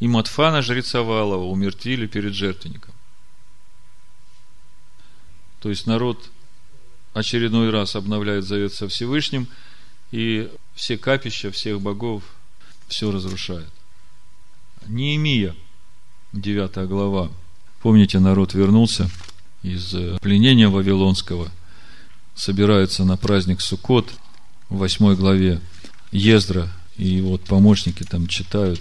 И 0.00 0.08
Матфана, 0.08 0.60
жреца 0.60 1.02
Ваалова, 1.02 1.44
умертвили 1.44 2.06
перед 2.06 2.34
жертвенником. 2.34 2.94
То 5.60 5.70
есть 5.70 5.86
народ 5.86 6.30
очередной 7.14 7.70
раз 7.70 7.96
обновляет 7.96 8.44
завет 8.44 8.74
со 8.74 8.88
Всевышним, 8.88 9.46
и 10.10 10.50
все 10.74 10.98
капища 10.98 11.50
всех 11.50 11.80
богов 11.80 12.22
все 12.88 13.10
разрушает. 13.10 13.68
Неемия, 14.86 15.54
9 16.32 16.88
глава. 16.88 17.30
Помните, 17.82 18.18
народ 18.18 18.54
вернулся 18.54 19.08
из 19.62 19.94
пленения 20.20 20.68
Вавилонского– 20.68 21.50
собираются 22.38 23.04
на 23.04 23.16
праздник 23.16 23.60
Суккот 23.60 24.12
в 24.70 24.76
8 24.76 25.14
главе 25.14 25.60
Ездра, 26.12 26.68
и 26.96 27.20
вот 27.20 27.42
помощники 27.42 28.04
там 28.04 28.26
читают. 28.28 28.80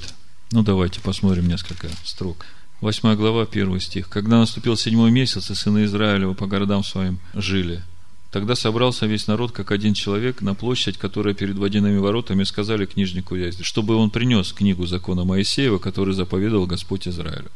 Ну, 0.52 0.64
давайте 0.64 1.02
посмотрим 1.02 1.48
несколько 1.48 1.90
строк. 2.06 2.46
8 2.82 3.16
глава, 3.16 3.48
1 3.52 3.80
стих. 3.80 4.08
«Когда 4.08 4.38
наступил 4.38 4.78
седьмой 4.78 5.12
месяц, 5.12 5.50
и 5.50 5.56
сыны 5.56 5.86
Израилева 5.86 6.34
по 6.36 6.46
городам 6.46 6.84
своим 6.84 7.20
жили, 7.34 7.84
Тогда 8.30 8.56
собрался 8.56 9.06
весь 9.06 9.28
народ, 9.28 9.54
как 9.54 9.72
один 9.72 9.94
человек, 9.94 10.42
на 10.42 10.54
площадь, 10.54 10.98
которая 10.98 11.34
перед 11.34 11.58
водяными 11.58 11.98
воротами, 11.98 12.44
сказали 12.44 12.86
книжнику 12.86 13.36
Язде, 13.36 13.64
чтобы 13.64 13.96
он 13.96 14.10
принес 14.10 14.52
книгу 14.52 14.86
закона 14.86 15.24
Моисеева, 15.24 15.78
который 15.78 16.14
заповедовал 16.14 16.68
Господь 16.68 17.08
Израилю. 17.08 17.50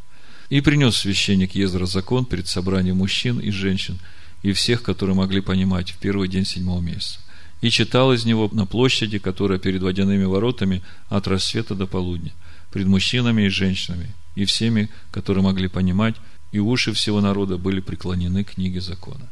И 0.50 0.62
принес 0.62 0.96
священник 0.96 1.56
Ездра 1.56 1.86
закон 1.86 2.26
перед 2.26 2.48
собранием 2.48 2.98
мужчин 2.98 3.40
и 3.40 3.52
женщин, 3.52 4.00
и 4.44 4.54
всех, 4.54 4.84
которые 4.84 5.16
могли 5.16 5.42
понимать 5.42 5.92
в 5.92 5.98
первый 5.98 6.28
день 6.28 6.46
седьмого 6.46 6.82
месяца. 6.82 7.20
И 7.62 7.70
читал 7.70 8.12
из 8.12 8.26
него 8.26 8.50
на 8.52 8.66
площади, 8.66 9.20
которая 9.20 9.60
перед 9.60 9.82
водяными 9.84 10.24
воротами 10.24 10.82
от 11.10 11.28
рассвета 11.28 11.76
до 11.76 11.86
полудня, 11.86 12.32
пред 12.72 12.88
мужчинами 12.88 13.44
и 13.44 13.50
женщинами, 13.50 14.14
и 14.36 14.46
всеми, 14.46 14.90
которые 15.12 15.44
могли 15.44 15.68
понимать, 15.68 16.16
и 16.52 16.60
уши 16.60 16.92
всего 16.94 17.22
народа 17.22 17.58
были 17.58 17.80
преклонены 17.80 18.44
к 18.44 18.56
книге 18.56 18.82
закона. 18.82 19.30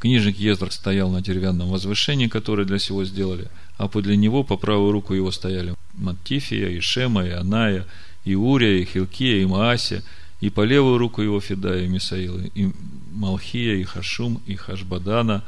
Книжник 0.00 0.38
Ездр 0.38 0.72
стоял 0.72 1.10
на 1.10 1.20
деревянном 1.20 1.68
возвышении, 1.68 2.26
которое 2.26 2.64
для 2.64 2.78
сего 2.78 3.04
сделали, 3.04 3.48
а 3.76 3.86
подле 3.86 4.16
него 4.16 4.44
по 4.44 4.56
правую 4.56 4.92
руку 4.92 5.14
его 5.14 5.30
стояли 5.30 5.74
Маттифия, 5.94 6.68
и 6.68 6.80
Шема, 6.80 7.26
и 7.26 7.30
Аная, 7.30 7.86
и 8.24 8.34
Урия, 8.34 8.78
и 8.78 8.84
Хилкия, 8.84 9.42
и 9.42 9.46
Маася, 9.46 10.02
и 10.40 10.48
по 10.48 10.64
левую 10.64 10.96
руку 10.96 11.20
его 11.20 11.38
Федая 11.40 11.84
и 11.84 11.88
Мисаила, 11.88 12.40
и 12.54 12.72
Малхия, 13.20 13.76
и 13.76 13.84
Хашум, 13.84 14.42
и 14.46 14.56
Хашбадана, 14.56 15.44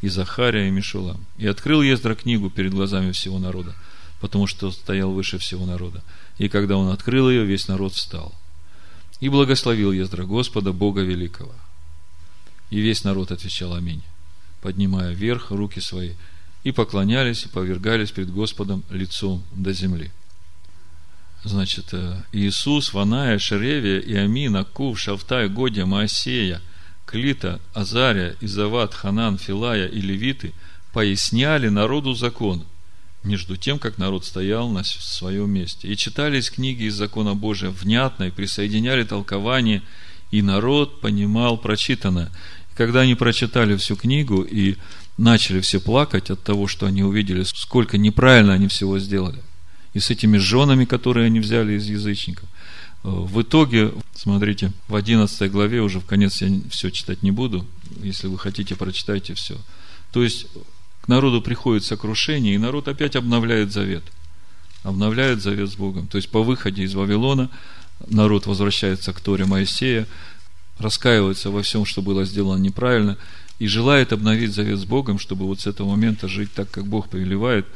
и 0.00 0.08
Захария, 0.08 0.68
и 0.68 0.70
Мишулам. 0.70 1.24
И 1.38 1.46
открыл 1.46 1.82
Ездра 1.82 2.14
книгу 2.14 2.50
перед 2.50 2.74
глазами 2.74 3.12
всего 3.12 3.38
народа, 3.38 3.74
потому 4.20 4.46
что 4.46 4.70
стоял 4.70 5.12
выше 5.12 5.38
всего 5.38 5.64
народа. 5.64 6.02
И 6.38 6.48
когда 6.48 6.76
он 6.76 6.90
открыл 6.90 7.30
ее, 7.30 7.44
весь 7.44 7.68
народ 7.68 7.94
встал. 7.94 8.34
И 9.20 9.28
благословил 9.28 9.92
Ездра 9.92 10.24
Господа, 10.24 10.72
Бога 10.72 11.02
Великого. 11.02 11.54
И 12.70 12.80
весь 12.80 13.04
народ 13.04 13.30
отвечал 13.30 13.74
Аминь, 13.74 14.02
поднимая 14.60 15.12
вверх 15.12 15.50
руки 15.50 15.80
свои, 15.80 16.12
и 16.64 16.72
поклонялись, 16.72 17.44
и 17.44 17.48
повергались 17.48 18.10
пред 18.10 18.32
Господом 18.32 18.82
лицом 18.90 19.44
до 19.52 19.72
земли 19.72 20.10
значит, 21.44 21.92
э, 21.92 22.22
Иисус, 22.32 22.92
Ваная, 22.92 23.38
Шеревия, 23.38 24.00
Иамин, 24.00 24.56
Акув, 24.56 24.98
Шавтай, 24.98 25.48
Годя, 25.48 25.86
Моисея, 25.86 26.60
Клита, 27.06 27.60
Азария, 27.74 28.36
Изават, 28.40 28.94
Ханан, 28.94 29.38
Филая 29.38 29.86
и 29.86 30.00
Левиты 30.00 30.52
поясняли 30.92 31.68
народу 31.68 32.14
закон, 32.14 32.64
между 33.24 33.56
тем, 33.56 33.78
как 33.78 33.98
народ 33.98 34.24
стоял 34.24 34.68
на 34.68 34.82
своем 34.84 35.50
месте. 35.50 35.88
И 35.88 35.96
читали 35.96 36.38
из 36.38 36.50
книги 36.50 36.84
из 36.84 36.94
закона 36.94 37.34
Божия 37.34 37.70
внятно, 37.70 38.24
и 38.24 38.30
присоединяли 38.30 39.04
толкование, 39.04 39.82
и 40.30 40.42
народ 40.42 41.00
понимал 41.00 41.56
прочитанное. 41.56 42.30
Когда 42.74 43.00
они 43.00 43.14
прочитали 43.14 43.76
всю 43.76 43.96
книгу 43.96 44.42
и 44.42 44.76
начали 45.18 45.60
все 45.60 45.78
плакать 45.78 46.30
от 46.30 46.42
того, 46.42 46.66
что 46.66 46.86
они 46.86 47.04
увидели, 47.04 47.44
сколько 47.44 47.98
неправильно 47.98 48.54
они 48.54 48.68
всего 48.68 48.98
сделали, 48.98 49.42
и 49.92 50.00
с 50.00 50.10
этими 50.10 50.38
женами, 50.38 50.84
которые 50.84 51.26
они 51.26 51.38
взяли 51.38 51.74
из 51.74 51.86
язычников, 51.86 52.48
в 53.02 53.42
итоге, 53.42 53.92
смотрите, 54.14 54.72
в 54.88 54.94
11 54.94 55.50
главе, 55.50 55.80
уже 55.80 55.98
в 56.00 56.06
конец 56.06 56.40
я 56.40 56.48
все 56.70 56.90
читать 56.90 57.22
не 57.22 57.32
буду, 57.32 57.66
если 58.00 58.28
вы 58.28 58.38
хотите, 58.38 58.76
прочитайте 58.76 59.34
все. 59.34 59.56
То 60.12 60.22
есть, 60.22 60.46
к 61.00 61.08
народу 61.08 61.42
приходит 61.42 61.84
сокрушение, 61.84 62.54
и 62.54 62.58
народ 62.58 62.86
опять 62.86 63.16
обновляет 63.16 63.72
завет. 63.72 64.04
Обновляет 64.84 65.42
завет 65.42 65.70
с 65.70 65.74
Богом. 65.74 66.06
То 66.06 66.16
есть, 66.16 66.28
по 66.28 66.42
выходе 66.42 66.84
из 66.84 66.94
Вавилона 66.94 67.50
народ 68.08 68.46
возвращается 68.46 69.12
к 69.12 69.20
Торе 69.20 69.46
Моисея, 69.46 70.06
раскаивается 70.78 71.50
во 71.50 71.62
всем, 71.62 71.84
что 71.84 72.02
было 72.02 72.24
сделано 72.24 72.60
неправильно, 72.60 73.18
и 73.58 73.66
желает 73.66 74.12
обновить 74.12 74.54
завет 74.54 74.78
с 74.78 74.84
Богом, 74.84 75.18
чтобы 75.18 75.46
вот 75.46 75.60
с 75.60 75.66
этого 75.66 75.90
момента 75.90 76.28
жить 76.28 76.52
так, 76.52 76.70
как 76.70 76.86
Бог 76.86 77.08
повелевает. 77.08 77.66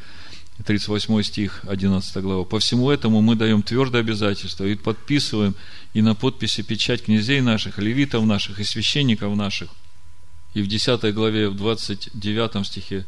38 0.64 1.22
стих, 1.22 1.60
11 1.66 2.16
глава. 2.22 2.44
По 2.44 2.58
всему 2.58 2.90
этому 2.90 3.20
мы 3.20 3.36
даем 3.36 3.62
твердое 3.62 4.00
обязательство 4.00 4.64
и 4.64 4.74
подписываем 4.74 5.54
и 5.92 6.00
на 6.00 6.14
подписи 6.14 6.62
печать 6.62 7.04
князей 7.04 7.40
наших, 7.40 7.78
левитов 7.78 8.24
наших 8.24 8.58
и 8.60 8.64
священников 8.64 9.36
наших. 9.36 9.70
И 10.54 10.62
в 10.62 10.66
10 10.66 11.14
главе, 11.14 11.50
в 11.50 11.56
29 11.56 12.66
стихе, 12.66 13.04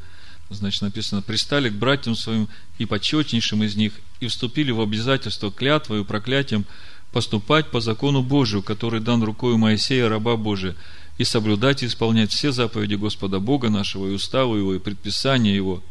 значит, 0.51 0.83
написано, 0.83 1.23
«Пристали 1.23 1.71
к 1.71 1.75
братьям 1.75 2.15
своим 2.15 2.49
и 2.77 2.85
почетнейшим 2.85 3.63
из 3.63 3.77
них, 3.77 3.95
и 4.21 4.27
вступили 4.27 4.71
в 4.71 4.81
обязательство 4.83 5.51
клятвою 5.51 6.05
проклятием 6.05 6.67
поступать 7.13 7.71
по 7.71 7.81
закону 7.81 8.23
Божию, 8.23 8.63
который 8.63 9.01
дан 9.01 9.23
рукой 9.23 9.57
Моисея, 9.57 10.11
раба 10.11 10.37
Божия, 10.37 10.77
и 11.17 11.25
соблюдать 11.25 11.83
и 11.83 11.87
исполнять 11.87 12.31
все 12.31 12.53
заповеди 12.53 12.95
Господа 12.97 13.41
Бога 13.41 13.71
нашего, 13.71 14.07
и 14.07 14.13
уставы 14.13 14.59
Его, 14.59 14.75
и 14.75 14.79
предписания 14.79 15.55
Его, 15.55 15.83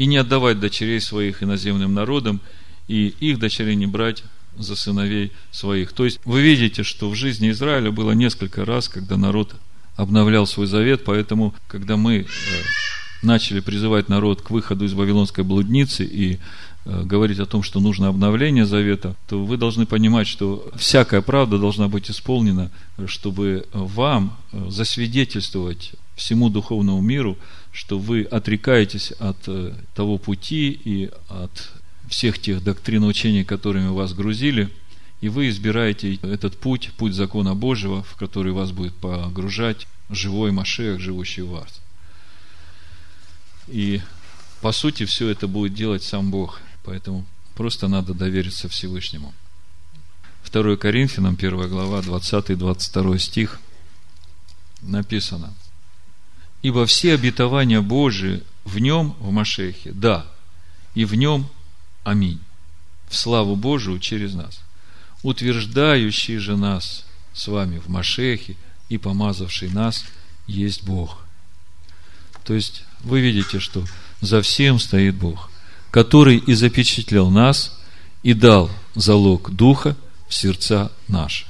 и 0.00 0.06
не 0.06 0.16
отдавать 0.16 0.58
дочерей 0.58 0.98
своих 0.98 1.42
иноземным 1.42 1.92
народам, 1.92 2.40
и 2.88 3.08
их 3.20 3.38
дочерей 3.38 3.76
не 3.76 3.84
брать 3.86 4.24
за 4.56 4.74
сыновей 4.74 5.30
своих. 5.50 5.92
То 5.92 6.06
есть, 6.06 6.20
вы 6.24 6.40
видите, 6.40 6.84
что 6.84 7.10
в 7.10 7.14
жизни 7.14 7.50
Израиля 7.50 7.90
было 7.90 8.12
несколько 8.12 8.64
раз, 8.64 8.88
когда 8.88 9.18
народ 9.18 9.56
обновлял 9.96 10.46
свой 10.46 10.66
завет, 10.66 11.04
поэтому, 11.04 11.54
когда 11.68 11.98
мы 11.98 12.20
э, 12.20 12.26
начали 13.22 13.60
призывать 13.60 14.08
народ 14.08 14.40
к 14.40 14.48
выходу 14.48 14.86
из 14.86 14.94
Вавилонской 14.94 15.44
блудницы 15.44 16.02
и 16.06 16.38
Э, 16.86 17.02
говорить 17.04 17.38
о 17.40 17.46
том, 17.46 17.62
что 17.62 17.78
нужно 17.78 18.08
обновление 18.08 18.64
завета, 18.64 19.14
то 19.28 19.44
вы 19.44 19.58
должны 19.58 19.84
понимать, 19.84 20.26
что 20.26 20.70
всякая 20.76 21.20
правда 21.20 21.58
должна 21.58 21.88
быть 21.88 22.10
исполнена, 22.10 22.70
чтобы 23.06 23.66
вам 23.72 24.38
э, 24.52 24.66
засвидетельствовать 24.70 25.92
всему 26.16 26.48
духовному 26.48 27.02
миру, 27.02 27.36
что 27.72 27.98
вы 27.98 28.22
отрекаетесь 28.22 29.12
от 29.12 29.36
э, 29.46 29.74
того 29.94 30.18
пути 30.18 30.70
и 30.70 31.10
от 31.28 31.72
всех 32.08 32.38
тех 32.38 32.62
доктрин 32.62 33.04
учений, 33.04 33.44
которыми 33.44 33.88
вас 33.88 34.12
грузили, 34.12 34.68
и 35.20 35.28
вы 35.28 35.48
избираете 35.48 36.16
этот 36.16 36.58
путь, 36.58 36.90
путь 36.96 37.14
закона 37.14 37.54
Божьего, 37.54 38.02
в 38.02 38.16
который 38.16 38.52
вас 38.52 38.72
будет 38.72 38.94
погружать 38.94 39.86
живой 40.08 40.50
Машех, 40.50 40.98
живущий 40.98 41.42
в 41.42 41.50
вас. 41.50 41.80
И 43.68 44.00
по 44.60 44.72
сути 44.72 45.04
все 45.04 45.28
это 45.28 45.46
будет 45.46 45.74
делать 45.74 46.02
сам 46.02 46.30
Бог– 46.30 46.60
Поэтому 46.84 47.26
просто 47.54 47.88
надо 47.88 48.14
довериться 48.14 48.68
Всевышнему. 48.68 49.34
2 50.50 50.76
Коринфянам, 50.76 51.34
1 51.34 51.68
глава, 51.68 52.00
20-22 52.00 53.18
стих 53.18 53.60
написано. 54.82 55.54
Ибо 56.62 56.86
все 56.86 57.14
обетования 57.14 57.80
Божии 57.80 58.42
в 58.64 58.78
нем, 58.78 59.16
в 59.18 59.30
Машехе, 59.30 59.92
да, 59.92 60.26
и 60.94 61.04
в 61.04 61.14
нем 61.14 61.48
аминь. 62.04 62.40
В 63.08 63.16
славу 63.16 63.56
Божию 63.56 63.98
через 63.98 64.34
нас. 64.34 64.60
Утверждающий 65.22 66.38
же 66.38 66.56
нас 66.56 67.06
с 67.32 67.48
вами 67.48 67.78
в 67.78 67.88
Машехе 67.88 68.56
и 68.88 68.98
помазавший 68.98 69.70
нас 69.70 70.04
есть 70.46 70.84
Бог. 70.84 71.18
То 72.44 72.54
есть, 72.54 72.84
вы 73.00 73.20
видите, 73.20 73.60
что 73.60 73.84
за 74.20 74.42
всем 74.42 74.78
стоит 74.78 75.14
Бог 75.14 75.50
который 75.90 76.36
и 76.36 76.54
запечатлел 76.54 77.30
нас 77.30 77.78
и 78.22 78.32
дал 78.32 78.70
залог 78.94 79.50
Духа 79.50 79.96
в 80.28 80.34
сердца 80.34 80.92
наши. 81.08 81.46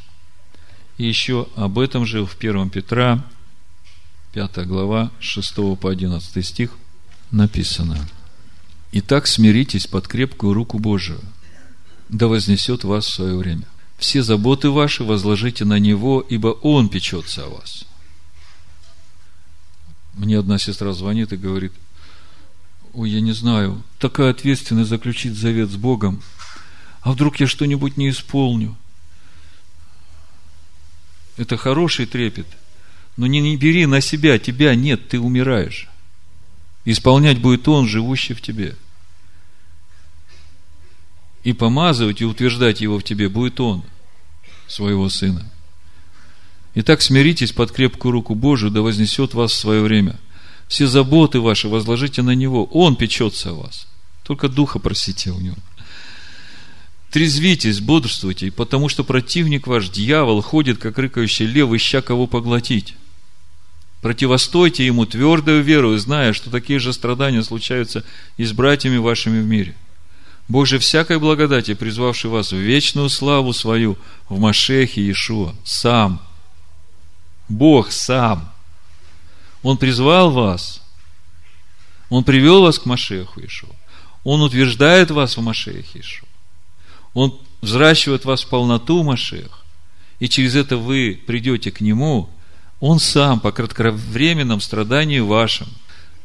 И 0.99 1.07
еще 1.07 1.49
об 1.57 1.79
этом 1.79 2.07
же 2.07 2.25
в 2.25 2.37
1 2.39 2.71
Петра, 2.71 3.25
5 4.33 4.67
глава, 4.67 5.11
6 5.21 5.55
по 5.81 5.91
11 5.91 6.47
стих 6.47 6.77
написано. 7.31 8.09
«Итак, 8.93 9.27
смиритесь 9.27 9.87
под 9.87 10.09
крепкую 10.09 10.55
руку 10.55 10.79
Божию, 10.79 11.21
да 12.09 12.27
вознесет 12.27 12.85
вас 12.85 13.07
в 13.07 13.15
свое 13.15 13.37
время. 13.37 13.67
Все 13.99 14.23
заботы 14.23 14.71
ваши 14.71 15.05
возложите 15.05 15.65
на 15.65 15.79
Него, 15.79 16.21
ибо 16.21 16.49
Он 16.49 16.89
печется 16.89 17.45
о 17.45 17.51
вас». 17.51 17.85
Мне 20.15 20.39
одна 20.39 20.59
сестра 20.59 20.93
звонит 20.93 21.33
и 21.33 21.37
говорит– 21.37 21.73
ой, 22.93 23.11
я 23.11 23.21
не 23.21 23.33
знаю, 23.33 23.83
такая 23.99 24.31
ответственность 24.31 24.91
заключить 24.91 25.35
завет 25.35 25.71
с 25.71 25.77
Богом, 25.77 26.23
а 27.03 27.13
вдруг 27.13 27.41
я 27.41 27.47
что-нибудь 27.47 27.97
не 27.97 28.11
исполню? 28.11 28.77
Это 31.37 31.57
хороший 31.57 32.07
трепет, 32.07 32.47
но 33.21 33.27
не, 33.27 33.41
не 33.41 33.59
бери 33.59 33.85
на 33.85 34.01
себя, 34.01 34.39
тебя 34.39 34.75
нет, 34.75 35.09
ты 35.11 35.21
умираешь. 35.21 35.89
Исполнять 36.87 37.39
будет 37.39 37.69
Он, 37.69 37.87
живущий 37.87 38.33
в 38.33 38.41
тебе. 38.41 38.75
И 41.45 41.53
помазывать 41.53 42.23
и 42.23 42.25
утверждать 42.25 42.81
Его 42.81 42.99
в 42.99 43.05
тебе 43.05 43.29
будет 43.29 43.61
Он, 43.61 43.85
своего 44.67 45.11
Сына. 45.11 45.47
Итак, 46.75 47.03
смиритесь 47.03 47.53
под 47.53 47.73
крепкую 47.73 48.13
руку 48.13 48.35
Божию, 48.35 48.71
да 48.71 48.81
вознесет 48.81 49.35
вас 49.35 49.53
в 49.53 49.57
свое 49.57 49.83
время– 49.83 50.19
все 50.71 50.87
заботы 50.87 51.41
ваши 51.41 51.69
возложите 51.69 52.23
на 52.23 52.35
Него. 52.35 52.65
Он 52.65 52.95
печется 52.95 53.51
о 53.51 53.55
вас. 53.55 53.89
Только 54.23 54.49
Духа 54.49 54.79
просите 54.79 55.31
у 55.31 55.41
Него. 55.41 55.57
Трезвитесь, 57.11 57.81
бодрствуйте, 57.81 58.53
потому 58.53 58.89
что 58.89 59.03
противник 59.03 59.67
ваш, 59.67 59.89
дьявол, 59.89 60.41
ходит, 60.43 60.79
как 60.79 60.97
рыкающий 60.97 61.45
лев, 61.45 61.73
ища 61.73 62.01
кого 62.03 62.29
поглотить. 62.29 62.95
Противостойте 64.03 64.87
ему 64.87 65.05
твердую 65.05 65.63
веру, 65.63 65.97
зная, 65.99 66.33
что 66.33 66.51
такие 66.51 66.79
же 66.79 66.93
страдания 66.93 67.43
случаются 67.43 68.05
и 68.37 68.45
с 68.45 68.53
братьями 68.53 68.97
вашими 68.97 69.41
в 69.41 69.45
мире. 69.45 69.75
Бог 70.49 70.67
же 70.67 70.79
всякой 70.79 71.19
благодати, 71.19 71.75
призвавший 71.75 72.31
вас 72.31 72.53
в 72.53 72.57
вечную 72.57 73.09
славу 73.09 73.53
свою 73.53 73.99
в 74.29 74.41
Машехе 74.41 75.03
Иешуа, 75.03 75.55
сам. 75.65 76.21
Бог 77.49 77.93
сам– 77.93 78.53
он 79.63 79.77
призвал 79.77 80.31
вас. 80.31 80.83
Он 82.09 82.25
привел 82.25 82.63
вас 82.63 82.79
к 82.79 82.87
Машеху 82.87 83.41
Ишуа. 83.45 83.75
Он 84.25 84.43
утверждает 84.43 85.11
вас 85.11 85.37
в 85.37 85.43
Машехе 85.43 86.01
Ишуа. 86.01 86.29
Он 87.15 87.39
взращивает 87.61 88.25
вас 88.25 88.45
в 88.45 88.49
полноту 88.49 89.03
Машех. 89.03 89.65
И 90.19 90.29
через 90.29 90.55
это 90.55 90.77
вы 90.77 91.21
придете 91.27 91.71
к 91.71 91.81
Нему. 91.81 92.29
Он 92.81 92.99
сам 92.99 93.41
по 93.41 93.53
кратковременном 93.53 94.61
страданию 94.61 95.27
вашим 95.27 95.69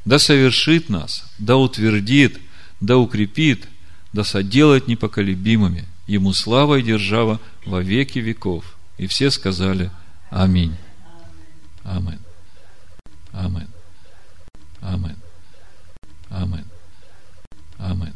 да 0.06 0.20
совершит 0.20 0.88
нас, 0.88 1.26
да 1.40 1.58
утвердит, 1.58 2.40
да 2.80 2.98
укрепит, 2.98 3.68
да 4.14 4.24
соделает 4.24 4.88
непоколебимыми. 4.88 5.86
Ему 6.08 6.32
слава 6.34 6.76
и 6.76 6.84
держава 6.84 7.40
во 7.66 7.82
веки 7.82 8.20
веков. 8.20 8.78
И 8.98 9.08
все 9.08 9.32
сказали 9.32 9.90
Аминь. 10.30 10.76
Амин. 11.84 12.20
Амин. 13.34 13.68
Амин. 14.82 15.16
Амин. 16.30 16.66
Амин. 17.80 18.14